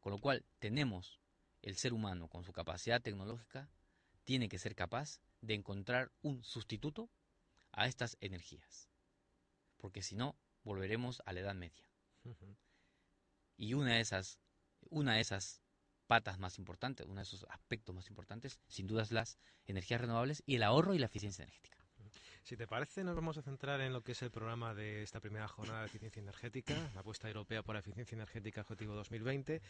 Con 0.00 0.12
lo 0.12 0.18
cual 0.18 0.44
tenemos 0.58 1.20
el 1.62 1.76
ser 1.76 1.92
humano 1.92 2.28
con 2.28 2.44
su 2.44 2.52
capacidad 2.52 3.02
tecnológica 3.02 3.68
tiene 4.24 4.48
que 4.48 4.58
ser 4.58 4.74
capaz 4.74 5.20
de 5.40 5.54
encontrar 5.54 6.12
un 6.22 6.44
sustituto 6.44 7.10
a 7.72 7.86
estas 7.86 8.16
energías. 8.20 8.88
Porque 9.78 10.02
si 10.02 10.16
no, 10.16 10.36
volveremos 10.64 11.22
a 11.24 11.32
la 11.32 11.40
Edad 11.40 11.54
Media. 11.54 11.84
Y 13.56 13.74
una 13.74 13.94
de 13.94 14.00
esas, 14.00 14.38
una 14.90 15.14
de 15.14 15.20
esas 15.20 15.62
patas 16.06 16.38
más 16.38 16.58
importantes, 16.58 17.06
uno 17.06 17.16
de 17.16 17.22
esos 17.22 17.44
aspectos 17.48 17.94
más 17.94 18.08
importantes, 18.08 18.60
sin 18.68 18.86
duda 18.86 19.02
es 19.02 19.12
las 19.12 19.38
energías 19.66 20.00
renovables 20.00 20.42
y 20.46 20.56
el 20.56 20.62
ahorro 20.62 20.94
y 20.94 20.98
la 20.98 21.06
eficiencia 21.06 21.42
energética. 21.42 21.77
Si 22.48 22.56
te 22.56 22.66
parece, 22.66 23.04
nos 23.04 23.14
vamos 23.14 23.36
a 23.36 23.42
centrar 23.42 23.78
en 23.82 23.92
lo 23.92 24.02
que 24.02 24.12
es 24.12 24.22
el 24.22 24.30
programa 24.30 24.72
de 24.72 25.02
esta 25.02 25.20
primera 25.20 25.46
jornada 25.48 25.80
de 25.80 25.86
eficiencia 25.88 26.22
energética, 26.22 26.72
la 26.94 27.02
apuesta 27.02 27.28
europea 27.28 27.62
por 27.62 27.74
la 27.74 27.80
eficiencia 27.80 28.16
energética 28.16 28.62
Objetivo 28.62 28.94
2020. 28.94 29.60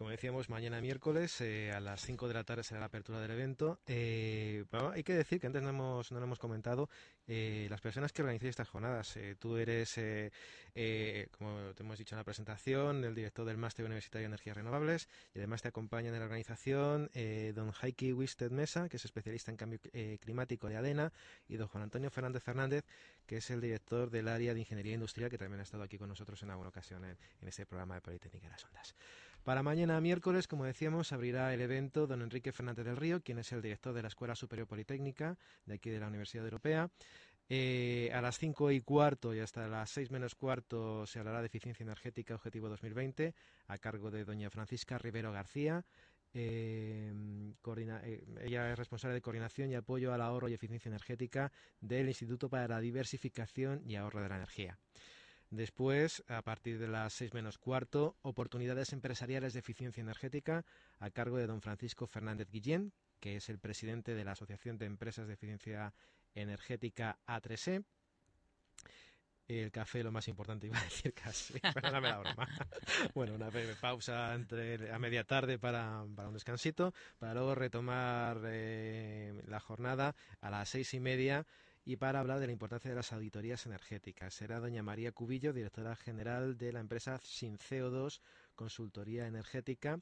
Como 0.00 0.08
decíamos, 0.08 0.48
mañana 0.48 0.80
miércoles 0.80 1.42
eh, 1.42 1.72
a 1.72 1.78
las 1.78 2.00
5 2.00 2.26
de 2.26 2.32
la 2.32 2.42
tarde 2.42 2.62
será 2.62 2.80
la 2.80 2.86
apertura 2.86 3.20
del 3.20 3.32
evento. 3.32 3.80
Eh, 3.86 4.64
hay 4.94 5.02
que 5.02 5.12
decir 5.12 5.38
que 5.38 5.46
antes 5.46 5.62
no 5.62 5.68
hemos, 5.68 6.10
no 6.10 6.18
lo 6.18 6.24
hemos 6.24 6.38
comentado, 6.38 6.88
eh, 7.26 7.66
las 7.68 7.82
personas 7.82 8.10
que 8.10 8.22
organizan 8.22 8.48
estas 8.48 8.70
jornadas. 8.70 9.18
tú 9.38 9.58
eres, 9.58 10.00
como 11.32 11.74
te 11.74 11.82
hemos 11.82 11.98
dicho 11.98 12.14
en 12.14 12.16
la 12.16 12.24
presentación, 12.24 13.04
el 13.04 13.14
director 13.14 13.44
del 13.44 13.58
Máster 13.58 13.84
Universitario 13.84 14.22
de 14.22 14.28
Energías 14.28 14.56
Renovables 14.56 15.06
y 15.34 15.38
además 15.38 15.60
te 15.60 15.68
acompañan 15.68 16.14
en 16.14 16.20
la 16.20 16.24
organización 16.24 17.10
don 17.54 17.70
Heike 17.82 18.14
Wisted 18.14 18.52
Mesa, 18.52 18.88
que 18.88 18.96
es 18.96 19.04
especialista 19.04 19.50
en 19.50 19.58
cambio 19.58 19.80
climático 20.22 20.70
de 20.70 20.78
ADENA, 20.78 21.12
y 21.46 21.56
don 21.56 21.68
Juan 21.68 21.84
Antonio 21.84 22.10
Fernández 22.10 22.42
Fernández, 22.42 22.86
que 23.26 23.36
es 23.36 23.50
el 23.50 23.60
director 23.60 24.08
del 24.08 24.28
área 24.28 24.54
de 24.54 24.60
Ingeniería 24.60 24.94
Industrial, 24.94 25.28
que 25.28 25.36
también 25.36 25.60
ha 25.60 25.64
estado 25.64 25.82
aquí 25.82 25.98
con 25.98 26.08
nosotros 26.08 26.42
en 26.42 26.48
alguna 26.48 26.70
ocasión 26.70 27.04
en, 27.04 27.18
en 27.42 27.48
este 27.48 27.66
programa 27.66 27.96
de 27.96 28.00
Politécnica 28.00 28.46
de 28.46 28.52
las 28.52 28.64
Ondas. 28.64 28.94
Para 29.44 29.62
mañana 29.62 30.00
miércoles, 30.00 30.46
como 30.46 30.64
decíamos, 30.64 31.12
abrirá 31.12 31.54
el 31.54 31.62
evento 31.62 32.06
don 32.06 32.20
Enrique 32.20 32.52
Fernández 32.52 32.84
del 32.84 32.96
Río, 32.96 33.22
quien 33.22 33.38
es 33.38 33.50
el 33.52 33.62
director 33.62 33.94
de 33.94 34.02
la 34.02 34.08
Escuela 34.08 34.34
Superior 34.34 34.68
Politécnica 34.68 35.38
de 35.64 35.74
aquí 35.74 35.88
de 35.88 35.98
la 35.98 36.08
Universidad 36.08 36.44
Europea. 36.44 36.90
Eh, 37.48 38.12
a 38.14 38.20
las 38.20 38.38
cinco 38.38 38.70
y 38.70 38.80
cuarto 38.80 39.34
y 39.34 39.40
hasta 39.40 39.66
las 39.66 39.90
seis 39.90 40.10
menos 40.10 40.36
cuarto 40.36 41.04
se 41.06 41.18
hablará 41.18 41.40
de 41.40 41.46
eficiencia 41.46 41.82
energética 41.82 42.36
Objetivo 42.36 42.68
2020 42.68 43.34
a 43.66 43.78
cargo 43.78 44.12
de 44.12 44.24
doña 44.24 44.50
Francisca 44.50 44.98
Rivero 44.98 45.32
García. 45.32 45.84
Eh, 46.32 47.12
eh, 47.66 48.24
ella 48.42 48.72
es 48.72 48.78
responsable 48.78 49.14
de 49.14 49.22
coordinación 49.22 49.70
y 49.70 49.74
apoyo 49.74 50.12
al 50.12 50.20
ahorro 50.20 50.48
y 50.48 50.54
eficiencia 50.54 50.90
energética 50.90 51.50
del 51.80 52.08
Instituto 52.08 52.48
para 52.48 52.68
la 52.68 52.78
Diversificación 52.78 53.82
y 53.84 53.96
Ahorro 53.96 54.22
de 54.22 54.28
la 54.28 54.36
Energía. 54.36 54.78
Después, 55.50 56.22
a 56.28 56.42
partir 56.42 56.78
de 56.78 56.86
las 56.86 57.12
seis 57.12 57.34
menos 57.34 57.58
cuarto, 57.58 58.16
oportunidades 58.22 58.92
empresariales 58.92 59.52
de 59.52 59.58
eficiencia 59.58 60.00
energética 60.00 60.64
a 61.00 61.10
cargo 61.10 61.38
de 61.38 61.48
don 61.48 61.60
Francisco 61.60 62.06
Fernández 62.06 62.48
Guillén, 62.50 62.92
que 63.18 63.34
es 63.34 63.48
el 63.48 63.58
presidente 63.58 64.14
de 64.14 64.24
la 64.24 64.32
Asociación 64.32 64.78
de 64.78 64.86
Empresas 64.86 65.26
de 65.26 65.34
Eficiencia 65.34 65.92
Energética 66.36 67.18
A3E. 67.26 67.84
El 69.48 69.72
café, 69.72 70.04
lo 70.04 70.12
más 70.12 70.28
importante, 70.28 70.66
iba 70.68 70.78
a 70.78 70.84
decir 70.84 71.12
casi. 71.12 71.58
Perdóname 71.58 72.10
la 72.10 72.18
broma. 72.18 72.48
bueno, 73.14 73.34
una 73.34 73.50
breve 73.50 73.74
pausa 73.74 74.32
entre, 74.36 74.92
a 74.92 75.00
media 75.00 75.24
tarde 75.24 75.58
para, 75.58 76.02
un 76.02 76.32
descansito, 76.32 76.94
para 77.18 77.34
luego 77.34 77.56
retomar 77.56 78.40
eh, 78.44 79.42
la 79.48 79.58
jornada 79.58 80.14
a 80.40 80.50
las 80.50 80.68
seis 80.68 80.94
y 80.94 81.00
media 81.00 81.44
y 81.84 81.96
para 81.96 82.20
hablar 82.20 82.40
de 82.40 82.46
la 82.46 82.52
importancia 82.52 82.90
de 82.90 82.96
las 82.96 83.12
auditorías 83.12 83.66
energéticas. 83.66 84.34
Será 84.34 84.60
doña 84.60 84.82
María 84.82 85.12
Cubillo, 85.12 85.52
directora 85.52 85.96
general 85.96 86.56
de 86.58 86.72
la 86.72 86.80
empresa 86.80 87.18
Sin 87.22 87.58
CO2 87.58 88.20
Consultoría 88.54 89.26
Energética 89.26 90.00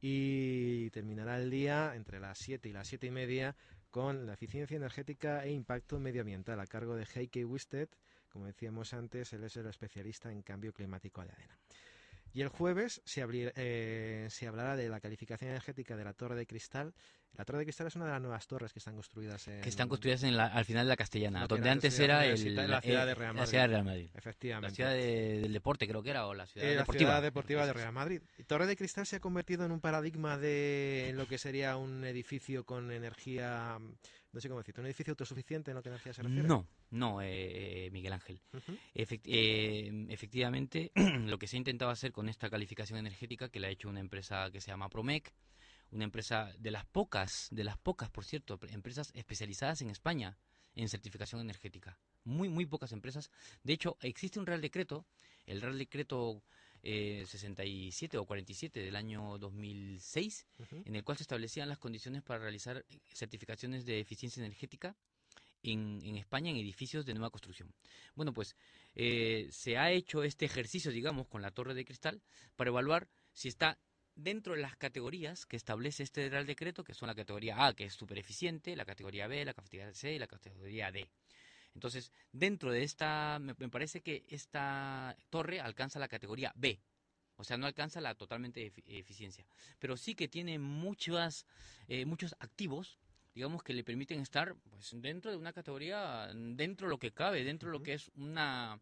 y 0.00 0.90
terminará 0.90 1.38
el 1.38 1.50
día 1.50 1.94
entre 1.94 2.20
las 2.20 2.38
7 2.38 2.68
y 2.68 2.72
las 2.72 2.86
siete 2.86 3.06
y 3.06 3.10
media 3.10 3.56
con 3.90 4.26
la 4.26 4.34
eficiencia 4.34 4.76
energética 4.76 5.44
e 5.44 5.52
impacto 5.52 5.98
medioambiental 5.98 6.60
a 6.60 6.66
cargo 6.66 6.96
de 6.96 7.06
Heike 7.06 7.44
Wisted. 7.44 7.88
Como 8.28 8.46
decíamos 8.46 8.92
antes, 8.92 9.32
él 9.32 9.44
es 9.44 9.56
el 9.56 9.66
especialista 9.66 10.30
en 10.30 10.42
cambio 10.42 10.72
climático 10.74 11.22
de 11.22 11.32
ADENA. 11.32 11.58
Y 12.36 12.42
el 12.42 12.48
jueves 12.48 13.00
eh, 13.16 14.26
se, 14.28 14.46
hablará 14.46 14.76
de 14.76 14.90
la 14.90 15.00
calificación 15.00 15.48
energética 15.48 15.96
de 15.96 16.04
la 16.04 16.12
Torre 16.12 16.36
de 16.36 16.46
Cristal. 16.46 16.92
La 17.36 17.44
Torre 17.44 17.58
de 17.58 17.64
Cristal 17.64 17.86
es 17.86 17.96
una 17.96 18.06
de 18.06 18.12
las 18.12 18.20
nuevas 18.20 18.46
torres 18.46 18.72
que 18.72 18.78
están 18.78 18.94
construidas 18.94 19.46
en... 19.48 19.60
Que 19.60 19.68
están 19.68 19.88
construidas 19.88 20.22
en 20.22 20.34
al 20.38 20.64
final 20.64 20.86
de 20.86 20.88
la 20.88 20.96
Castellana, 20.96 21.46
donde 21.46 21.68
antes 21.68 21.98
era 21.98 22.24
el, 22.24 22.54
la 22.54 22.80
ciudad 22.80 23.06
de 23.06 23.14
Real 23.14 23.34
Madrid. 23.34 23.40
La 23.40 23.46
ciudad 23.46 23.62
de 23.62 23.68
Real 23.68 23.84
Madrid. 23.84 24.10
Efectivamente. 24.14 24.70
La 24.70 24.74
ciudad 24.74 24.90
del 24.92 25.52
deporte 25.52 25.86
creo 25.86 26.02
que 26.02 26.10
era, 26.10 26.26
o 26.26 26.34
la 26.34 26.46
ciudad 26.46 26.68
eh, 26.68 26.76
deportiva. 26.76 27.10
La 27.10 27.16
ciudad 27.16 27.22
deportiva 27.22 27.66
de 27.66 27.72
Real 27.72 27.92
Madrid. 27.92 28.22
Torre 28.46 28.66
de 28.66 28.76
Cristal 28.76 29.06
se 29.06 29.16
ha 29.16 29.20
convertido 29.20 29.64
en 29.64 29.72
un 29.72 29.80
paradigma 29.80 30.38
de 30.38 31.12
lo 31.14 31.26
que 31.26 31.38
sería 31.38 31.76
un 31.76 32.04
edificio 32.04 32.64
con 32.64 32.90
energía 32.90 33.78
no 34.36 34.40
sé 34.40 34.48
cómo 34.48 34.60
decirte, 34.60 34.82
un 34.82 34.86
edificio 34.86 35.12
autosuficiente 35.12 35.70
en 35.70 35.76
lo 35.76 35.82
que 35.82 35.88
energía 35.88 36.12
se 36.12 36.22
refiere. 36.22 36.46
No, 36.46 36.68
no, 36.90 37.22
eh, 37.22 37.86
eh, 37.86 37.90
Miguel 37.90 38.12
Ángel. 38.12 38.38
Eh, 38.94 40.06
efectivamente, 40.10 40.92
lo 41.24 41.38
que 41.38 41.46
se 41.46 41.56
ha 41.56 41.58
intentado 41.58 41.90
hacer 41.90 42.12
con 42.12 42.28
esta 42.28 42.50
calificación 42.50 42.98
energética, 42.98 43.48
que 43.48 43.60
la 43.60 43.68
ha 43.68 43.70
hecho 43.70 43.88
una 43.88 44.00
empresa 44.00 44.50
que 44.50 44.60
se 44.60 44.70
llama 44.70 44.90
Promec, 44.90 45.32
una 45.90 46.04
empresa 46.04 46.52
de 46.58 46.70
las 46.70 46.84
pocas, 46.84 47.48
de 47.50 47.64
las 47.64 47.78
pocas, 47.78 48.10
por 48.10 48.24
cierto, 48.24 48.58
empresas 48.68 49.10
especializadas 49.14 49.80
en 49.82 49.90
España 49.90 50.38
en 50.74 50.88
certificación 50.88 51.40
energética. 51.40 51.98
Muy, 52.24 52.48
muy 52.48 52.66
pocas 52.66 52.92
empresas. 52.92 53.30
De 53.62 53.72
hecho, 53.72 53.96
existe 54.00 54.38
un 54.38 54.46
Real 54.46 54.60
Decreto, 54.60 55.06
el 55.46 55.60
Real 55.60 55.78
Decreto 55.78 56.42
67 56.82 58.16
o 58.18 58.24
47 58.24 58.80
del 58.80 58.96
año 58.96 59.38
2006, 59.38 60.46
en 60.84 60.94
el 60.94 61.02
cual 61.02 61.16
se 61.16 61.24
establecían 61.24 61.68
las 61.68 61.78
condiciones 61.78 62.22
para 62.22 62.40
realizar 62.40 62.84
certificaciones 63.12 63.84
de 63.84 63.98
eficiencia 63.98 64.40
energética 64.40 64.96
en, 65.62 66.00
en 66.04 66.16
España 66.16 66.50
en 66.50 66.56
edificios 66.56 67.04
de 67.04 67.14
nueva 67.14 67.30
construcción. 67.30 67.72
Bueno, 68.14 68.32
pues 68.32 68.56
eh, 68.94 69.48
se 69.50 69.78
ha 69.78 69.90
hecho 69.90 70.22
este 70.22 70.44
ejercicio, 70.44 70.92
digamos, 70.92 71.26
con 71.26 71.42
la 71.42 71.50
torre 71.50 71.74
de 71.74 71.84
cristal 71.84 72.22
para 72.54 72.70
evaluar 72.70 73.08
si 73.32 73.48
está 73.48 73.78
dentro 74.16 74.54
de 74.54 74.62
las 74.62 74.76
categorías 74.76 75.46
que 75.46 75.56
establece 75.56 76.02
este 76.02 76.28
Real 76.28 76.46
Decreto, 76.46 76.82
que 76.82 76.94
son 76.94 77.06
la 77.06 77.14
categoría 77.14 77.66
A, 77.66 77.74
que 77.74 77.84
es 77.84 77.94
super 77.94 78.18
eficiente, 78.18 78.74
la 78.74 78.84
categoría 78.84 79.28
B, 79.28 79.44
la 79.44 79.54
categoría 79.54 79.92
C 79.92 80.14
y 80.14 80.18
la 80.18 80.26
categoría 80.26 80.90
D. 80.90 81.08
Entonces, 81.74 82.10
dentro 82.32 82.72
de 82.72 82.82
esta, 82.82 83.38
me, 83.38 83.54
parece 83.54 84.00
que 84.00 84.24
esta 84.28 85.14
torre 85.28 85.60
alcanza 85.60 85.98
la 85.98 86.08
categoría 86.08 86.52
B, 86.56 86.80
o 87.36 87.44
sea, 87.44 87.58
no 87.58 87.66
alcanza 87.66 88.00
la 88.00 88.14
totalmente 88.14 88.72
eficiencia, 88.86 89.46
pero 89.78 89.98
sí 89.98 90.14
que 90.14 90.26
tiene 90.26 90.58
muchas, 90.58 91.44
eh, 91.86 92.06
muchos 92.06 92.34
activos, 92.40 92.98
digamos, 93.34 93.62
que 93.62 93.74
le 93.74 93.84
permiten 93.84 94.20
estar 94.20 94.56
pues, 94.70 94.90
dentro 94.94 95.30
de 95.30 95.36
una 95.36 95.52
categoría, 95.52 96.32
dentro 96.34 96.86
de 96.86 96.90
lo 96.90 96.98
que 96.98 97.12
cabe, 97.12 97.44
dentro 97.44 97.68
de 97.68 97.78
lo 97.78 97.82
que 97.82 97.92
es 97.92 98.10
una 98.14 98.80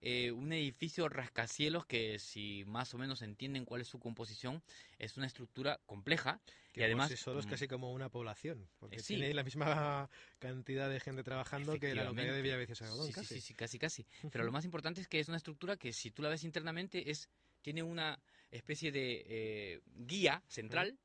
eh, 0.00 0.30
un 0.32 0.52
edificio 0.52 1.08
rascacielos 1.08 1.86
que 1.86 2.18
si 2.18 2.64
más 2.66 2.92
o 2.94 2.98
menos 2.98 3.22
entienden 3.22 3.64
cuál 3.64 3.80
es 3.80 3.88
su 3.88 3.98
composición, 3.98 4.62
es 4.98 5.16
una 5.16 5.26
estructura 5.26 5.80
compleja 5.86 6.40
y 6.74 6.82
además... 6.82 7.10
solo 7.18 7.40
es 7.40 7.46
mm, 7.46 7.50
casi 7.50 7.68
como 7.68 7.92
una 7.92 8.10
población, 8.10 8.68
porque 8.78 8.98
tiene 8.98 9.32
la 9.32 9.42
misma 9.42 10.10
cantidad 10.38 10.90
de 10.90 11.00
gente 11.00 11.22
trabajando 11.22 11.78
que 11.78 11.94
la 11.94 12.04
localidad 12.04 12.34
de 12.34 12.42
Villaviciosa 12.42 12.86
sí, 12.90 13.12
casi. 13.12 13.34
Sí, 13.34 13.40
sí, 13.40 13.54
casi, 13.54 13.78
casi. 13.78 14.06
Pero 14.30 14.44
lo 14.44 14.52
más 14.52 14.64
importante 14.64 15.00
es 15.00 15.08
que 15.08 15.20
es 15.20 15.28
una 15.28 15.38
estructura 15.38 15.76
que 15.76 15.92
si 15.92 16.10
tú 16.10 16.22
la 16.22 16.28
ves 16.28 16.44
internamente 16.44 17.10
es 17.10 17.30
tiene 17.62 17.82
una 17.82 18.20
especie 18.50 18.92
de 18.92 19.24
eh, 19.26 19.80
guía 19.84 20.42
central 20.46 20.96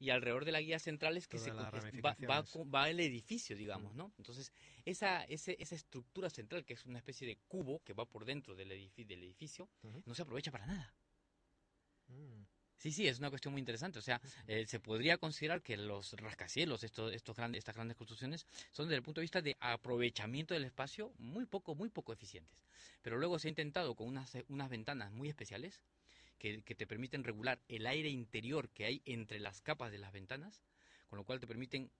y 0.00 0.10
alrededor 0.10 0.46
de 0.46 0.52
la 0.52 0.62
guía 0.62 0.78
central 0.78 1.18
es 1.18 1.28
que 1.28 1.38
se, 1.38 1.52
va, 1.52 1.70
va, 1.70 2.90
el 2.90 3.00
edificio, 3.00 3.54
digamos, 3.54 3.94
¿no? 3.94 4.12
Entonces, 4.16 4.50
esa, 4.86 5.24
esa 5.24 5.52
estructura 5.74 6.30
central, 6.30 6.64
que 6.64 6.72
es 6.72 6.86
una 6.86 6.98
especie 6.98 7.26
de 7.26 7.36
cubo 7.46 7.82
que 7.84 7.92
va 7.92 8.06
por 8.06 8.24
dentro 8.24 8.56
del, 8.56 8.72
edificio, 8.72 9.06
del 9.06 9.22
edificio 9.22 9.68
no 10.06 10.14
se 10.14 10.22
aprovecha 10.22 10.50
para 10.50 10.66
nada. 10.66 10.94
Mm. 12.08 12.44
Sí, 12.78 12.92
sí, 12.92 13.06
es 13.06 13.18
una 13.18 13.28
cuestión 13.28 13.52
muy 13.52 13.58
interesante. 13.58 13.98
O 13.98 14.02
sea, 14.02 14.22
eh, 14.46 14.64
se 14.66 14.80
podría 14.80 15.18
considerar 15.18 15.60
que 15.60 15.76
los 15.76 16.14
rascacielos, 16.14 16.82
estos, 16.82 17.12
estos 17.12 17.36
grandes, 17.36 17.58
estas 17.58 17.74
grandes 17.74 17.98
construcciones, 17.98 18.46
son 18.70 18.86
desde 18.86 18.96
el 18.96 19.02
punto 19.02 19.20
de 19.20 19.24
vista 19.24 19.42
de 19.42 19.54
aprovechamiento 19.60 20.54
del 20.54 20.64
espacio 20.64 21.12
muy 21.18 21.44
poco, 21.44 21.74
muy 21.74 21.90
poco 21.90 22.14
eficientes. 22.14 22.64
Pero 23.02 23.18
luego 23.18 23.38
se 23.38 23.48
ha 23.48 23.50
intentado 23.50 23.94
con 23.94 24.08
unas, 24.08 24.32
unas 24.48 24.70
ventanas 24.70 25.12
muy 25.12 25.28
especiales 25.28 25.82
que, 26.40 26.74
te 26.74 26.86
permiten 26.86 27.22
regular 27.22 27.60
el 27.68 27.86
aire 27.86 28.08
interior 28.08 28.70
que 28.70 28.86
hay 28.86 29.02
entre 29.04 29.38
las 29.38 29.60
capas 29.60 29.92
de 29.92 29.98
las 29.98 30.10
ventanas, 30.10 30.64
con 31.08 31.18
lo 31.18 31.24
cual 31.24 31.38
te 31.38 31.46
permiten 31.46 31.90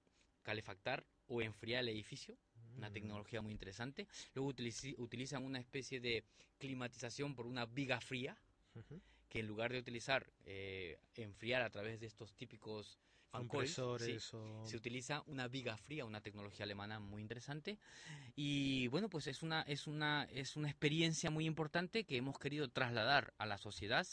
calefactar 0.43 1.05
o 1.29 1.43
enfriar 1.43 1.83
el 1.83 1.91
edificio, 1.91 2.39
una 2.77 2.89
mm. 2.89 2.93
tecnología 2.93 3.43
muy 3.43 3.53
interesante. 3.53 4.09
Luego 4.35 4.55
utilizan 4.97 5.45
una 5.45 5.59
especie 5.59 6.01
de 6.01 6.25
climatización 6.59 7.35
por 7.35 7.47
una 7.47 7.67
viga 7.67 8.01
fría, 8.01 8.37
que 9.29 9.41
en 9.41 9.47
lugar 9.47 9.73
de 9.73 9.79
utilizar 9.79 10.27
eh, 10.47 10.99
enfriar 11.17 11.61
a 11.61 11.71
través 11.71 12.01
de 12.01 12.07
estos 12.07 12.35
típicos 12.35 12.99
compresores 13.31 14.33
se 14.65 14.77
utiliza 14.77 15.23
una 15.27 15.49
viga 15.49 15.77
fría, 15.77 16.05
una 16.05 16.21
tecnología 16.21 16.65
alemana 16.65 16.99
muy 16.99 17.23
interesante 17.23 17.79
y 18.35 18.89
bueno 18.89 19.09
pues 19.09 19.27
es 19.27 19.43
una 19.43 19.63
es 19.63 19.87
una 19.87 20.25
es 20.31 20.57
una 20.57 20.69
experiencia 20.69 21.31
muy 21.31 21.47
importante 21.47 22.05
que 22.05 22.17
hemos 22.17 22.39
querido 22.39 22.69
trasladar 22.69 23.33
a 23.39 23.47
la 23.47 23.59
sociedad 23.59 24.07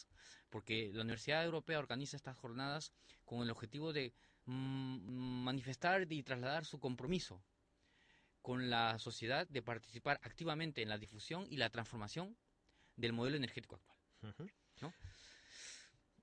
porque 0.49 0.91
la 0.93 1.01
Universidad 1.01 1.43
Europea 1.43 1.79
organiza 1.79 2.17
estas 2.17 2.37
jornadas 2.37 2.91
con 3.25 3.41
el 3.41 3.49
objetivo 3.49 3.91
de 3.91 4.13
mm, 4.45 5.43
manifestar 5.43 6.11
y 6.11 6.23
trasladar 6.23 6.65
su 6.65 6.79
compromiso 6.79 7.41
con 8.41 8.69
la 8.69 8.97
sociedad 8.99 9.47
de 9.49 9.61
participar 9.61 10.19
activamente 10.23 10.81
en 10.81 10.89
la 10.89 10.97
difusión 10.97 11.45
y 11.49 11.57
la 11.57 11.69
transformación 11.69 12.37
del 12.95 13.13
modelo 13.13 13.35
energético 13.35 13.75
actual. 13.75 13.99
¿no? 14.81 14.93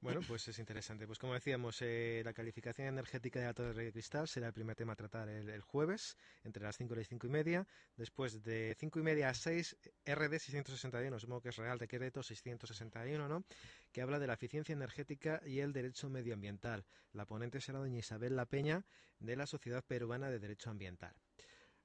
Bueno, 0.05 0.21
pues 0.29 0.47
es 0.49 0.59
interesante. 0.59 1.07
Pues 1.07 1.19
como 1.19 1.33
decíamos, 1.33 1.81
eh, 1.81 2.21
la 2.27 2.35
calificación 2.35 2.89
energética 2.89 3.41
de 3.41 3.47
la 3.47 3.55
Torre 3.55 3.85
de 3.85 3.91
Cristal 3.91 4.29
será 4.29 4.49
el 4.49 4.53
primer 4.53 4.77
tema 4.77 4.93
a 4.93 4.97
tratar 4.97 5.31
el, 5.31 5.63
jueves, 5.63 6.19
entre 6.45 6.63
las 6.63 6.77
5 6.77 6.93
y 6.93 6.97
las 6.99 7.09
5 7.09 7.27
y 7.27 7.31
media. 7.31 7.67
Después 7.97 8.43
de 8.43 8.77
5 8.79 9.01
y 9.01 9.03
media 9.03 9.31
a 9.31 9.35
6, 9.35 9.79
RD 10.05 10.39
661, 10.39 11.19
supongo 11.19 11.41
que 11.41 11.49
es 11.49 11.57
Real 11.57 11.79
Decreto 11.79 12.23
661, 12.23 13.29
¿no? 13.29 13.47
Que 13.93 14.03
habla 14.03 14.19
de 14.19 14.27
la 14.27 14.35
eficiencia 14.35 14.75
energética 14.75 15.41
y 15.47 15.61
el 15.61 15.73
derecho 15.73 16.11
medioambiental. 16.11 16.85
La 17.15 17.25
ponente 17.25 17.63
será 17.63 17.79
doña 17.79 17.99
Isabel 17.99 18.37
La 18.37 18.45
Peña, 18.45 18.85
de 19.21 19.37
la 19.37 19.47
Sociedad 19.47 19.83
Peruana 19.83 20.29
de 20.29 20.39
Derecho 20.39 20.69
Ambiental. 20.69 21.15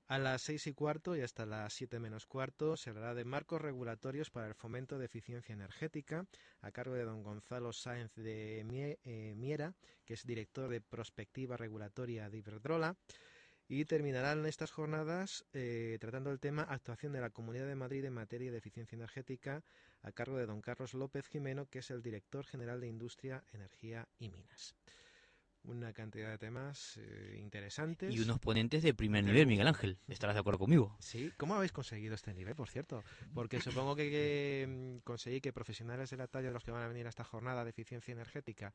A 0.10 0.18
las 0.18 0.42
seis 0.42 0.66
y 0.66 0.74
cuarto 0.74 1.16
y 1.16 1.22
hasta 1.22 1.46
las 1.46 1.72
siete 1.72 2.00
menos 2.00 2.26
cuarto 2.26 2.76
se 2.76 2.90
hablará 2.90 3.14
de 3.14 3.26
marcos 3.26 3.62
regulatorios 3.62 4.32
para 4.32 4.48
el 4.48 4.56
fomento 4.56 4.98
de 4.98 5.06
eficiencia 5.06 5.54
energética 5.54 6.26
a 6.62 6.72
cargo 6.72 6.96
de 6.96 7.04
don 7.04 7.22
Gonzalo 7.22 7.72
Sáenz 7.74 8.12
de 8.16 8.98
eh, 9.04 9.36
Miera, 9.36 9.76
que 10.06 10.16
es 10.16 10.26
director 10.26 10.68
de 10.68 10.82
Prospectiva 10.82 11.58
Regulatoria 11.58 12.28
de 12.28 12.40
Iberdrola. 12.40 12.96
y 13.68 13.86
terminarán 13.86 14.44
estas 14.48 14.72
jornadas 14.72 15.46
eh, 15.54 16.00
tratando 16.02 16.32
el 16.32 16.40
tema 16.40 16.64
actuación 16.64 17.14
de 17.14 17.22
la 17.22 17.30
Comunidad 17.30 17.68
de 17.68 17.76
Madrid 17.76 18.04
en 18.04 18.14
materia 18.14 18.52
de 18.52 18.58
eficiencia 18.58 18.96
energética 18.96 19.64
a 20.02 20.12
cargo 20.12 20.38
de 20.38 20.48
don 20.48 20.62
Carlos 20.62 20.96
López 20.96 21.28
Jimeno, 21.28 21.68
que 21.68 21.80
es 21.80 21.92
el 21.92 22.02
director 22.02 22.48
general 22.48 22.82
de 22.82 22.88
Industria, 22.88 23.44
Energía 23.54 24.08
y 24.18 24.30
Minas 24.30 24.74
una 25.64 25.94
cantidad 25.94 26.30
de 26.30 26.38
temas 26.38 26.98
eh, 26.98 27.38
interesantes. 27.40 28.14
Y 28.14 28.20
unos 28.20 28.40
ponentes 28.40 28.84
de 28.84 28.94
primer 28.94 29.24
nivel, 29.24 29.48
Miguel 29.48 29.68
Ángel. 29.68 29.98
¿Estarás 30.08 30.36
de 30.36 30.40
acuerdo 30.40 30.60
conmigo? 30.60 30.96
Sí. 31.00 31.32
¿Cómo 31.38 31.56
habéis 31.56 31.72
conseguido 31.72 32.16
este 32.16 32.34
nivel, 32.34 32.56
por 32.56 32.70
cierto? 32.70 33.04
Porque 33.34 33.60
supongo 33.86 33.96
que, 33.96 34.66
mm, 34.68 35.04
conseguí 35.04 35.42
que 35.42 35.54
profesionales 35.54 36.10
de 36.10 36.18
la 36.18 36.28
talla 36.28 36.48
de 36.48 36.54
los 36.54 36.64
que 36.64 36.72
van 36.72 36.84
a 36.84 36.88
venir 36.88 37.06
a 37.06 37.10
esta 37.10 37.24
jornada 37.24 37.64
de 37.64 37.70
eficiencia 37.72 38.12
energética, 38.12 38.74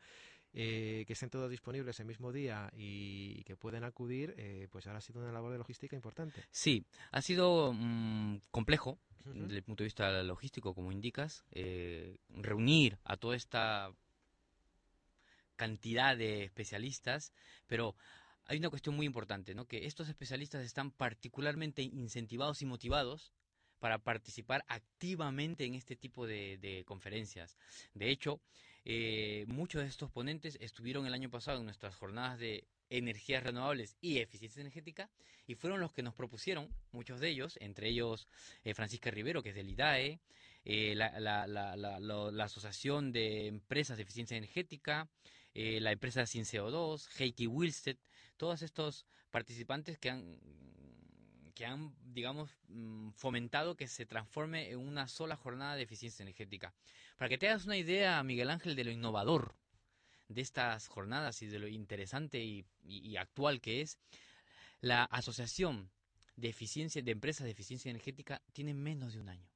eh, 0.53 1.05
que 1.07 1.13
estén 1.13 1.31
todos 1.31 1.51
disponibles 1.51 1.99
el 2.01 2.07
mismo 2.07 2.33
día 2.33 2.71
y 2.77 3.43
que 3.45 3.57
pueden 3.57 3.85
acudir, 3.85 4.35
eh, 4.37 4.69
pues 4.71 4.87
ahora 4.87 4.99
ha 4.99 5.03
sido 5.03 5.21
una 5.21 5.33
labor 5.33 5.53
de 5.53 5.59
logística 5.59 5.97
importante. 5.97 6.45
Sí, 6.51 6.87
ha 7.11 7.23
sido 7.23 7.73
mm, 7.73 8.39
complejo 8.51 8.99
desde 9.25 9.57
el 9.57 9.63
punto 9.63 9.83
de 9.83 9.87
vista 9.87 10.23
logístico, 10.23 10.75
como 10.75 10.93
indicas, 10.93 11.47
reunir 12.29 12.99
a 13.05 13.17
toda 13.17 13.37
esta 13.37 13.91
cantidad 15.57 16.17
de 16.17 16.45
especialistas, 16.45 17.33
pero 17.67 17.97
hay 18.47 18.59
una 18.59 18.71
cuestión 18.71 18.97
muy 18.97 19.07
importante, 19.07 19.55
¿no? 19.55 19.67
Que 19.67 19.87
estos 19.87 20.09
especialistas 20.09 20.65
están 20.65 20.91
particularmente 20.91 21.83
incentivados 21.83 22.63
y 22.63 22.67
motivados 22.67 23.33
para 23.79 23.99
participar 23.99 24.65
activamente 24.69 25.65
en 25.65 25.75
este 25.75 25.97
tipo 25.97 26.27
de, 26.27 26.83
conferencias. 26.87 27.57
De 27.93 28.11
hecho, 28.11 28.41
eh, 28.85 29.45
muchos 29.49 29.83
de 29.83 29.89
estos 29.89 30.11
ponentes 30.11 30.57
estuvieron 30.61 31.07
el 31.07 31.15
año 31.15 31.31
pasado 31.31 31.59
en 31.59 31.65
nuestras 31.65 31.95
jornadas 31.95 32.39
de 32.39 32.67
energías 32.91 33.43
renovables 33.43 33.97
y 34.01 34.19
eficiencia 34.19 34.61
energética 34.61 35.11
y 35.47 35.55
fueron 35.55 35.81
los 35.81 35.93
que 35.93 36.03
nos 36.03 36.15
propusieron, 36.15 36.75
muchos 36.93 37.21
de 37.21 37.29
ellos, 37.29 37.59
entre 37.61 37.89
ellos 37.89 38.29
eh, 38.65 38.75
Francisca 38.75 39.11
Rivero, 39.11 39.43
que 39.43 39.51
es 39.51 39.55
del 39.55 39.71
IDAE, 39.71 40.21
eh, 40.65 40.95
la, 40.95 41.19
la, 41.21 42.45
Asociación 42.45 43.13
de 43.13 43.49
Empresas 43.49 43.99
de 43.99 44.05
Eficiencia 44.05 44.37
Energética, 44.37 45.09
eh, 45.55 45.81
la 45.81 45.93
empresa 45.93 46.27
Sin 46.27 46.45
CO2, 46.45 47.09
Heikki 47.19 47.47
Wilstead, 47.47 47.97
todos 48.37 48.63
estos 48.63 49.07
participantes 49.31 49.99
que 49.99 50.11
han, 50.11 50.39
que 51.55 51.65
han, 51.65 51.95
digamos, 52.13 52.51
mm, 52.69 53.11
fomentado 53.11 53.77
que 53.77 53.87
se 53.87 54.07
transforme 54.07 54.71
en 54.71 54.79
una 54.79 55.09
sola 55.09 55.37
jornada 55.37 55.77
de 55.77 55.83
eficiencia 55.83 56.23
energética. 56.23 56.75
Para 57.17 57.29
que 57.29 57.39
te 57.39 57.49
hagas 57.49 57.65
una 57.65 57.77
idea, 57.77 58.23
Miguel 58.23 58.51
Ángel, 58.51 58.75
de 58.75 58.85
lo 58.85 58.91
innovador 58.91 59.55
de 60.29 60.41
estas 60.41 60.89
jornadas 60.89 61.43
y 61.43 61.47
de 61.47 61.59
lo 61.59 61.69
interesante 61.69 62.43
y, 62.43 63.17
actual 63.17 63.61
que 63.61 63.81
es, 63.81 63.99
la 64.81 65.05
Asociación 65.05 65.91
de 66.37 66.49
Eficiencia 66.49 67.03
de 67.03 67.13
Empresas 67.13 67.45
de 67.45 67.53
Eficiencia 67.53 67.91
Energética 67.91 68.43
tiene 68.53 68.75
menos 68.75 69.15
de 69.15 69.21
un 69.21 69.29
año. 69.29 69.49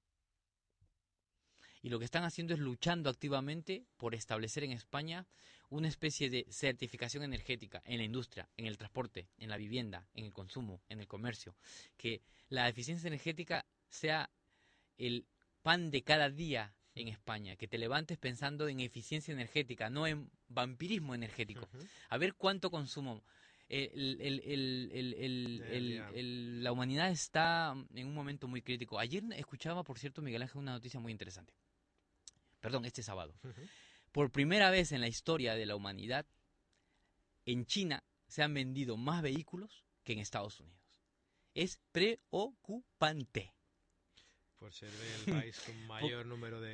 Y 1.83 1.91
lo 1.91 1.99
que 1.99 2.05
están 2.05 2.25
haciendo 2.25 2.55
es 2.55 2.61
luchando 2.61 3.11
activamente 3.11 3.85
por 3.97 4.15
establecer 4.15 4.65
en 4.65 4.73
España 4.73 5.27
una 5.71 5.89
especie 5.89 6.31
de 6.31 6.47
certificación 6.51 7.25
energética 7.25 7.83
en 7.85 7.99
la 7.99 8.05
industria, 8.05 8.49
en 8.57 8.67
el 8.67 8.79
transporte, 8.79 9.29
en 9.39 9.51
la 9.51 9.57
vivienda, 9.57 10.07
en 10.15 10.25
el 10.25 10.33
consumo, 10.33 10.81
en 10.89 11.01
el 11.01 11.07
comercio, 11.07 11.55
que 11.97 12.23
la 12.49 12.69
eficiencia 12.69 13.09
energética 13.09 13.67
sea 13.89 14.31
el 14.97 15.27
pan 15.63 15.91
de 15.91 16.03
cada 16.03 16.31
día 16.31 16.75
en 16.95 17.09
España, 17.09 17.57
que 17.57 17.69
te 17.69 17.79
levantes 17.79 18.19
pensando 18.19 18.69
en 18.69 18.81
eficiencia 18.81 19.33
energética, 19.33 19.91
no 19.91 20.07
en 20.07 20.31
vampirismo 20.49 21.15
energético. 21.15 21.69
A 22.09 22.19
ver 22.19 22.35
cuánto 22.35 22.71
consumo. 22.71 23.23
la 23.69 23.83
humanidad 26.73 27.11
está 27.11 27.75
en 27.95 28.07
un 28.07 28.15
momento 28.15 28.49
muy 28.49 28.63
crítico. 28.63 28.99
Ayer 28.99 29.23
escuchaba, 29.37 29.85
por 29.85 29.99
cierto, 29.99 30.23
Miguel 30.23 30.43
Ángel, 30.43 30.59
una 30.59 30.73
noticia 30.73 30.99
muy 30.99 31.13
interesante. 31.13 31.53
Perdón, 32.61 32.85
este 32.85 33.03
sábado. 33.03 33.35
Por 34.13 34.31
primera 34.31 34.71
vez 34.71 34.93
en 34.93 35.01
la 35.01 35.09
historia 35.09 35.55
de 35.55 35.67
la 35.67 35.77
humanidad, 35.77 36.27
en 37.45 37.67
China 37.67 38.05
se 38.27 38.43
han 38.43 38.55
vendido 38.55 38.97
más 38.97 39.23
vehículos 39.23 39.85
que 40.05 40.13
en 40.13 40.19
Estados 40.19 40.61
Unidos. 40.61 40.81
Es 41.55 41.79
preocupante. 41.93 43.55
Por 44.59 44.73
ser 44.73 44.91
el 44.91 45.35
país 45.35 45.61
con 45.65 45.87
mayor 45.87 46.27
número 46.27 46.61
de 46.61 46.73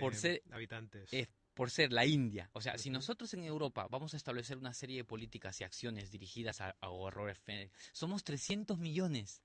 habitantes. 0.51 1.11
por 1.55 1.71
ser 1.71 1.93
la 1.93 2.07
India. 2.07 2.51
O 2.53 2.61
sea, 2.61 2.79
si 2.79 2.91
nosotros 2.91 3.33
en 3.35 3.45
Europa 3.45 3.87
vamos 3.91 4.15
a 4.15 4.17
establecer 4.17 4.57
una 4.57 4.75
serie 4.75 4.99
de 4.99 5.05
políticas 5.05 5.61
y 5.61 5.65
acciones 5.65 6.11
dirigidas 6.11 6.61
a, 6.61 6.77
ahorrar, 6.81 7.39
somos 7.93 8.25
300 8.25 8.79
millones, 8.79 9.43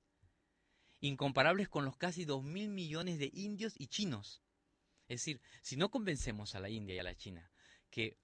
incomparables 1.01 1.69
con 1.69 1.85
los 1.85 1.97
casi 1.97 2.25
2.000 2.25 2.69
millones 2.69 3.19
de 3.19 3.29
indios 3.33 3.75
y 3.77 3.87
chinos. 3.87 4.41
Es 5.07 5.21
decir, 5.21 5.41
si 5.61 5.75
no 5.75 5.89
convencemos 5.89 6.55
a 6.55 6.59
la 6.59 6.69
India 6.69 6.95
y 6.95 6.99
a 6.99 7.03
la 7.03 7.15
China 7.15 7.51
que 7.89 8.17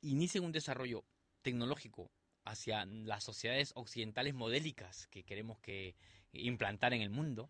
inicien 0.00 0.44
un 0.44 0.52
desarrollo 0.52 1.04
tecnológico 1.42 2.10
hacia 2.44 2.84
las 2.86 3.24
sociedades 3.24 3.72
occidentales 3.74 4.34
modélicas 4.34 5.08
que 5.08 5.24
queremos 5.24 5.58
que 5.60 5.96
implantar 6.32 6.92
en 6.94 7.02
el 7.02 7.10
mundo, 7.10 7.48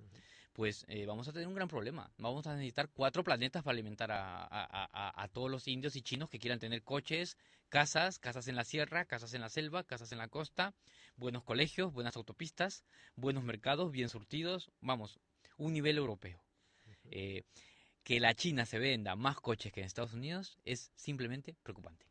pues 0.52 0.86
eh, 0.88 1.04
vamos 1.04 1.28
a 1.28 1.32
tener 1.32 1.48
un 1.48 1.54
gran 1.54 1.68
problema. 1.68 2.10
Vamos 2.16 2.46
a 2.46 2.54
necesitar 2.54 2.88
cuatro 2.88 3.22
planetas 3.22 3.62
para 3.62 3.74
alimentar 3.74 4.10
a, 4.10 5.28
todos 5.32 5.50
los 5.50 5.68
indios 5.68 5.96
y 5.96 6.02
chinos 6.02 6.30
que 6.30 6.38
quieran 6.38 6.58
tener 6.58 6.82
coches, 6.82 7.36
casas, 7.68 8.18
casas 8.18 8.48
en 8.48 8.56
la 8.56 8.64
sierra, 8.64 9.04
casas 9.04 9.34
en 9.34 9.42
la 9.42 9.50
selva, 9.50 9.84
casas 9.84 10.12
en 10.12 10.18
la 10.18 10.28
costa, 10.28 10.74
buenos 11.16 11.42
colegios, 11.42 11.92
buenas 11.92 12.16
autopistas, 12.16 12.84
buenos 13.16 13.44
mercados, 13.44 13.92
bien 13.92 14.08
surtidos, 14.08 14.70
vamos, 14.80 15.20
un 15.58 15.74
nivel 15.74 15.98
europeo 15.98 16.42
que 18.06 18.20
la 18.20 18.36
China 18.36 18.64
se 18.66 18.78
venda 18.78 19.16
más 19.16 19.40
coches 19.40 19.72
que 19.72 19.80
en 19.80 19.86
Estados 19.86 20.12
Unidos 20.12 20.60
es 20.64 20.92
simplemente 20.94 21.56
preocupante. 21.64 22.06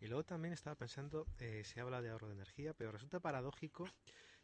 Y 0.00 0.06
luego 0.06 0.24
también 0.24 0.54
estaba 0.54 0.76
pensando, 0.76 1.26
eh, 1.40 1.62
se 1.62 1.82
habla 1.82 2.00
de 2.00 2.08
ahorro 2.08 2.28
de 2.28 2.32
energía, 2.32 2.72
pero 2.72 2.90
resulta 2.90 3.20
paradójico, 3.20 3.86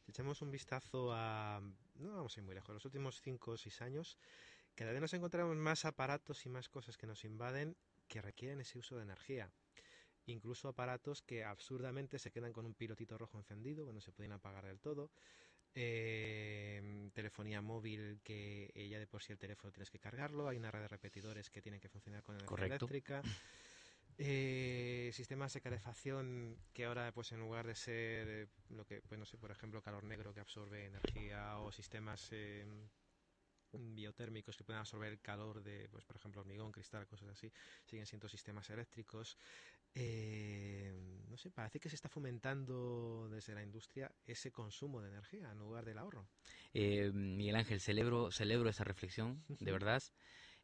si 0.05 0.11
echamos 0.11 0.43
un 0.43 0.51
vistazo 0.51 1.15
a, 1.15 1.63
no 1.95 2.17
vamos 2.17 2.37
a 2.37 2.41
ir 2.41 2.45
muy 2.45 2.55
lejos, 2.55 2.75
los 2.75 2.85
últimos 2.85 3.23
5 3.23 3.53
o 3.53 3.57
6 3.57 3.81
años, 3.81 4.19
cada 4.75 4.93
vez 4.93 5.01
nos 5.01 5.15
encontramos 5.15 5.57
más 5.57 5.87
aparatos 5.87 6.45
y 6.45 6.51
más 6.51 6.69
cosas 6.69 6.99
que 6.99 7.07
nos 7.07 7.25
invaden 7.25 7.75
que 8.07 8.21
requieren 8.21 8.61
ese 8.61 8.79
uso 8.79 8.97
de 8.97 9.05
energía. 9.05 9.51
Incluso 10.27 10.69
aparatos 10.69 11.23
que 11.23 11.43
absurdamente 11.43 12.19
se 12.19 12.31
quedan 12.31 12.53
con 12.53 12.67
un 12.67 12.75
pilotito 12.75 13.17
rojo 13.17 13.39
encendido, 13.39 13.87
que 13.87 13.95
no 13.95 14.03
se 14.03 14.13
pueden 14.13 14.33
apagar 14.33 14.67
del 14.67 14.79
todo 14.79 15.11
eh, 15.75 17.11
telefonía 17.13 17.61
móvil 17.61 18.21
que 18.23 18.71
ya 18.91 18.99
de 18.99 19.07
por 19.07 19.23
sí 19.23 19.33
el 19.33 19.39
teléfono 19.39 19.73
tienes 19.73 19.91
que 19.91 19.99
cargarlo, 19.99 20.49
hay 20.49 20.57
una 20.57 20.71
red 20.71 20.83
de 20.83 20.89
repetidores 20.89 21.51
que 21.51 21.63
tienen 21.63 21.81
que 21.81 21.89
funcionar 21.89 22.23
con 22.23 22.37
energía 22.37 22.67
eléctrica. 22.67 23.23
Eh, 24.17 25.11
sistemas 25.13 25.53
de 25.55 25.61
calefacción 25.61 26.57
que 26.73 26.85
ahora 26.85 27.11
pues 27.13 27.33
en 27.33 27.41
lugar 27.41 27.67
de 27.67 27.75
ser 27.75 28.29
eh, 28.29 28.47
lo 28.69 28.85
que 28.85 29.03
pues 29.03 29.19
no 29.19 29.27
sé 29.27 29.37
por 29.39 29.51
ejemplo 29.51 29.83
calor 29.83 30.05
negro 30.05 30.33
que 30.33 30.39
absorbe 30.39 30.87
energía 30.87 31.59
o 31.59 31.73
sistemas 31.73 32.29
eh, 32.31 32.65
biotérmicos 33.73 34.57
que 34.57 34.63
pueden 34.63 34.79
absorber 34.79 35.19
calor 35.19 35.65
de 35.65 35.89
pues 35.89 36.05
por 36.05 36.15
ejemplo 36.15 36.43
hormigón 36.43 36.71
cristal 36.71 37.09
cosas 37.09 37.31
así 37.31 37.51
siguen 37.87 38.07
siendo 38.07 38.29
sistemas 38.29 38.71
eléctricos 38.71 39.37
eh, 39.95 40.93
no 41.29 41.37
sé, 41.37 41.51
parece 41.51 41.81
que 41.81 41.89
se 41.89 41.95
está 41.95 42.09
fomentando 42.09 43.29
desde 43.31 43.55
la 43.55 43.63
industria 43.63 44.11
ese 44.27 44.51
consumo 44.51 45.01
de 45.01 45.09
energía 45.09 45.51
en 45.51 45.59
lugar 45.59 45.85
del 45.85 45.99
ahorro. 45.99 46.29
Eh, 46.73 47.11
Miguel 47.13 47.57
Ángel, 47.57 47.81
celebro, 47.81 48.31
celebro 48.31 48.69
esa 48.69 48.85
reflexión, 48.85 49.45
de 49.49 49.73
verdad. 49.73 50.03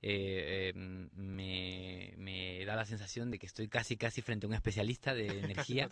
Eh, 0.03 0.73
me, 0.75 2.65
da 2.65 2.75
la 2.75 2.87
sensación 2.87 3.31
de 3.31 3.39
que 3.39 3.47
estoy 3.47 3.69
casi 3.69 3.97
casi 3.99 4.23
frente 4.23 4.47
a 4.47 4.49
un 4.49 4.55
especialista 4.55 5.15
de 5.15 5.27
energía, 5.45 5.89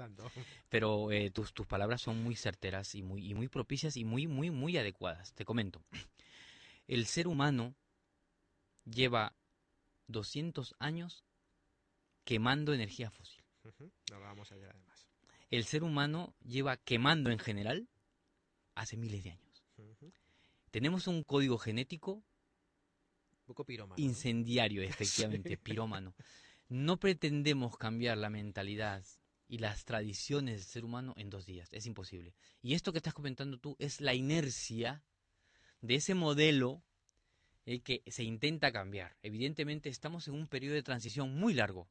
pero 0.68 1.08
tus, 1.32 1.52
tus 1.52 1.66
palabras 1.66 2.00
son 2.00 2.22
muy 2.22 2.34
certeras 2.34 2.94
y 2.94 3.02
muy, 3.02 3.28
y 3.28 3.34
muy 3.34 3.48
propicias 3.48 3.96
y 3.96 4.04
muy, 4.04 4.26
muy, 4.26 4.50
muy 4.50 4.78
adecuadas. 4.78 5.34
Te 5.34 5.44
comento, 5.44 5.82
el 6.86 7.06
ser 7.06 7.28
humano 7.28 7.74
lleva 8.84 9.36
200 10.06 10.74
años 10.78 11.27
quemando 12.28 12.74
energía 12.74 13.10
fósil. 13.10 13.42
vamos 14.10 14.52
allá 14.52 14.68
además. 14.68 15.08
El 15.48 15.64
ser 15.64 15.82
humano 15.82 16.34
lleva 16.44 16.76
quemando 16.76 17.30
en 17.30 17.38
general 17.38 17.88
hace 18.74 18.98
miles 18.98 19.24
de 19.24 19.30
años. 19.30 19.64
Tenemos 20.70 21.06
un 21.06 21.22
código 21.24 21.56
genético 21.56 22.22
poco 23.46 23.64
pirómano, 23.64 23.94
incendiario, 23.96 24.82
efectivamente, 24.82 25.56
pirómano. 25.56 26.14
No 26.68 27.00
pretendemos 27.00 27.78
cambiar 27.78 28.18
la 28.18 28.28
mentalidad 28.28 29.02
y 29.48 29.56
las 29.56 29.86
tradiciones 29.86 30.56
del 30.56 30.64
ser 30.64 30.84
humano 30.84 31.14
en 31.16 31.30
dos 31.30 31.46
días. 31.46 31.70
Es 31.72 31.86
imposible. 31.86 32.34
Y 32.60 32.74
esto 32.74 32.92
que 32.92 32.98
estás 32.98 33.14
comentando 33.14 33.56
tú 33.56 33.74
es 33.78 34.02
la 34.02 34.12
inercia 34.12 35.02
de 35.80 35.94
ese 35.94 36.14
modelo 36.14 36.82
eh, 37.64 37.80
que 37.80 38.02
se 38.06 38.22
intenta 38.22 38.70
cambiar. 38.70 39.16
Evidentemente 39.22 39.88
estamos 39.88 40.28
en 40.28 40.34
un 40.34 40.46
periodo 40.46 40.74
de 40.74 40.82
transición 40.82 41.34
muy 41.34 41.54
largo. 41.54 41.88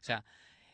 O 0.00 0.04
sea, 0.04 0.24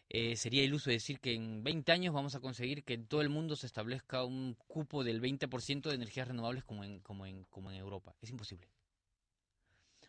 eh, 0.09 0.37
sería 0.37 0.63
iluso 0.63 0.91
decir 0.91 1.19
que 1.21 1.35
en 1.35 1.65
20 1.65 1.91
años 1.93 2.15
vamos 2.15 2.35
a 2.35 2.41
conseguir 2.41 2.85
que 2.85 2.95
en 2.95 3.07
todo 3.07 3.23
el 3.23 3.31
mundo 3.31 3.57
se 3.57 3.67
establezca 3.67 4.25
un 4.25 4.55
cupo 4.67 5.03
del 5.03 5.21
20% 5.21 5.89
de 5.89 5.95
energías 5.95 6.29
renovables 6.29 6.65
como 6.65 6.85
en, 6.85 7.01
como, 7.01 7.27
en, 7.27 7.45
como 7.45 7.71
en 7.71 7.77
Europa. 7.79 8.15
Es 8.21 8.31
imposible. 8.31 8.69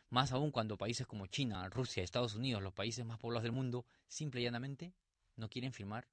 Más 0.10 0.32
aún 0.32 0.52
cuando 0.52 0.78
países 0.78 1.08
como 1.08 1.28
China, 1.28 1.68
Rusia, 1.70 2.04
Estados 2.04 2.36
Unidos, 2.36 2.62
los 2.62 2.74
países 2.74 3.06
más 3.06 3.20
poblados 3.20 3.44
del 3.44 3.52
mundo, 3.52 3.86
simple 4.08 4.42
y 4.42 4.44
llanamente 4.44 4.94
no 5.36 5.50
quieren 5.50 5.74
firmar 5.74 6.08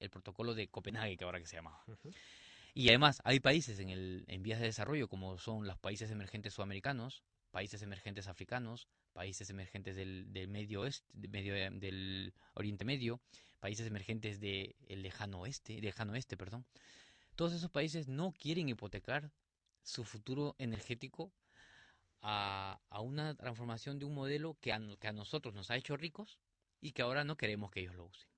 el 0.00 0.10
protocolo 0.10 0.54
de 0.54 0.68
Copenhague, 0.68 1.16
que 1.16 1.24
ahora 1.24 1.38
que 1.38 1.46
se 1.46 1.56
llama. 1.56 1.80
Y 2.74 2.88
además 2.88 3.20
hay 3.24 3.40
países 3.40 3.78
en, 3.78 3.90
el, 3.90 4.24
en 4.26 4.42
vías 4.42 4.60
de 4.60 4.66
desarrollo, 4.66 5.08
como 5.08 5.38
son 5.38 5.66
los 5.66 5.78
países 5.78 6.10
emergentes 6.10 6.54
sudamericanos, 6.54 7.22
países 7.54 7.82
emergentes 7.82 8.26
africanos, 8.26 8.88
países 9.12 9.48
emergentes 9.48 9.94
del, 9.94 10.48
medio 10.48 10.80
oeste, 10.80 11.06
medio, 11.28 11.54
eh, 11.54 11.70
del 11.70 12.34
Oriente 12.54 12.84
Medio, 12.84 13.20
países 13.60 13.86
emergentes 13.86 14.40
del 14.40 14.74
lejano 14.88 15.42
oeste, 15.42 15.80
lejano 15.80 16.14
perdón. 16.36 16.66
Todos 17.36 17.52
esos 17.52 17.70
países 17.70 18.08
no 18.08 18.32
quieren 18.32 18.68
hipotecar 18.68 19.30
su 19.84 20.02
futuro 20.02 20.56
energético 20.58 21.32
a, 22.22 22.80
una 23.00 23.36
transformación 23.36 24.00
de 24.00 24.04
un 24.04 24.14
modelo 24.14 24.56
que 24.60 24.72
a, 24.72 25.12
nosotros 25.12 25.54
nos 25.54 25.70
ha 25.70 25.76
hecho 25.76 25.96
ricos 25.96 26.40
y 26.80 26.90
que 26.90 27.02
ahora 27.02 27.22
no 27.22 27.36
queremos 27.36 27.70
que 27.70 27.82
ellos 27.82 27.94
lo 27.94 28.06
usen. 28.06 28.28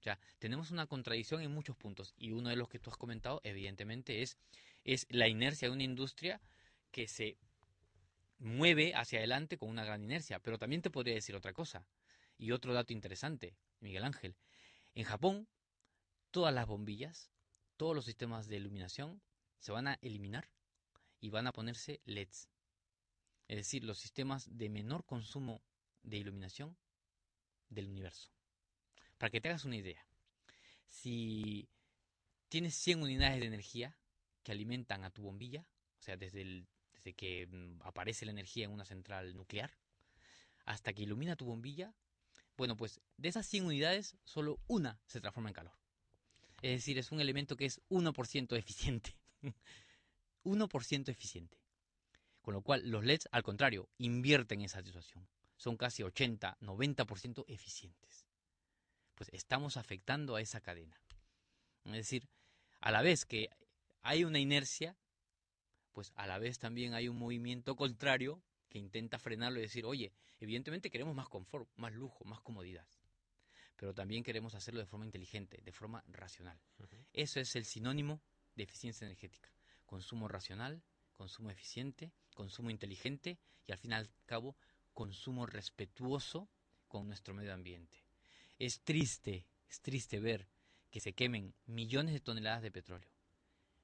O 0.00 0.02
sea, 0.02 0.18
tenemos 0.38 0.70
una 0.70 0.86
contradicción 0.86 1.40
en 1.40 1.54
muchos 1.54 1.74
puntos 1.74 2.12
y 2.18 2.32
uno 2.32 2.50
de 2.50 2.56
los 2.56 2.68
que 2.68 2.78
tú 2.78 2.90
has 2.90 2.98
comentado, 2.98 3.40
evidentemente, 3.44 4.20
es 4.20 4.36
la 5.08 5.26
inercia 5.26 5.68
de 5.68 5.74
una 5.74 5.84
industria 5.84 6.42
que 6.90 7.08
se 7.08 7.38
mueve 8.42 8.92
hacia 8.94 9.20
adelante 9.20 9.56
con 9.56 9.70
una 9.70 9.84
gran 9.84 10.02
inercia. 10.02 10.40
Pero 10.40 10.58
también 10.58 10.82
te 10.82 10.90
podría 10.90 11.14
decir 11.14 11.34
otra 11.34 11.52
cosa. 11.52 11.86
Y 12.36 12.50
otro 12.50 12.74
dato 12.74 12.92
interesante, 12.92 13.56
Miguel 13.80 14.04
Ángel. 14.04 14.36
En 14.94 15.04
Japón, 15.04 15.48
todas 16.30 16.52
las 16.52 16.66
bombillas, 16.66 17.30
todos 17.76 17.94
los 17.94 18.04
sistemas 18.04 18.48
de 18.48 18.56
iluminación 18.56 19.22
se 19.58 19.72
van 19.72 19.86
a 19.86 19.98
eliminar 20.02 20.50
y 21.20 21.30
van 21.30 21.46
a 21.46 21.52
ponerse 21.52 22.00
LEDs. 22.04 22.48
Es 23.48 23.56
decir, 23.56 23.84
los 23.84 23.98
sistemas 23.98 24.48
de 24.50 24.68
menor 24.68 25.04
consumo 25.04 25.62
de 26.02 26.16
iluminación 26.16 26.76
del 27.68 27.88
universo. 27.88 28.30
Para 29.18 29.30
que 29.30 29.40
te 29.40 29.48
hagas 29.48 29.64
una 29.64 29.76
idea, 29.76 30.04
si 30.88 31.68
tienes 32.48 32.74
100 32.74 33.02
unidades 33.02 33.40
de 33.40 33.46
energía 33.46 33.96
que 34.42 34.52
alimentan 34.52 35.04
a 35.04 35.10
tu 35.10 35.22
bombilla, 35.22 35.66
o 36.00 36.02
sea, 36.02 36.16
desde 36.16 36.42
el 36.42 36.66
desde 37.02 37.14
que 37.14 37.46
mm, 37.46 37.82
aparece 37.82 38.24
la 38.24 38.32
energía 38.32 38.64
en 38.64 38.70
una 38.70 38.84
central 38.84 39.36
nuclear 39.36 39.72
hasta 40.64 40.92
que 40.92 41.02
ilumina 41.02 41.36
tu 41.36 41.44
bombilla, 41.44 41.92
bueno, 42.56 42.76
pues 42.76 43.00
de 43.16 43.28
esas 43.28 43.46
100 43.46 43.66
unidades, 43.66 44.16
solo 44.24 44.60
una 44.68 45.00
se 45.06 45.20
transforma 45.20 45.50
en 45.50 45.54
calor. 45.54 45.72
Es 46.62 46.70
decir, 46.70 46.98
es 46.98 47.10
un 47.10 47.20
elemento 47.20 47.56
que 47.56 47.64
es 47.64 47.80
1% 47.88 48.56
eficiente. 48.56 49.16
1% 50.44 51.08
eficiente. 51.08 51.58
Con 52.40 52.54
lo 52.54 52.62
cual, 52.62 52.88
los 52.88 53.04
LEDs, 53.04 53.28
al 53.32 53.42
contrario, 53.42 53.88
invierten 53.98 54.60
esa 54.60 54.82
situación. 54.82 55.26
Son 55.56 55.76
casi 55.76 56.02
80, 56.02 56.58
90% 56.60 57.44
eficientes. 57.48 58.26
Pues 59.14 59.28
estamos 59.32 59.76
afectando 59.76 60.36
a 60.36 60.40
esa 60.40 60.60
cadena. 60.60 61.00
Es 61.86 61.92
decir, 61.92 62.28
a 62.80 62.92
la 62.92 63.02
vez 63.02 63.24
que 63.24 63.48
hay 64.02 64.24
una 64.24 64.38
inercia, 64.38 64.96
pues 65.92 66.12
a 66.16 66.26
la 66.26 66.38
vez 66.38 66.58
también 66.58 66.94
hay 66.94 67.08
un 67.08 67.18
movimiento 67.18 67.76
contrario 67.76 68.42
que 68.68 68.78
intenta 68.78 69.18
frenarlo 69.18 69.58
y 69.58 69.62
decir, 69.62 69.84
oye, 69.84 70.12
evidentemente 70.40 70.90
queremos 70.90 71.14
más 71.14 71.28
confort, 71.28 71.68
más 71.76 71.92
lujo, 71.92 72.24
más 72.24 72.40
comodidad, 72.40 72.86
pero 73.76 73.94
también 73.94 74.24
queremos 74.24 74.54
hacerlo 74.54 74.80
de 74.80 74.86
forma 74.86 75.04
inteligente, 75.04 75.60
de 75.62 75.72
forma 75.72 76.02
racional. 76.08 76.58
Eso 77.12 77.40
es 77.40 77.54
el 77.56 77.64
sinónimo 77.64 78.22
de 78.56 78.64
eficiencia 78.64 79.04
energética. 79.04 79.52
Consumo 79.86 80.28
racional, 80.28 80.82
consumo 81.14 81.50
eficiente, 81.50 82.12
consumo 82.34 82.70
inteligente 82.70 83.38
y 83.66 83.72
al 83.72 83.78
fin 83.78 83.92
y 83.92 83.94
al 83.94 84.10
cabo 84.26 84.56
consumo 84.92 85.46
respetuoso 85.46 86.48
con 86.88 87.06
nuestro 87.06 87.34
medio 87.34 87.54
ambiente. 87.54 88.04
Es 88.58 88.80
triste, 88.82 89.46
es 89.68 89.80
triste 89.80 90.20
ver 90.20 90.48
que 90.90 91.00
se 91.00 91.14
quemen 91.14 91.54
millones 91.66 92.12
de 92.12 92.20
toneladas 92.20 92.62
de 92.62 92.70
petróleo, 92.70 93.10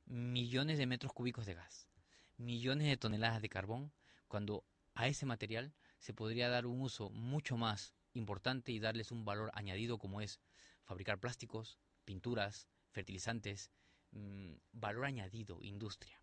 millones 0.07 0.79
de 0.79 0.87
metros 0.87 1.13
cúbicos 1.13 1.47
de 1.47 1.55
gas, 1.55 1.88
millones 2.39 2.89
de 2.89 2.97
toneladas 2.97 3.43
de 3.43 3.49
carbón, 3.49 3.93
cuando 4.29 4.65
a 4.95 5.09
ese 5.09 5.27
material 5.27 5.73
se 5.99 6.15
podría 6.15 6.49
dar 6.49 6.67
un 6.67 6.81
uso 6.81 7.11
mucho 7.11 7.57
más 7.57 7.95
importante 8.15 8.73
y 8.73 8.79
darles 8.79 9.13
un 9.13 9.25
valor 9.25 9.51
añadido 9.55 9.99
como 9.99 10.21
es 10.21 10.41
fabricar 10.85 11.19
plásticos, 11.19 11.79
pinturas, 12.05 12.69
fertilizantes, 12.91 13.71
mmm, 14.13 14.55
valor 14.73 15.05
añadido, 15.05 15.59
industria. 15.63 16.21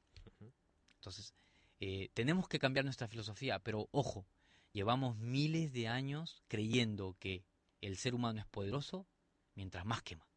Entonces, 0.96 1.34
eh, 1.80 2.10
tenemos 2.14 2.48
que 2.48 2.60
cambiar 2.60 2.86
nuestra 2.86 3.08
filosofía, 3.08 3.60
pero 3.60 3.90
ojo, 3.92 4.26
llevamos 4.72 5.18
miles 5.18 5.72
de 5.72 5.88
años 5.88 6.42
creyendo 6.48 7.16
que 7.20 7.44
el 7.82 7.98
ser 7.98 8.16
humano 8.16 8.40
es 8.40 8.48
poderoso 8.48 9.06
mientras 9.54 9.86
más 9.86 10.02
quema. 10.02 10.28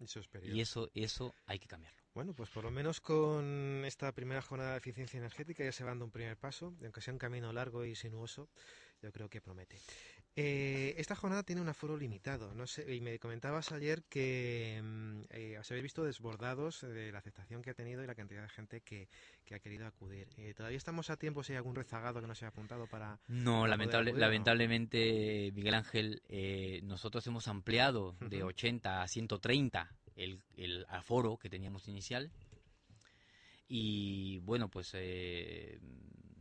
Eso 0.00 0.20
y 0.42 0.60
eso, 0.60 0.90
eso 0.94 1.34
hay 1.46 1.58
que 1.58 1.68
cambiarlo. 1.68 2.05
Bueno, 2.16 2.32
pues 2.32 2.48
por 2.48 2.64
lo 2.64 2.70
menos 2.70 3.02
con 3.02 3.82
esta 3.84 4.10
primera 4.12 4.40
jornada 4.40 4.70
de 4.70 4.78
eficiencia 4.78 5.18
energética 5.18 5.62
ya 5.62 5.70
se 5.70 5.84
va 5.84 5.90
dando 5.90 6.06
un 6.06 6.10
primer 6.10 6.38
paso, 6.38 6.74
aunque 6.82 7.02
sea 7.02 7.12
un 7.12 7.18
camino 7.18 7.52
largo 7.52 7.84
y 7.84 7.94
sinuoso, 7.94 8.48
yo 9.02 9.12
creo 9.12 9.28
que 9.28 9.42
promete. 9.42 9.76
Eh, 10.34 10.94
esta 10.96 11.14
jornada 11.14 11.42
tiene 11.42 11.60
un 11.60 11.68
aforo 11.68 11.94
limitado, 11.94 12.54
no 12.54 12.66
sé, 12.66 12.94
y 12.94 13.02
me 13.02 13.18
comentabas 13.18 13.70
ayer 13.70 14.02
que 14.08 14.80
mm, 14.82 15.20
eh, 15.28 15.58
os 15.58 15.70
habéis 15.70 15.82
visto 15.82 16.04
desbordados 16.04 16.80
de 16.80 17.12
la 17.12 17.18
aceptación 17.18 17.60
que 17.60 17.68
ha 17.68 17.74
tenido 17.74 18.02
y 18.02 18.06
la 18.06 18.14
cantidad 18.14 18.40
de 18.40 18.48
gente 18.48 18.80
que, 18.80 19.10
que 19.44 19.54
ha 19.54 19.58
querido 19.58 19.86
acudir. 19.86 20.26
Eh, 20.38 20.54
¿Todavía 20.54 20.78
estamos 20.78 21.10
a 21.10 21.18
tiempo 21.18 21.42
si 21.42 21.52
hay 21.52 21.58
algún 21.58 21.74
rezagado 21.74 22.22
que 22.22 22.26
no 22.26 22.34
se 22.34 22.46
haya 22.46 22.52
apuntado 22.52 22.86
para.? 22.86 23.20
No, 23.28 23.60
para 23.60 23.72
lamentable, 23.72 24.12
acudir, 24.12 24.22
lamentablemente, 24.22 25.50
no? 25.50 25.56
Miguel 25.56 25.74
Ángel, 25.74 26.22
eh, 26.30 26.80
nosotros 26.82 27.26
hemos 27.26 27.46
ampliado 27.46 28.16
de 28.20 28.42
80 28.42 29.02
a 29.02 29.06
130 29.06 29.94
el, 30.16 30.40
el 30.56 30.86
aforo 30.88 31.36
que 31.36 31.50
teníamos 31.50 31.88
inicial. 31.88 32.32
Y 33.68 34.38
bueno, 34.40 34.68
pues 34.68 34.90
eh, 34.94 35.78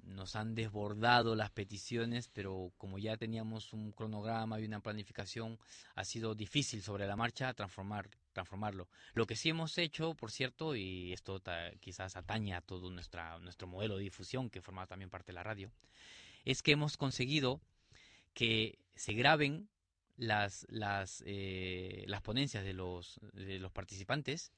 nos 0.06 0.36
han 0.36 0.56
desbordado 0.56 1.36
las 1.36 1.52
peticiones, 1.52 2.30
pero 2.30 2.72
como 2.78 2.98
ya 2.98 3.18
teníamos 3.18 3.74
un 3.74 3.92
cronograma 3.92 4.60
y 4.60 4.66
una 4.66 4.80
planificación, 4.80 5.60
ha 5.96 6.06
sido 6.06 6.36
difícil 6.36 6.82
sobre 6.82 7.08
la 7.08 7.16
marcha 7.16 7.54
transformar, 7.54 8.10
transformarlo. 8.34 8.88
Lo 9.14 9.26
que 9.26 9.36
sí 9.36 9.50
hemos 9.50 9.78
hecho, 9.78 10.14
por 10.16 10.32
cierto, 10.32 10.76
y 10.76 11.14
esto 11.14 11.42
quizás 11.80 12.16
atañe 12.16 12.54
a 12.54 12.62
todo 12.62 12.90
nuestra, 12.90 13.40
nuestro 13.40 13.68
modelo 13.68 13.98
de 13.98 14.04
difusión, 14.04 14.50
que 14.50 14.62
forma 14.62 14.88
también 14.88 15.10
parte 15.10 15.32
de 15.32 15.36
la 15.36 15.44
radio, 15.44 15.72
es 16.44 16.62
que 16.62 16.72
hemos 16.72 16.98
conseguido 16.98 17.60
que 18.34 18.78
se 18.96 19.14
graben 19.14 19.68
las, 20.18 20.66
las, 20.70 21.24
eh, 21.26 22.04
las 22.08 22.22
ponencias 22.22 22.64
de 22.64 22.74
los, 22.74 23.20
de 23.34 23.60
los 23.60 23.72
participantes 23.72 24.52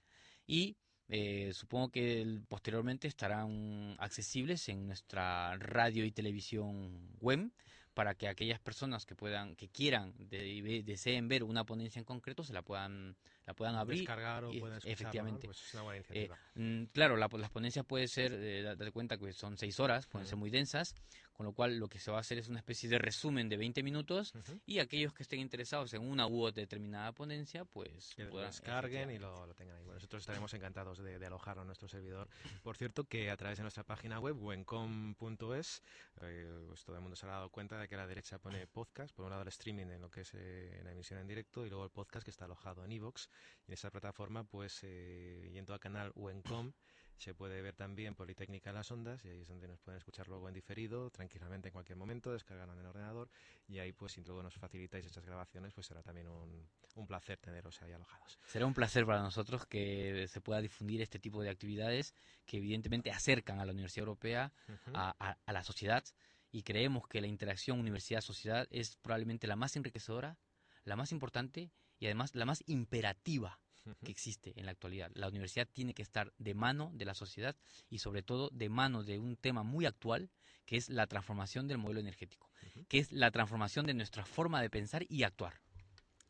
y 0.45 0.77
eh, 1.09 1.51
supongo 1.53 1.89
que 1.89 2.41
posteriormente 2.49 3.07
estarán 3.07 3.95
accesibles 3.99 4.67
en 4.69 4.87
nuestra 4.87 5.57
radio 5.57 6.03
y 6.05 6.11
televisión 6.11 7.09
web 7.21 7.49
para 7.93 8.13
que 8.13 8.27
aquellas 8.27 8.59
personas 8.59 9.05
que 9.05 9.15
puedan 9.15 9.55
que 9.55 9.69
quieran 9.69 10.13
de, 10.17 10.83
deseen 10.85 11.27
ver 11.27 11.43
una 11.43 11.65
ponencia 11.65 11.99
en 11.99 12.05
concreto 12.05 12.43
se 12.43 12.53
la 12.53 12.61
puedan 12.61 13.15
la 13.47 13.53
puedan 13.53 13.75
abrir 13.75 13.99
descargar 13.99 14.43
o 14.43 14.51
puedan 14.51 14.79
efectivamente 14.83 15.47
pues 15.47 15.63
es 15.65 15.73
una 15.73 15.83
buena 15.83 15.97
iniciativa. 15.97 16.37
Eh, 16.55 16.87
claro 16.91 17.15
la, 17.15 17.29
las 17.31 17.49
ponencias 17.49 17.85
pueden 17.85 18.09
ser 18.09 18.33
eh, 18.33 18.61
date 18.61 18.91
cuenta 18.91 19.17
que 19.17 19.31
son 19.31 19.57
seis 19.57 19.79
horas 19.79 20.05
pueden 20.05 20.25
uh 20.25 20.27
-huh. 20.27 20.29
ser 20.29 20.37
muy 20.37 20.49
densas 20.49 20.93
con 21.31 21.45
lo 21.45 21.53
cual 21.53 21.77
lo 21.77 21.87
que 21.87 21.99
se 21.99 22.09
va 22.09 22.17
a 22.17 22.21
hacer 22.21 22.39
es 22.39 22.49
una 22.49 22.59
especie 22.59 22.89
de 22.89 22.97
resumen 22.97 23.47
de 23.47 23.57
20 23.57 23.83
minutos 23.83 24.33
uh 24.33 24.39
-huh. 24.39 24.61
y 24.65 24.79
aquellos 24.79 25.13
que 25.13 25.23
estén 25.23 25.39
interesados 25.39 25.93
en 25.93 26.01
una 26.01 26.27
u 26.27 26.41
otra 26.41 26.61
determinada 26.61 27.13
ponencia 27.13 27.63
pues 27.63 28.15
que 28.15 28.25
lo 28.25 28.39
descarguen 28.39 29.11
y 29.11 29.17
lo, 29.17 29.45
lo, 29.45 29.53
tengan 29.53 29.77
ahí 29.77 29.83
bueno, 29.83 29.95
nosotros 29.95 30.23
estaremos 30.23 30.53
encantados 30.53 30.97
de, 30.97 31.17
de, 31.17 31.25
alojarlo 31.25 31.61
en 31.61 31.67
nuestro 31.67 31.87
servidor 31.87 32.27
por 32.63 32.75
cierto 32.75 33.05
que 33.05 33.29
a 33.29 33.37
través 33.37 33.59
de 33.59 33.61
nuestra 33.61 33.83
página 33.83 34.19
web 34.19 34.35
wencom.es 34.41 35.83
eh, 36.21 36.63
pues 36.67 36.83
todo 36.83 36.95
el 36.97 37.01
mundo 37.01 37.15
se 37.15 37.25
ha 37.27 37.29
dado 37.29 37.49
cuenta 37.49 37.79
de 37.79 37.87
que 37.87 37.95
a 37.95 37.99
la 37.99 38.07
derecha 38.07 38.39
pone 38.39 38.67
podcast 38.67 39.15
por 39.15 39.25
un 39.25 39.31
lado 39.31 39.43
el 39.43 39.47
streaming 39.49 39.85
en 39.85 40.01
lo 40.01 40.09
que 40.09 40.21
es 40.21 40.31
eh, 40.33 40.81
la 40.83 40.91
emisión 40.91 41.19
en 41.19 41.27
directo 41.27 41.65
y 41.65 41.69
luego 41.69 41.85
el 41.85 41.91
podcast 41.91 42.25
que 42.25 42.31
está 42.31 42.45
alojado 42.45 42.83
en 42.83 42.91
iVoox 42.91 43.27
y 43.65 43.71
en 43.71 43.73
esa 43.73 43.89
plataforma 43.91 44.43
pues 44.43 44.79
eh, 44.83 45.49
yendo 45.51 45.73
al 45.73 45.79
canal 45.79 46.11
wencom 46.15 46.73
se 47.17 47.33
puede 47.33 47.61
ver 47.61 47.75
también 47.75 48.13
Politécnica 48.13 48.71
Las 48.71 48.91
Ondas 48.91 49.25
y 49.25 49.29
ahí 49.29 49.41
es 49.41 49.47
donde 49.47 49.67
nos 49.67 49.79
pueden 49.79 49.97
escuchar 49.97 50.27
luego 50.27 50.47
en 50.47 50.53
diferido, 50.53 51.09
tranquilamente 51.09 51.69
en 51.69 51.73
cualquier 51.73 51.97
momento, 51.97 52.31
descargarlo 52.31 52.73
en 52.73 52.79
el 52.79 52.85
ordenador 52.85 53.29
y 53.67 53.79
ahí 53.79 53.91
pues 53.91 54.13
si 54.13 54.23
luego 54.23 54.43
nos 54.43 54.53
facilitáis 54.53 55.05
estas 55.05 55.25
grabaciones 55.25 55.73
pues 55.73 55.87
será 55.87 56.03
también 56.03 56.27
un, 56.27 56.69
un 56.95 57.07
placer 57.07 57.39
teneros 57.39 57.81
ahí 57.81 57.91
alojados. 57.91 58.37
Será 58.45 58.67
un 58.67 58.73
placer 58.75 59.05
para 59.05 59.21
nosotros 59.21 59.65
que 59.65 60.27
se 60.27 60.41
pueda 60.41 60.61
difundir 60.61 61.01
este 61.01 61.17
tipo 61.17 61.41
de 61.41 61.49
actividades 61.49 62.13
que 62.45 62.57
evidentemente 62.57 63.09
acercan 63.11 63.59
a 63.59 63.65
la 63.65 63.71
Universidad 63.71 64.03
Europea 64.03 64.53
uh 64.67 64.71
-huh. 64.71 64.91
a, 64.93 65.15
a, 65.19 65.37
a 65.43 65.53
la 65.53 65.63
sociedad 65.63 66.03
y 66.51 66.61
creemos 66.61 67.07
que 67.07 67.19
la 67.19 67.27
interacción 67.27 67.79
universidad-sociedad 67.79 68.67
es 68.69 68.95
probablemente 68.95 69.47
la 69.47 69.55
más 69.55 69.75
enriquecedora, 69.75 70.37
la 70.85 70.95
más 70.95 71.11
importante 71.11 71.71
y 71.99 72.05
además 72.05 72.35
la 72.35 72.45
más 72.45 72.63
imperativa 72.67 73.59
que 74.03 74.11
existe 74.11 74.53
en 74.57 74.65
la 74.65 74.71
actualidad. 74.71 75.11
La 75.13 75.27
universidad 75.27 75.67
tiene 75.71 75.93
que 75.93 76.01
estar 76.01 76.33
de 76.37 76.53
mano 76.53 76.91
de 76.93 77.05
la 77.05 77.13
sociedad 77.13 77.55
y 77.89 77.99
sobre 77.99 78.23
todo 78.23 78.49
de 78.51 78.69
mano 78.69 79.03
de 79.03 79.19
un 79.19 79.37
tema 79.37 79.63
muy 79.63 79.85
actual 79.85 80.29
que 80.65 80.77
es 80.77 80.89
la 80.89 81.07
transformación 81.07 81.67
del 81.67 81.77
modelo 81.77 82.01
energético, 82.01 82.51
que 82.89 82.99
es 82.99 83.11
la 83.11 83.31
transformación 83.31 83.85
de 83.85 83.93
nuestra 83.93 84.25
forma 84.25 84.61
de 84.61 84.69
pensar 84.69 85.05
y 85.07 85.23
actuar. 85.23 85.61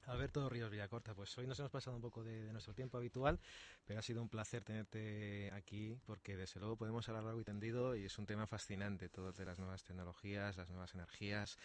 Alberto 0.05 0.47
Ríos 0.47 0.71
Villacorta, 0.71 1.13
pues 1.13 1.37
hoy 1.37 1.47
nos 1.47 1.59
hemos 1.59 1.71
pasado 1.71 1.97
un 1.97 2.01
poco 2.01 2.23
de, 2.23 2.51
nuestro 2.53 2.73
tiempo 2.73 2.97
habitual, 2.97 3.39
pero 3.83 3.99
ha 3.99 4.01
sido 4.01 4.21
un 4.21 4.29
placer 4.29 4.63
tenerte 4.63 5.51
aquí 5.51 5.97
porque 6.05 6.37
desde 6.37 6.61
luego 6.61 6.77
podemos 6.77 7.09
hablar 7.09 7.25
largo 7.25 7.41
y 7.41 7.43
tendido 7.43 7.93
y 7.93 8.05
es 8.05 8.17
un 8.17 8.25
tema 8.25 8.47
fascinante, 8.47 9.09
todo 9.09 9.33
de 9.33 9.43
las 9.43 9.59
nuevas 9.59 9.83
tecnologías, 9.83 10.55
las 10.55 10.69
nuevas 10.69 10.93
energías 10.93 11.57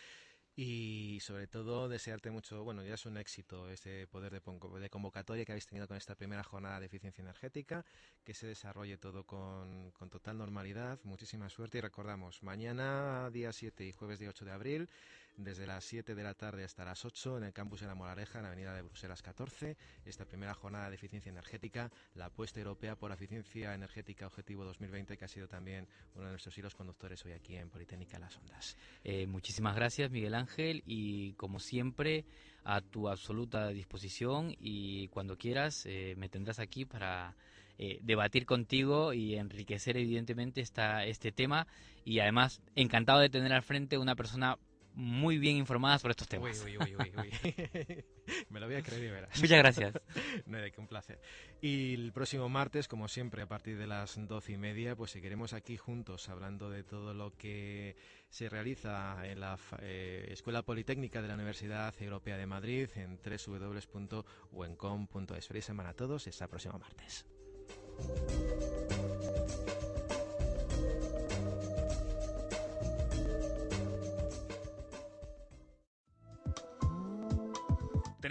y 0.55 1.19
sobre 1.21 1.47
todo 1.47 1.89
desearte 1.89 2.31
mucho, 2.31 2.63
bueno, 2.63 2.83
ya 2.85 2.95
es 2.95 3.07
un 3.07 3.17
éxito 3.17 3.71
ese 3.71 4.07
poder 4.07 4.33
de, 4.33 4.91
convocatoria 4.91 5.45
que 5.45 5.53
habéis 5.53 5.67
tenido 5.67 5.89
con 5.89 5.97
esta 5.97 6.15
primera 6.15 6.45
jornada 6.45 6.79
de 6.79 6.87
eficiencia 6.87 7.23
energética, 7.23 7.85
que 8.23 8.35
se 8.35 8.47
desarrolle 8.47 8.99
todo 8.99 9.25
con, 9.25 9.91
con 9.93 10.11
total 10.11 10.37
normalidad, 10.39 11.01
muchísima 11.05 11.49
suerte 11.49 11.79
y 11.79 11.81
recordamos, 11.81 12.43
mañana 12.43 13.31
día 13.31 13.53
7 13.53 13.87
y 13.87 13.93
jueves 13.93 14.19
día 14.19 14.29
8 14.29 14.45
de 14.45 14.53
abril 14.53 14.89
desde 15.37 15.67
las 15.67 15.85
7 15.85 16.15
de 16.15 16.23
la 16.23 16.35
tarde 16.35 16.65
hasta 16.65 16.85
las 16.85 17.05
8 17.05 17.39
en 17.39 17.45
el 17.45 17.53
campus 17.53 17.81
de 17.81 17.87
la 17.87 17.95
Morareja, 17.95 18.39
en 18.39 18.45
la 18.45 18.49
avenida 18.49 18.75
de 18.75 18.83
Bruselas 18.83 19.23
14. 19.23 19.77
Esta 20.05 20.25
primera 20.25 20.55
jornada 20.55 20.89
de 20.89 20.97
eficiencia 20.97 21.31
energética, 21.31 21.91
la 22.15 22.27
apuesta 22.27 22.61
europea 22.61 22.97
por 22.97 23.13
eficiencia 23.13 23.75
energética 23.75 24.27
Objetivo 24.27 24.65
2020, 24.65 25.17
que 25.17 25.25
ha 25.25 25.29
sido 25.29 25.49
también 25.49 25.89
uno 26.15 26.25
de 26.25 26.31
nuestros 26.33 26.57
hilos 26.59 26.75
conductores 26.75 27.25
hoy 27.25 27.33
aquí 27.33 27.57
en 27.57 27.71
Politécnica 27.71 28.19
Las 28.19 28.37
Ondas. 28.39 28.77
Eh, 29.05 29.27
muchísimas 29.27 29.75
gracias, 29.75 30.11
Miguel 30.11 30.35
Ángel, 30.35 30.83
y 30.87 31.33
como 31.35 31.59
siempre, 31.59 32.25
a 32.65 32.81
tu 32.81 33.09
absoluta 33.09 33.69
disposición 33.69 34.55
y 34.59 35.09
cuando 35.09 35.37
quieras 35.37 35.85
eh, 35.87 36.15
me 36.17 36.29
tendrás 36.29 36.59
aquí 36.59 36.85
para 36.85 37.35
eh, 37.79 37.99
debatir 38.03 38.47
contigo 38.47 39.13
y 39.13 39.35
enriquecer 39.35 39.97
evidentemente 39.97 40.61
esta, 40.61 41.05
este 41.05 41.33
tema 41.33 41.67
y 42.05 42.21
además 42.21 42.61
encantado 42.77 43.21
de 43.21 43.31
tener 43.31 43.53
al 43.53 43.63
frente 43.63 43.99
una 43.99 44.15
persona 44.15 44.59
muy 44.95 45.39
bien 45.39 45.57
informadas 45.57 46.03
por 46.03 46.11
estos 46.11 46.29
temas. 46.29 46.63
Uy, 46.65 46.77
uy, 46.77 46.97
uy, 46.97 47.13
Me 48.51 48.61
lo 48.61 48.67
voy 48.67 48.77
a 48.77 48.83
creer 48.83 49.05
y 49.05 49.11
verás. 49.11 49.41
Muchas 49.41 49.59
gracias. 49.59 49.95
no, 50.47 50.59
de 50.59 50.71
que 50.71 50.81
un 50.81 50.87
placer. 50.87 51.21
Y 51.61 51.95
el 51.95 52.13
próximo 52.13 52.49
martes, 52.49 52.87
como 52.89 53.09
siempre, 53.09 53.43
a 53.43 53.47
partir 53.47 53.77
de 53.79 53.87
las 53.87 54.17
doce 54.29 54.53
y 54.53 54.57
media, 54.57 54.97
pues 54.97 55.11
seguiremos 55.11 55.53
aquí 55.53 55.77
juntos 55.77 56.29
hablando 56.29 56.71
de 56.71 56.85
todo 56.85 57.15
lo 57.15 57.37
que 57.37 57.97
se 58.29 58.49
realiza 58.49 59.27
en 59.27 59.41
la 59.41 59.59
eh, 59.81 60.29
Escuela 60.31 60.63
Politécnica 60.63 61.21
de 61.23 61.29
la 61.29 61.35
Universidad 61.35 61.95
Europea 62.01 62.37
de 62.37 62.47
Madrid 62.47 62.89
en 62.97 63.19
www.wencom.es. 63.19 65.47
Feliz 65.47 65.65
semana 65.65 65.91
a 65.91 65.95
todos, 65.95 66.27
hasta 66.27 66.45
el 66.45 66.51
próximo 66.51 66.79
martes. 66.79 67.27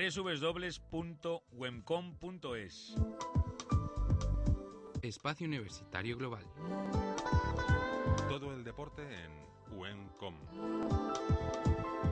www.wemcom.es 0.10 1.46
Espacio 5.04 5.46
Universitario 5.46 6.18
Global. 6.18 6.44
Todo 8.28 8.52
el 8.52 8.64
deporte 8.64 9.04
en 9.04 9.32
WEMCOM. 9.78 10.36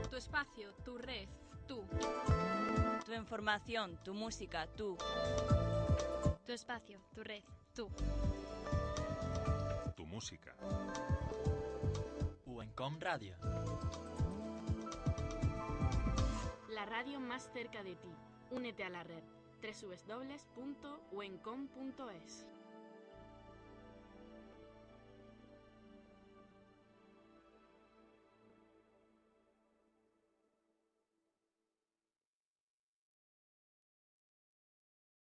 Tu 0.08 0.16
espacio, 0.16 0.72
tu 0.84 0.98
red, 0.98 1.28
tú. 1.66 1.84
Tu 3.04 3.12
información, 3.12 3.98
tu 4.04 4.14
música, 4.14 4.68
tú. 4.76 4.96
Tu 6.46 6.52
espacio, 6.52 7.00
tu 7.12 7.24
red, 7.24 7.42
tú. 7.74 7.88
Tu 9.96 10.06
música. 10.06 10.54
WEMCOM 12.46 13.00
Radio 13.00 13.34
la 16.80 16.86
radio 16.86 17.20
más 17.20 17.50
cerca 17.52 17.82
de 17.82 17.94
ti. 17.94 18.08
Únete 18.50 18.84
a 18.84 18.88
la 18.88 19.04
red 19.04 19.22
www.wencom.es. 19.62 22.46